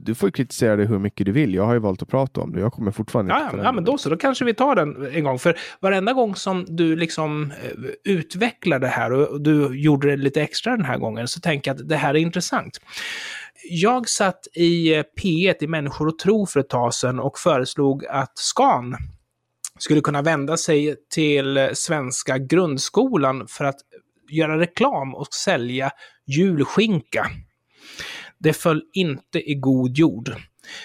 du 0.00 0.14
får 0.14 0.30
kritisera 0.30 0.76
det 0.76 0.84
hur 0.84 0.98
mycket 0.98 1.26
du 1.26 1.32
vill. 1.32 1.54
Jag 1.54 1.64
har 1.64 1.72
ju 1.72 1.78
valt 1.78 2.02
att 2.02 2.08
prata 2.08 2.40
om 2.40 2.52
det. 2.52 2.60
Jag 2.60 2.72
kommer 2.72 2.90
fortfarande 2.90 3.32
ja, 3.32 3.44
inte 3.44 3.56
ja, 3.56 3.72
men 3.72 3.84
då 3.84 3.98
så. 3.98 4.10
Då 4.10 4.16
kanske 4.16 4.44
vi 4.44 4.54
tar 4.54 4.74
den 4.74 5.14
en 5.14 5.24
gång. 5.24 5.38
För 5.38 5.56
varenda 5.80 6.12
gång 6.12 6.34
som 6.34 6.64
du 6.68 6.96
liksom 6.96 7.42
eh, 7.42 8.12
utvecklar 8.12 8.78
det 8.78 8.88
här 8.88 9.12
och 9.12 9.40
du 9.40 9.80
gjorde 9.80 10.10
det 10.10 10.16
lite 10.16 10.42
extra 10.42 10.76
den 10.76 10.84
här 10.84 10.98
gången 10.98 11.28
så 11.28 11.40
tänker 11.40 11.70
jag 11.70 11.80
att 11.80 11.88
det 11.88 11.96
här 11.96 12.14
är 12.14 12.18
intressant. 12.18 12.80
Jag 13.70 14.08
satt 14.08 14.46
i 14.54 14.94
eh, 14.94 15.02
P1 15.22 15.54
i 15.60 15.66
Människor 15.66 16.08
och 16.08 16.18
tro 16.18 16.46
för 16.46 16.60
ett 16.60 16.68
tag 16.68 16.94
sedan 16.94 17.20
och 17.20 17.38
föreslog 17.38 18.06
att 18.06 18.38
Scan 18.38 18.96
skulle 19.78 20.00
kunna 20.00 20.22
vända 20.22 20.56
sig 20.56 20.96
till 21.14 21.70
svenska 21.74 22.38
grundskolan 22.38 23.46
för 23.48 23.64
att 23.64 23.80
göra 24.30 24.58
reklam 24.58 25.14
och 25.14 25.34
sälja 25.34 25.90
julskinka. 26.26 27.26
Det 28.38 28.52
föll 28.52 28.82
inte 28.92 29.50
i 29.50 29.54
god 29.54 29.98
jord. 29.98 30.32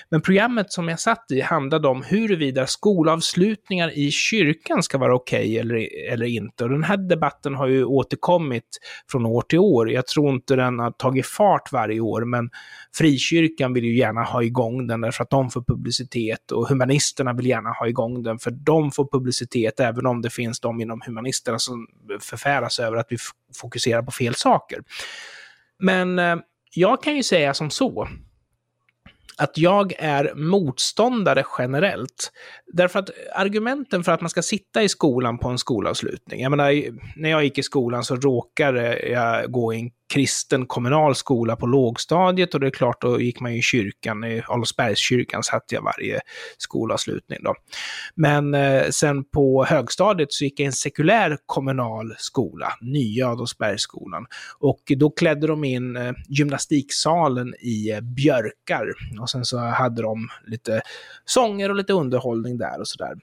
Men 0.10 0.22
programmet 0.22 0.72
som 0.72 0.90
jag 0.90 1.00
satt 1.00 1.26
i 1.32 1.42
handlade 1.42 1.88
om 1.88 2.04
huruvida 2.04 2.68
skolavslutningar 2.68 3.98
i 3.98 4.12
kyrkan 4.12 4.84
ska 4.84 4.98
vara 4.98 5.16
okej 5.16 5.40
okay 5.40 5.58
eller, 5.58 6.12
eller 6.14 6.26
inte. 6.26 6.64
Och 6.64 6.70
den 6.70 6.84
här 6.84 6.98
debatten 6.98 7.56
har 7.56 7.68
ju 7.68 7.84
återkommit 7.86 8.68
från 9.12 9.26
år 9.26 9.42
till 9.42 9.60
år. 9.60 9.92
Jag 9.92 10.08
tror 10.08 10.30
inte 10.30 10.56
den 10.56 10.80
har 10.80 10.92
tagit 10.92 11.28
fart 11.28 11.72
varje 11.72 12.00
år, 12.00 12.26
men 12.26 12.50
frikyrkan 12.98 13.74
vill 13.74 13.84
ju 13.84 13.98
gärna 13.98 14.24
ha 14.24 14.44
igång 14.44 14.88
den 14.88 15.02
därför 15.02 15.24
att 15.24 15.30
de 15.30 15.50
får 15.50 15.64
publicitet 15.68 16.52
och 16.52 16.70
humanisterna 16.70 17.34
vill 17.34 17.46
gärna 17.46 17.70
ha 17.70 17.88
igång 17.88 18.24
den 18.24 18.40
för 18.40 18.52
de 18.52 18.92
får 18.92 19.08
publicitet 19.12 19.80
även 19.80 20.06
om 20.06 20.22
det 20.22 20.30
finns 20.30 20.60
de 20.60 20.82
inom 20.82 21.02
humanisterna 21.06 21.60
som 21.60 21.88
förfäras 22.20 22.80
över 22.80 22.98
att 22.98 23.08
vi 23.10 23.18
fokuserar 23.56 24.02
på 24.02 24.12
fel 24.12 24.36
saker. 24.36 24.80
Men 25.80 26.20
eh, 26.20 26.36
jag 26.74 27.04
kan 27.04 27.16
ju 27.16 27.24
säga 27.24 27.54
som 27.54 27.70
så 27.70 28.08
att 29.38 29.58
jag 29.58 29.94
är 30.00 30.34
motståndare 30.36 31.44
generellt. 31.58 32.32
Därför 32.74 33.00
att 33.00 33.10
argumenten 33.36 34.04
för 34.04 34.12
att 34.12 34.22
man 34.22 34.30
ska 34.30 34.42
sitta 34.42 34.84
i 34.84 34.90
skolan 34.90 35.38
på 35.38 35.50
en 35.50 35.58
skolavslutning, 35.58 36.42
jag 36.42 36.50
menar, 36.50 36.84
när 37.16 37.30
jag 37.30 37.44
gick 37.44 37.58
i 37.58 37.64
skolan 37.64 38.04
så 38.04 38.16
råkade 38.16 39.10
jag 39.10 39.52
gå 39.52 39.74
i 39.74 39.80
en 39.80 39.92
kristen 40.14 40.66
kommunal 40.66 41.16
skola 41.16 41.56
på 41.56 41.66
lågstadiet 41.66 42.54
och 42.54 42.60
det 42.60 42.68
är 42.68 42.72
klart, 42.72 43.02
då 43.02 43.22
gick 43.22 43.40
man 43.40 43.54
ju 43.54 43.60
i 43.60 43.62
kyrkan, 43.62 44.24
i 44.24 44.44
Adolfsbergskyrkan 44.48 45.44
satt 45.44 45.72
jag 45.72 45.82
varje 45.82 46.20
skolavslutning 46.58 47.40
då. 47.44 47.56
Men 48.16 48.54
eh, 48.54 48.90
sen 48.90 49.24
på 49.24 49.66
högstadiet 49.66 50.34
så 50.34 50.44
gick 50.44 50.60
jag 50.60 50.64
i 50.64 50.66
en 50.66 50.74
sekulär 50.74 51.38
kommunal 51.46 52.16
skola, 52.18 52.74
nya 52.82 53.28
Adolfsbergsskolan. 53.28 54.26
Och 54.60 54.82
då 54.98 55.10
klädde 55.10 55.48
de 55.48 55.64
in 55.64 55.98
eh, 55.98 56.14
gymnastiksalen 56.28 57.54
i 57.60 57.92
eh, 57.92 58.02
björkar 58.02 58.94
och 59.22 59.30
sen 59.30 59.46
så 59.46 59.58
hade 59.58 60.02
de 60.02 60.30
lite 60.48 60.82
sånger 61.26 61.70
och 61.70 61.76
lite 61.76 61.94
underhållning 61.94 62.58
där 62.58 62.80
och 62.80 62.88
sådär. 62.88 63.14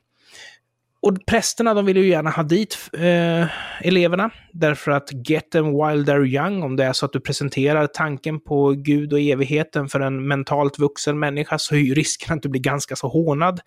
Och 1.02 1.26
prästerna 1.26 1.74
de 1.74 1.86
vill 1.86 1.96
ju 1.96 2.08
gärna 2.08 2.30
ha 2.30 2.42
dit 2.42 2.78
eh, 2.92 3.46
eleverna, 3.80 4.30
därför 4.52 4.90
att 4.90 5.28
get 5.28 5.50
them 5.50 5.64
while 5.64 6.12
they're 6.12 6.26
young, 6.26 6.62
om 6.62 6.76
det 6.76 6.84
är 6.84 6.92
så 6.92 7.06
att 7.06 7.12
du 7.12 7.20
presenterar 7.20 7.86
tanken 7.86 8.40
på 8.40 8.70
Gud 8.70 9.12
och 9.12 9.20
evigheten 9.20 9.88
för 9.88 10.00
en 10.00 10.28
mentalt 10.28 10.78
vuxen 10.78 11.18
människa 11.18 11.58
så 11.58 11.74
är 11.74 11.78
ju 11.78 11.94
risken 11.94 12.36
att 12.36 12.42
du 12.42 12.48
blir 12.48 12.62
ganska 12.62 12.96
så 12.96 13.08
hånad. 13.08 13.60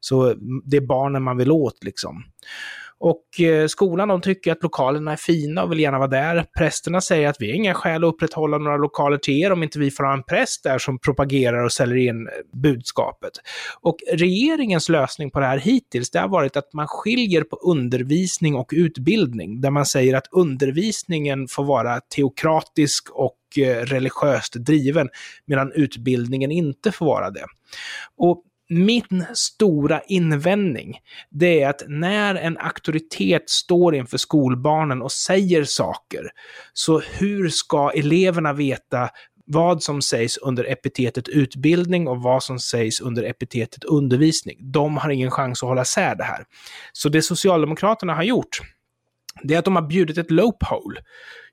Så 0.00 0.34
det 0.64 0.76
är 0.76 0.86
barnen 0.86 1.22
man 1.22 1.36
vill 1.36 1.50
åt 1.50 1.84
liksom. 1.84 2.24
Och 2.98 3.40
eh, 3.40 3.66
skolan 3.66 4.08
de 4.08 4.20
tycker 4.20 4.52
att 4.52 4.62
lokalerna 4.62 5.12
är 5.12 5.16
fina 5.16 5.62
och 5.62 5.72
vill 5.72 5.80
gärna 5.80 5.98
vara 5.98 6.08
där. 6.08 6.44
Prästerna 6.58 7.00
säger 7.00 7.28
att 7.28 7.36
vi 7.40 7.50
har 7.50 7.56
inga 7.56 7.74
skäl 7.74 8.04
att 8.04 8.08
upprätthålla 8.08 8.58
några 8.58 8.76
lokaler 8.76 9.18
till 9.18 9.42
er 9.42 9.52
om 9.52 9.62
inte 9.62 9.78
vi 9.78 9.90
får 9.90 10.04
ha 10.04 10.12
en 10.12 10.22
präst 10.22 10.62
där 10.62 10.78
som 10.78 10.98
propagerar 10.98 11.64
och 11.64 11.72
säljer 11.72 11.96
in 11.96 12.26
eh, 12.26 12.32
budskapet. 12.62 13.32
Och 13.80 13.96
regeringens 14.12 14.88
lösning 14.88 15.30
på 15.30 15.40
det 15.40 15.46
här 15.46 15.58
hittills, 15.58 16.10
det 16.10 16.18
har 16.18 16.28
varit 16.28 16.56
att 16.56 16.72
man 16.72 16.86
skiljer 16.88 17.42
på 17.42 17.56
undervisning 17.56 18.54
och 18.54 18.72
utbildning, 18.72 19.60
där 19.60 19.70
man 19.70 19.86
säger 19.86 20.16
att 20.16 20.28
undervisningen 20.32 21.48
får 21.48 21.64
vara 21.64 22.00
teokratisk 22.00 23.10
och 23.10 23.36
eh, 23.58 23.84
religiöst 23.84 24.54
driven, 24.54 25.08
medan 25.46 25.72
utbildningen 25.72 26.50
inte 26.50 26.92
får 26.92 27.06
vara 27.06 27.30
det. 27.30 27.44
Och 28.16 28.42
min 28.68 29.24
stora 29.34 30.00
invändning, 30.00 30.98
det 31.30 31.62
är 31.62 31.68
att 31.68 31.82
när 31.88 32.34
en 32.34 32.58
auktoritet 32.58 33.50
står 33.50 33.94
inför 33.94 34.18
skolbarnen 34.18 35.02
och 35.02 35.12
säger 35.12 35.64
saker, 35.64 36.30
så 36.72 37.00
hur 37.00 37.48
ska 37.48 37.90
eleverna 37.90 38.52
veta 38.52 39.10
vad 39.46 39.82
som 39.82 40.02
sägs 40.02 40.36
under 40.36 40.64
epitetet 40.64 41.28
utbildning 41.28 42.08
och 42.08 42.22
vad 42.22 42.42
som 42.42 42.58
sägs 42.58 43.00
under 43.00 43.22
epitetet 43.22 43.84
undervisning. 43.84 44.72
De 44.72 44.96
har 44.96 45.10
ingen 45.10 45.30
chans 45.30 45.62
att 45.62 45.68
hålla 45.68 45.82
isär 45.82 46.14
det 46.14 46.24
här. 46.24 46.44
Så 46.92 47.08
det 47.08 47.22
Socialdemokraterna 47.22 48.14
har 48.14 48.22
gjort, 48.22 48.60
det 49.42 49.54
är 49.54 49.58
att 49.58 49.64
de 49.64 49.76
har 49.76 49.86
bjudit 49.86 50.18
ett 50.18 50.30
loophole. 50.30 51.00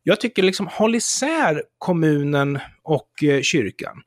Jag 0.03 0.21
tycker 0.21 0.43
liksom, 0.43 0.67
håll 0.67 0.95
isär 0.95 1.63
kommunen 1.77 2.59
och 2.83 3.23
eh, 3.23 3.41
kyrkan 3.41 4.01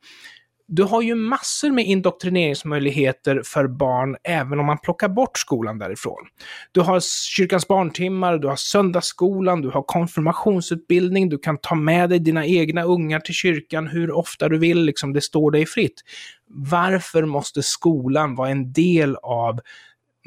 du 0.67 0.83
har 0.83 1.01
ju 1.01 1.15
massor 1.15 1.71
med 1.71 1.85
indoktrineringsmöjligheter 1.85 3.41
för 3.45 3.67
barn 3.67 4.15
även 4.23 4.59
om 4.59 4.65
man 4.65 4.77
plockar 4.77 5.09
bort 5.09 5.37
skolan 5.37 5.79
därifrån. 5.79 6.27
Du 6.71 6.81
har 6.81 6.99
kyrkans 7.35 7.67
barntimmar, 7.67 8.37
du 8.37 8.47
har 8.47 8.55
söndagsskolan, 8.55 9.61
du 9.61 9.69
har 9.69 9.81
konfirmationsutbildning, 9.81 11.29
du 11.29 11.37
kan 11.37 11.57
ta 11.57 11.75
med 11.75 12.09
dig 12.09 12.19
dina 12.19 12.45
egna 12.45 12.83
ungar 12.83 13.19
till 13.19 13.33
kyrkan 13.33 13.87
hur 13.87 14.11
ofta 14.11 14.49
du 14.49 14.57
vill, 14.57 14.83
liksom 14.83 15.13
det 15.13 15.21
står 15.21 15.51
dig 15.51 15.65
fritt. 15.65 16.01
Varför 16.49 17.25
måste 17.25 17.63
skolan 17.63 18.35
vara 18.35 18.49
en 18.49 18.71
del 18.71 19.15
av 19.15 19.59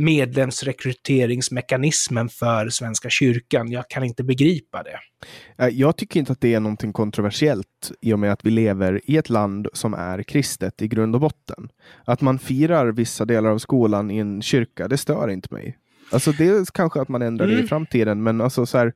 medlemsrekryteringsmekanismen 0.00 2.28
för 2.28 2.68
Svenska 2.68 3.10
kyrkan. 3.10 3.70
Jag 3.70 3.88
kan 3.88 4.04
inte 4.04 4.24
begripa 4.24 4.82
det. 4.82 4.98
Eh, 5.64 5.68
jag 5.68 5.96
tycker 5.96 6.20
inte 6.20 6.32
att 6.32 6.40
det 6.40 6.54
är 6.54 6.60
någonting 6.60 6.92
kontroversiellt 6.92 7.92
i 8.00 8.12
och 8.12 8.18
med 8.18 8.32
att 8.32 8.44
vi 8.44 8.50
lever 8.50 9.00
i 9.04 9.16
ett 9.16 9.30
land 9.30 9.68
som 9.72 9.94
är 9.94 10.22
kristet 10.22 10.82
i 10.82 10.88
grund 10.88 11.14
och 11.14 11.20
botten. 11.20 11.68
Att 12.04 12.20
man 12.20 12.38
firar 12.38 12.92
vissa 12.92 13.24
delar 13.24 13.50
av 13.50 13.58
skolan 13.58 14.10
i 14.10 14.18
en 14.18 14.42
kyrka, 14.42 14.88
det 14.88 14.96
stör 14.96 15.28
inte 15.28 15.54
mig. 15.54 15.78
Alltså 16.12 16.32
det 16.32 16.48
är 16.48 16.64
kanske 16.72 17.00
att 17.00 17.08
man 17.08 17.22
ändrar 17.22 17.46
det 17.46 17.52
i 17.52 17.56
mm. 17.56 17.68
framtiden, 17.68 18.22
men 18.22 18.40
alltså 18.40 18.66
så 18.66 18.78
här, 18.78 18.92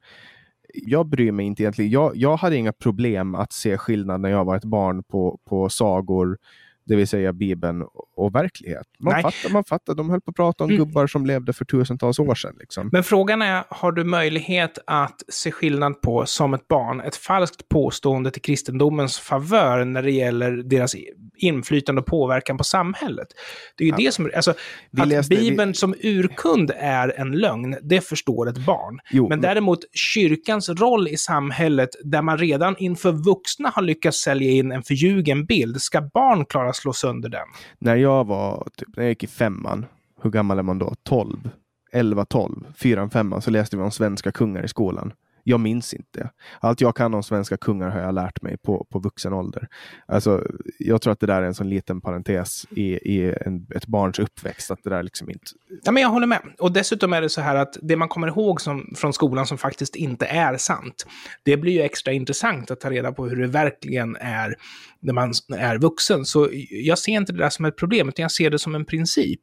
jag 0.75 1.09
bryr 1.09 1.33
mig 1.33 1.47
inte 1.47 1.63
egentligen. 1.63 1.91
Jag, 1.91 2.17
jag 2.17 2.37
hade 2.37 2.57
inga 2.57 2.73
problem 2.73 3.35
att 3.35 3.53
se 3.53 3.79
skillnad 3.79 4.21
när 4.21 4.31
jag 4.31 4.45
var 4.45 4.57
ett 4.57 4.65
barn 4.65 5.03
på, 5.03 5.39
på 5.49 5.69
sagor, 5.69 6.39
det 6.87 6.97
vill 6.97 7.09
säga 7.09 7.33
Bibeln 7.33 7.83
och 8.17 8.35
verklighet. 8.35 8.87
Man 8.99 9.23
fattar, 9.23 9.51
man 9.51 9.65
fattar, 9.65 9.95
de 9.95 10.11
höll 10.11 10.21
på 10.21 10.31
att 10.31 10.37
prata 10.37 10.65
om 10.65 10.71
mm. 10.71 10.85
gubbar 10.85 11.07
som 11.07 11.27
levde 11.27 11.53
för 11.53 11.65
tusentals 11.65 12.19
år 12.19 12.35
sedan. 12.35 12.57
Liksom. 12.61 12.89
Men 12.93 13.05
frågan 13.05 13.43
är, 13.43 13.65
har 13.69 13.93
du 13.93 14.05
möjlighet 14.05 14.79
att 14.87 15.23
se 15.29 15.51
skillnad 15.51 16.01
på, 16.01 16.27
som 16.27 16.55
ett 16.55 16.69
barn, 16.69 17.01
ett 17.01 17.17
falskt 17.17 17.69
påstående 17.69 18.31
till 18.31 18.43
kristendomens 18.43 19.19
favör 19.19 19.85
när 19.85 20.03
det 20.03 20.11
gäller 20.11 20.51
deras 20.51 20.97
inflytande 21.37 22.01
och 22.01 22.07
påverkan 22.07 22.57
på 22.57 22.65
samhället? 22.65 23.29
Det 23.77 23.85
är 23.85 23.87
ju 23.87 23.93
ja. 23.93 23.97
det 23.97 24.15
som, 24.15 24.31
alltså, 24.37 24.55
vi 24.91 25.03
att 25.03 25.09
läste, 25.09 25.37
Bibeln 25.37 25.71
vi... 25.71 25.75
som 25.75 25.95
urkund 26.03 26.73
är 26.77 27.21
en 27.21 27.33
lögn, 27.33 27.77
det 27.83 28.01
förstår 28.01 28.49
ett 28.49 28.67
barn. 28.67 29.01
Jo, 29.11 29.23
men, 29.23 29.29
men 29.29 29.41
däremot 29.41 29.79
kyrkans 29.93 30.69
roll 30.69 31.09
i 31.09 31.17
samhället, 31.17 31.91
där 32.05 32.23
man 32.23 32.39
redan 32.39 32.77
inför 32.79 33.13
vuxna 33.13 33.69
har 33.75 33.83
lyckats 33.83 34.19
sälja 34.19 34.51
in 34.51 34.73
en 34.73 34.83
förljugen 34.83 35.47
bild, 35.47 35.81
ska 35.81 36.01
barn 36.01 36.47
klara 36.47 36.74
slå 36.75 36.93
sönder 36.93 37.29
den. 37.29 37.47
När 37.79 37.97
jag 37.97 38.27
var, 38.27 38.69
typ, 38.77 38.97
när 38.97 39.05
jag 39.05 39.11
gick 39.11 39.25
i 39.25 39.27
femman, 39.27 39.87
hur 40.23 40.31
gammal 40.31 40.59
är 40.59 40.63
man 40.63 40.79
då? 40.79 40.95
12? 41.03 41.51
11, 41.93 42.25
12, 42.25 42.67
4, 42.77 43.11
5 43.11 43.41
så 43.41 43.51
läste 43.51 43.77
vi 43.77 43.83
om 43.83 43.91
svenska 43.91 44.33
kungar 44.33 44.65
i 44.65 44.69
skolan. 44.69 45.13
Jag 45.47 45.61
minns 45.61 45.95
inte. 45.95 46.31
Allt 46.61 46.81
jag 46.81 46.97
kan 46.97 47.15
om 47.15 47.23
svenska 47.23 47.57
kungar 47.57 47.89
har 47.89 48.01
jag 48.01 48.15
lärt 48.15 48.43
mig 48.43 48.57
på, 48.57 48.87
på 48.91 48.99
vuxen 48.99 49.33
ålder. 49.33 49.69
Alltså, 50.07 50.45
jag 50.79 51.03
tror 51.03 51.13
att 51.13 51.21
det 51.21 51.27
där 51.27 51.43
är 51.43 51.47
en 51.47 51.55
sån 51.55 51.69
liten 51.69 52.01
parentes 52.01 52.67
i, 52.71 52.85
i 52.85 53.35
en, 53.47 53.67
ett 53.75 53.87
barns 53.87 54.19
uppväxt. 54.19 54.71
Att 54.71 54.79
det 54.85 54.91
där 54.91 55.03
liksom 55.03 55.31
inte... 55.31 55.47
Ja, 55.85 55.93
men 55.93 56.03
jag 56.03 56.11
håller 56.11 56.27
med. 56.27 56.41
Och 56.59 56.73
dessutom 56.73 57.13
är 57.13 57.23
det 57.23 57.29
så 57.29 57.41
här 57.41 57.57
att 57.57 57.77
det 57.83 57.97
man 57.97 58.09
kommer 58.09 58.29
ihåg 58.29 58.61
som, 58.61 58.95
från 58.97 59.13
skolan 59.13 59.47
som 59.47 59.59
faktiskt 59.59 59.97
inte 59.97 60.27
är 60.27 60.57
sant, 60.57 61.07
det 61.43 61.57
blir 61.57 61.73
ju 61.73 61.81
extra 61.81 62.13
intressant 62.13 62.71
att 62.71 62.81
ta 62.81 62.91
reda 62.91 63.13
på 63.13 63.27
hur 63.27 63.37
det 63.37 63.47
verkligen 63.47 64.17
är 64.17 64.55
när 65.01 65.13
man 65.13 65.33
är 65.57 65.79
vuxen. 65.79 66.25
Så 66.25 66.49
jag 66.71 66.99
ser 66.99 67.13
inte 67.13 67.33
det 67.33 67.39
där 67.39 67.51
som 67.51 67.65
ett 67.65 67.77
problem, 67.77 68.09
utan 68.09 68.23
jag 68.23 68.33
ser 68.33 68.51
det 68.51 68.59
som 68.59 68.75
en 68.75 68.85
princip. 68.85 69.41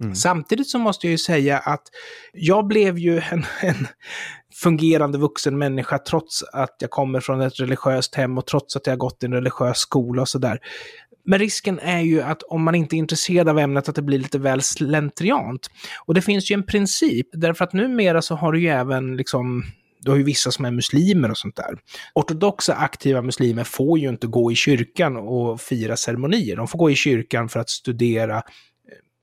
Mm. 0.00 0.14
Samtidigt 0.14 0.68
så 0.68 0.78
måste 0.78 1.06
jag 1.06 1.10
ju 1.10 1.18
säga 1.18 1.58
att 1.58 1.82
jag 2.32 2.66
blev 2.66 2.98
ju 2.98 3.18
en, 3.18 3.44
en, 3.60 3.86
fungerande 4.54 5.18
vuxen 5.18 5.58
människa 5.58 5.98
trots 5.98 6.42
att 6.52 6.76
jag 6.78 6.90
kommer 6.90 7.20
från 7.20 7.40
ett 7.40 7.60
religiöst 7.60 8.14
hem 8.14 8.38
och 8.38 8.46
trots 8.46 8.76
att 8.76 8.86
jag 8.86 8.98
gått 8.98 9.22
i 9.22 9.26
en 9.26 9.32
religiös 9.32 9.78
skola 9.78 10.22
och 10.22 10.28
sådär. 10.28 10.58
Men 11.24 11.38
risken 11.38 11.78
är 11.78 12.00
ju 12.00 12.22
att 12.22 12.42
om 12.42 12.62
man 12.62 12.74
inte 12.74 12.96
är 12.96 12.98
intresserad 12.98 13.48
av 13.48 13.58
ämnet 13.58 13.88
att 13.88 13.94
det 13.94 14.02
blir 14.02 14.18
lite 14.18 14.38
väl 14.38 14.62
slentriant. 14.62 15.70
Och 16.06 16.14
det 16.14 16.22
finns 16.22 16.50
ju 16.50 16.54
en 16.54 16.66
princip, 16.66 17.26
därför 17.32 17.64
att 17.64 17.72
numera 17.72 18.22
så 18.22 18.34
har 18.34 18.52
du 18.52 18.60
ju 18.60 18.68
även 18.68 19.16
liksom 19.16 19.64
du 20.00 20.10
har 20.10 20.18
ju 20.18 20.24
vissa 20.24 20.50
som 20.50 20.64
är 20.64 20.70
muslimer 20.70 21.30
och 21.30 21.38
sånt 21.38 21.56
där. 21.56 21.78
Ortodoxa 22.14 22.74
aktiva 22.74 23.22
muslimer 23.22 23.64
får 23.64 23.98
ju 23.98 24.08
inte 24.08 24.26
gå 24.26 24.52
i 24.52 24.54
kyrkan 24.54 25.16
och 25.16 25.60
fira 25.60 25.96
ceremonier. 25.96 26.56
De 26.56 26.68
får 26.68 26.78
gå 26.78 26.90
i 26.90 26.94
kyrkan 26.94 27.48
för 27.48 27.60
att 27.60 27.70
studera 27.70 28.42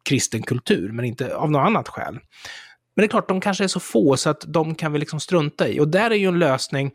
kristen 0.03 0.43
kultur, 0.43 0.91
men 0.91 1.05
inte 1.05 1.35
av 1.35 1.51
något 1.51 1.65
annat 1.65 1.87
skäl. 1.87 2.13
Men 2.13 3.03
det 3.03 3.05
är 3.05 3.07
klart, 3.07 3.29
de 3.29 3.41
kanske 3.41 3.63
är 3.63 3.67
så 3.67 3.79
få 3.79 4.17
så 4.17 4.29
att 4.29 4.43
de 4.47 4.75
kan 4.75 4.93
vi 4.93 4.99
liksom 4.99 5.19
strunta 5.19 5.67
i. 5.67 5.79
Och 5.79 5.87
där 5.87 6.11
är 6.11 6.15
ju 6.15 6.27
en 6.27 6.39
lösning 6.39 6.91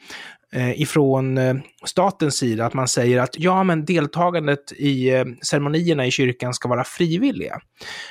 Eh, 0.55 0.81
ifrån 0.81 1.39
eh, 1.39 1.55
statens 1.85 2.37
sida, 2.37 2.67
att 2.67 2.75
man 2.75 2.89
säger 2.89 3.21
att 3.21 3.39
ja, 3.39 3.63
men 3.63 3.85
deltagandet 3.85 4.73
i 4.73 5.11
eh, 5.11 5.25
ceremonierna 5.43 6.07
i 6.07 6.11
kyrkan 6.11 6.55
ska 6.55 6.69
vara 6.69 6.85
frivilliga. 6.85 7.61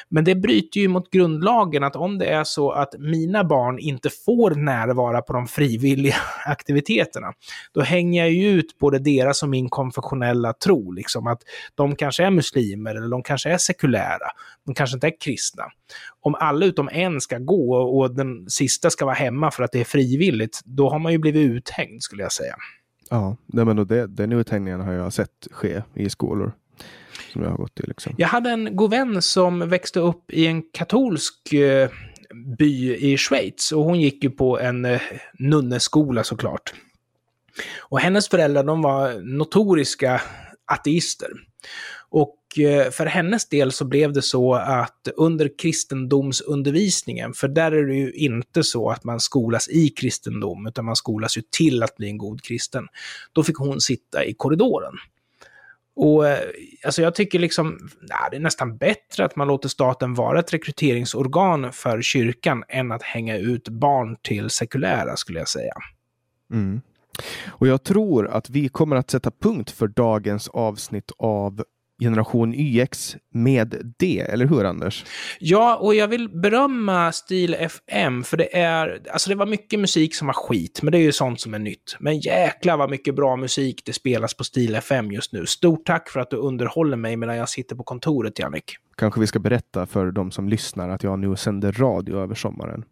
Men 0.10 0.24
det 0.24 0.36
bryter 0.36 0.80
ju 0.80 0.88
mot 0.88 1.12
grundlagen 1.12 1.84
att 1.84 1.96
om 1.96 2.18
det 2.18 2.26
är 2.26 2.44
så 2.44 2.72
att 2.72 2.94
mina 3.00 3.44
barn 3.44 3.80
inte 3.80 4.10
får 4.26 4.52
närvara 4.52 5.22
på 5.22 5.34
de 5.34 5.48
frivilliga 5.48 6.16
aktiviteterna, 6.46 7.34
då 7.74 7.82
hänger 7.82 8.22
jag 8.22 8.32
ju 8.32 8.50
ut 8.50 8.80
både 8.80 9.00
deras 9.00 9.44
och 9.44 9.50
min 9.50 9.70
konfessionella 9.70 10.54
tro, 10.54 10.92
liksom 10.92 11.28
att 11.28 11.42
de 11.76 11.96
kanske 11.96 12.24
är 12.24 12.32
muslimer 12.32 12.96
eller 12.96 13.10
de 13.10 13.24
kanske 13.24 13.50
är 13.50 13.58
sekulära, 13.58 14.28
de 14.66 14.76
kanske 14.76 14.98
inte 14.98 15.08
är 15.08 15.22
kristna. 15.22 15.64
Om 16.24 16.36
alla 16.36 16.66
utom 16.66 16.90
en 16.92 17.22
ska 17.22 17.38
gå 17.38 17.76
och 17.76 18.16
den 18.16 18.50
sista 18.50 18.90
ska 18.90 19.06
vara 19.06 19.16
hemma 19.16 19.52
för 19.52 19.64
att 19.64 19.72
det 19.72 19.80
är 19.80 19.86
frivilligt, 19.86 20.62
då 20.66 20.90
har 20.90 21.00
man 21.00 21.12
ju 21.12 21.18
blivit 21.18 21.50
uthängd 21.50 22.04
skulle 22.04 22.24
jag 22.24 22.32
säga. 22.32 22.56
Ja, 23.10 23.38
men 23.46 23.88
det, 23.88 24.08
den 24.08 24.32
uthängningen 24.32 24.82
har 24.82 24.94
jag 24.94 25.14
sett 25.14 25.48
ske 25.52 25.82
i 25.94 26.10
skolor. 26.10 26.54
Som 27.34 27.44
jag 27.44 27.50
har 27.50 27.58
gått 27.58 27.80
i. 27.80 27.84
Liksom. 27.88 28.16
Jag 28.18 28.28
hade 28.28 28.50
en 28.50 28.76
god 28.76 28.92
vän 28.92 29.22
som 29.22 29.70
växte 29.70 30.00
upp 30.00 30.32
i 30.32 30.48
en 30.48 30.62
katolsk 30.62 31.54
eh, 31.54 31.90
by 32.58 32.96
i 32.96 33.18
Schweiz 33.18 33.72
och 33.72 33.84
hon 33.84 34.02
gick 34.02 34.24
ju 34.24 34.30
på 34.30 34.60
en 34.60 34.86
eh, 34.86 35.02
nunneskola 35.40 36.24
såklart. 36.24 36.74
Och 37.80 38.00
hennes 38.00 38.30
föräldrar 38.30 38.64
de 38.64 38.82
var 38.82 39.38
notoriska 39.38 40.22
ateister. 40.66 41.30
Och 42.10 42.38
Eh, 42.58 42.90
för 42.92 43.06
hennes 43.06 43.50
del 43.50 43.72
så 43.72 43.86
blev 43.86 44.14
det 44.14 44.22
så 44.22 44.54
att 44.54 45.08
under 45.16 45.50
kristendomsundervisningen, 45.58 47.34
för 47.34 47.48
där 47.48 47.72
är 47.72 47.84
det 47.84 47.96
ju 47.96 48.12
inte 48.12 48.64
så 48.64 48.90
att 48.90 49.04
man 49.04 49.20
skolas 49.20 49.70
i 49.70 49.90
kristendom, 49.90 50.68
utan 50.68 50.86
man 50.86 50.96
skolas 50.96 51.38
ju 51.38 51.42
till 51.58 51.84
att 51.84 51.96
bli 51.96 52.10
en 52.10 52.18
god 52.18 52.42
kristen. 52.42 52.88
Då 53.34 53.44
fick 53.44 53.58
hon 53.58 53.82
sitta 53.82 54.26
i 54.26 54.34
korridoren. 54.34 54.94
Och 55.96 56.28
eh, 56.28 56.40
alltså 56.86 57.02
jag 57.02 57.16
tycker 57.16 57.40
liksom, 57.40 57.90
nej, 58.02 58.28
det 58.32 58.38
är 58.38 58.42
nästan 58.42 58.78
bättre 58.78 59.26
att 59.26 59.36
man 59.36 59.48
låter 59.48 59.70
staten 59.70 60.14
vara 60.14 60.40
ett 60.40 60.54
rekryteringsorgan 60.54 61.74
för 61.74 62.02
kyrkan 62.02 62.64
än 62.68 62.92
att 62.92 63.04
hänga 63.04 63.38
ut 63.38 63.70
barn 63.70 64.18
till 64.22 64.50
sekulära, 64.50 65.18
skulle 65.18 65.40
jag 65.40 65.48
säga. 65.48 65.74
Mm. 66.52 66.82
Och 67.48 67.68
jag 67.68 67.84
tror 67.84 68.28
att 68.28 68.50
vi 68.50 68.70
kommer 68.70 68.96
att 68.96 69.12
sätta 69.12 69.32
punkt 69.32 69.72
för 69.72 69.88
dagens 69.88 70.48
avsnitt 70.48 71.12
av 71.18 71.64
generation 72.04 72.54
YX 72.54 73.16
med 73.34 73.94
det, 74.00 74.20
eller 74.20 74.46
hur 74.46 74.66
Anders? 74.66 75.06
Ja, 75.40 75.76
och 75.76 75.96
jag 75.96 76.08
vill 76.08 76.30
berömma 76.30 77.12
Stil 77.12 77.54
FM, 77.60 78.24
för 78.24 78.38
det 78.38 78.58
är, 78.58 79.02
alltså 79.12 79.30
det 79.30 79.36
var 79.36 79.46
mycket 79.46 79.80
musik 79.80 80.16
som 80.16 80.28
var 80.28 80.34
skit, 80.34 80.80
men 80.82 80.92
det 80.92 80.98
är 80.98 81.02
ju 81.02 81.12
sånt 81.12 81.42
som 81.42 81.54
är 81.54 81.60
nytt. 81.60 81.96
Men 82.00 82.20
jäkla 82.20 82.78
vad 82.78 82.90
mycket 82.90 83.16
bra 83.16 83.36
musik 83.36 83.82
det 83.86 83.94
spelas 83.94 84.34
på 84.34 84.44
Stil 84.44 84.76
FM 84.76 85.12
just 85.12 85.34
nu. 85.34 85.46
Stort 85.46 85.86
tack 85.86 86.10
för 86.10 86.20
att 86.20 86.30
du 86.30 86.38
underhåller 86.38 86.98
mig 86.98 87.18
medan 87.18 87.38
jag 87.38 87.50
sitter 87.50 87.76
på 87.76 87.84
kontoret, 87.84 88.40
Jannik. 88.40 88.76
Kanske 88.98 89.20
vi 89.20 89.28
ska 89.28 89.40
berätta 89.40 89.86
för 89.86 90.12
de 90.12 90.32
som 90.32 90.50
lyssnar 90.50 90.90
att 90.90 91.04
jag 91.04 91.20
nu 91.20 91.36
sänder 91.36 91.72
radio 91.72 92.18
över 92.18 92.36
sommaren. 92.36 92.86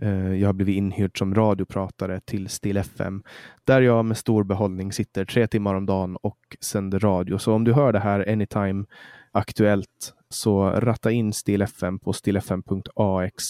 Eh, 0.00 0.34
jag 0.34 0.48
har 0.48 0.52
blivit 0.52 0.76
inhyrd 0.76 1.18
som 1.18 1.34
radiopratare 1.34 2.20
till 2.20 2.48
Stil 2.48 2.76
FM 2.76 3.22
där 3.64 3.80
jag 3.80 4.04
med 4.04 4.16
stor 4.16 4.44
behållning 4.44 4.92
sitter 4.92 5.24
tre 5.24 5.46
timmar 5.46 5.74
om 5.74 5.86
dagen 5.86 6.16
och 6.16 6.56
sänder 6.60 6.98
radio. 6.98 7.38
Så 7.38 7.52
om 7.52 7.64
du 7.64 7.72
hör 7.72 7.92
det 7.92 8.00
här 8.00 8.32
anytime 8.32 8.84
aktuellt 9.32 10.14
så 10.28 10.70
ratta 10.70 11.10
in 11.10 11.32
Stil 11.32 11.62
FM 11.62 11.98
på 11.98 12.12
stilfm.ax 12.12 13.44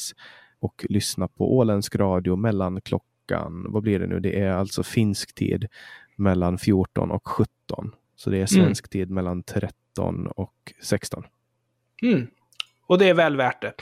och 0.61 0.87
lyssna 0.89 1.29
på 1.29 1.57
åländsk 1.57 1.97
radio 1.97 2.37
mellan 2.37 2.81
klockan, 2.81 3.67
vad 3.69 3.83
blir 3.83 3.99
det 3.99 4.07
nu? 4.07 4.21
Det 4.21 4.41
är 4.41 4.53
alltså 4.53 4.83
finsk 4.83 5.35
tid 5.35 5.69
mellan 6.17 6.59
14 6.59 7.11
och 7.11 7.29
17. 7.29 7.49
Så 8.17 8.31
det 8.31 8.39
är 8.39 8.47
svensk 8.47 8.85
mm. 8.85 8.91
tid 8.91 9.11
mellan 9.11 9.43
13 9.43 10.27
och 10.27 10.73
16. 10.83 11.25
Mm. 12.03 12.27
Och 12.93 12.99
det 12.99 13.09
är 13.09 13.15
väl 13.15 13.37
värt 13.37 13.63
det. 13.63 13.73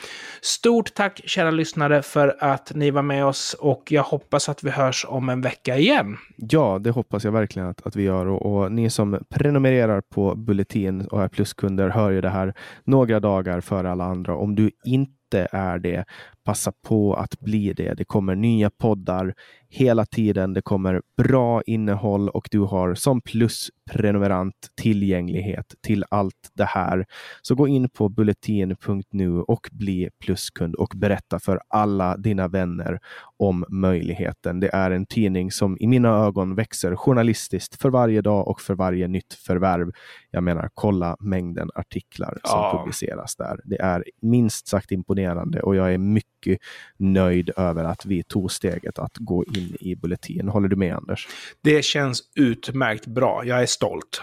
Stort 0.40 0.94
tack 0.94 1.20
kära 1.24 1.50
lyssnare 1.50 2.02
för 2.02 2.36
att 2.38 2.72
ni 2.74 2.90
var 2.90 3.02
med 3.02 3.24
oss 3.24 3.54
och 3.54 3.82
jag 3.92 4.02
hoppas 4.02 4.48
att 4.48 4.64
vi 4.64 4.70
hörs 4.70 5.06
om 5.08 5.28
en 5.28 5.40
vecka 5.40 5.76
igen. 5.76 6.16
Ja, 6.36 6.78
det 6.80 6.90
hoppas 6.90 7.24
jag 7.24 7.32
verkligen 7.32 7.68
att, 7.68 7.86
att 7.86 7.96
vi 7.96 8.02
gör 8.02 8.26
och, 8.26 8.46
och 8.46 8.72
ni 8.72 8.90
som 8.90 9.24
prenumererar 9.28 10.00
på 10.00 10.34
Bulletin 10.34 11.06
och 11.06 11.22
är 11.22 11.28
pluskunder 11.28 11.88
hör 11.88 12.10
ju 12.10 12.20
det 12.20 12.28
här 12.28 12.54
några 12.84 13.20
dagar 13.20 13.60
före 13.60 13.90
alla 13.90 14.04
andra. 14.04 14.36
Om 14.36 14.54
du 14.54 14.70
inte 14.84 15.48
är 15.52 15.78
det, 15.78 16.04
passa 16.44 16.72
på 16.82 17.14
att 17.14 17.40
bli 17.40 17.72
det. 17.72 17.94
Det 17.94 18.04
kommer 18.04 18.34
nya 18.34 18.70
poddar 18.70 19.34
hela 19.68 20.06
tiden. 20.06 20.54
Det 20.54 20.62
kommer 20.62 21.02
bra 21.16 21.62
innehåll 21.62 22.28
och 22.28 22.48
du 22.50 22.60
har 22.60 22.94
som 22.94 23.20
plusprenumerant 23.20 24.54
tillgänglighet 24.76 25.74
till 25.80 26.04
allt 26.10 26.50
det 26.54 26.64
här. 26.64 27.06
Så 27.42 27.54
gå 27.54 27.68
in 27.68 27.88
på 27.88 28.08
bulletin.nu 28.08 29.40
och 29.40 29.68
bli 29.72 30.10
pluskund 30.20 30.74
och 30.74 30.92
berätta 30.96 31.38
för 31.38 31.60
alla 31.68 32.16
dina 32.16 32.48
vänner 32.48 33.00
om 33.36 33.64
möjligheten. 33.68 34.60
Det 34.60 34.74
är 34.74 34.90
en 34.90 35.06
tidning 35.06 35.50
som 35.50 35.76
i 35.80 35.86
mina 35.86 36.08
ögon 36.08 36.54
växer 36.54 36.96
journalistiskt 36.96 37.82
för 37.82 37.90
varje 37.90 38.20
dag 38.20 38.48
och 38.48 38.60
för 38.60 38.74
varje 38.74 39.08
nytt 39.08 39.34
förvärv. 39.34 39.92
Jag 40.30 40.42
menar, 40.42 40.70
kolla 40.74 41.16
mängden 41.20 41.70
artiklar 41.74 42.38
som 42.44 42.60
ja. 42.60 42.78
publiceras 42.78 43.36
där. 43.36 43.60
Det 43.64 43.80
är 43.80 44.04
minst 44.22 44.68
sagt 44.68 44.92
imponerande 44.92 45.62
och 45.62 45.76
jag 45.76 45.94
är 45.94 45.98
mycket 45.98 46.39
mycket 46.46 46.60
nöjd 46.96 47.50
över 47.56 47.84
att 47.84 48.06
vi 48.06 48.22
tog 48.22 48.52
steget 48.52 48.98
att 48.98 49.16
gå 49.16 49.44
in 49.44 49.76
i 49.80 49.96
Bulletin. 49.96 50.48
Håller 50.48 50.68
du 50.68 50.76
med 50.76 50.94
Anders? 50.94 51.28
Det 51.62 51.84
känns 51.84 52.22
utmärkt 52.34 53.06
bra. 53.06 53.42
Jag 53.44 53.62
är 53.62 53.66
stolt. 53.66 54.22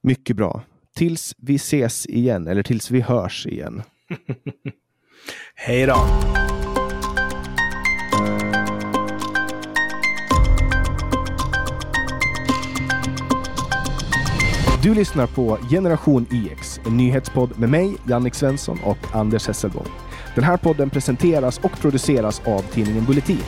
Mycket 0.00 0.36
bra. 0.36 0.62
Tills 0.96 1.34
vi 1.38 1.54
ses 1.54 2.06
igen, 2.06 2.46
eller 2.46 2.62
tills 2.62 2.90
vi 2.90 3.00
hörs 3.00 3.46
igen. 3.46 3.82
Hej 5.54 5.86
då! 5.86 5.96
Du 14.82 14.94
lyssnar 14.94 15.26
på 15.26 15.58
Generation 15.70 16.26
IX, 16.30 16.80
en 16.86 16.96
nyhetspodd 16.96 17.58
med 17.58 17.68
mig, 17.68 17.96
Jannik 18.08 18.34
Svensson 18.34 18.78
och 18.84 18.98
Anders 19.12 19.46
Hesselborg. 19.46 19.90
Den 20.36 20.44
här 20.44 20.56
podden 20.56 20.90
presenteras 20.90 21.58
och 21.58 21.80
produceras 21.80 22.42
av 22.46 22.62
tidningen 22.62 23.04
Bulletin. 23.04 23.42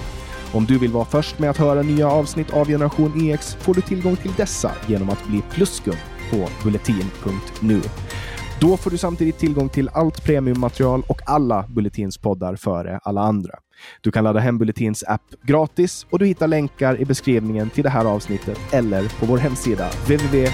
Om 0.53 0.65
du 0.65 0.79
vill 0.79 0.93
vara 0.93 1.05
först 1.05 1.39
med 1.39 1.51
att 1.51 1.57
höra 1.57 1.83
nya 1.83 2.09
avsnitt 2.11 2.53
av 2.53 2.67
Generation 2.67 3.31
EX 3.31 3.55
får 3.55 3.75
du 3.75 3.81
tillgång 3.81 4.17
till 4.17 4.33
dessa 4.37 4.73
genom 4.87 5.11
att 5.11 5.27
bli 5.27 5.43
pluskund 5.51 5.99
på 6.31 6.49
bulletin.nu. 6.65 7.81
Då 8.61 8.77
får 8.77 8.91
du 8.91 8.99
samtidigt 8.99 9.39
tillgång 9.39 9.69
till 9.69 9.91
allt 9.93 10.25
premiummaterial 10.25 11.03
och 11.09 11.21
alla 11.27 11.65
Bulletins 11.69 12.19
poddar 12.19 12.57
före 12.57 13.01
alla 13.03 13.21
andra. 13.21 13.55
Du 14.01 14.11
kan 14.11 14.25
ladda 14.25 14.41
hem 14.41 14.59
Bulletins 14.59 15.05
app 15.07 15.23
gratis 15.43 16.07
och 16.11 16.19
du 16.19 16.27
hittar 16.27 16.47
länkar 16.47 17.01
i 17.01 17.05
beskrivningen 17.05 17.71
till 17.71 17.85
det 17.85 17.91
här 17.91 18.05
avsnittet 18.05 18.59
eller 18.73 19.21
på 19.21 19.27
vår 19.27 19.39
hemsida 19.39 19.89
www.genyx.se. 19.89 20.49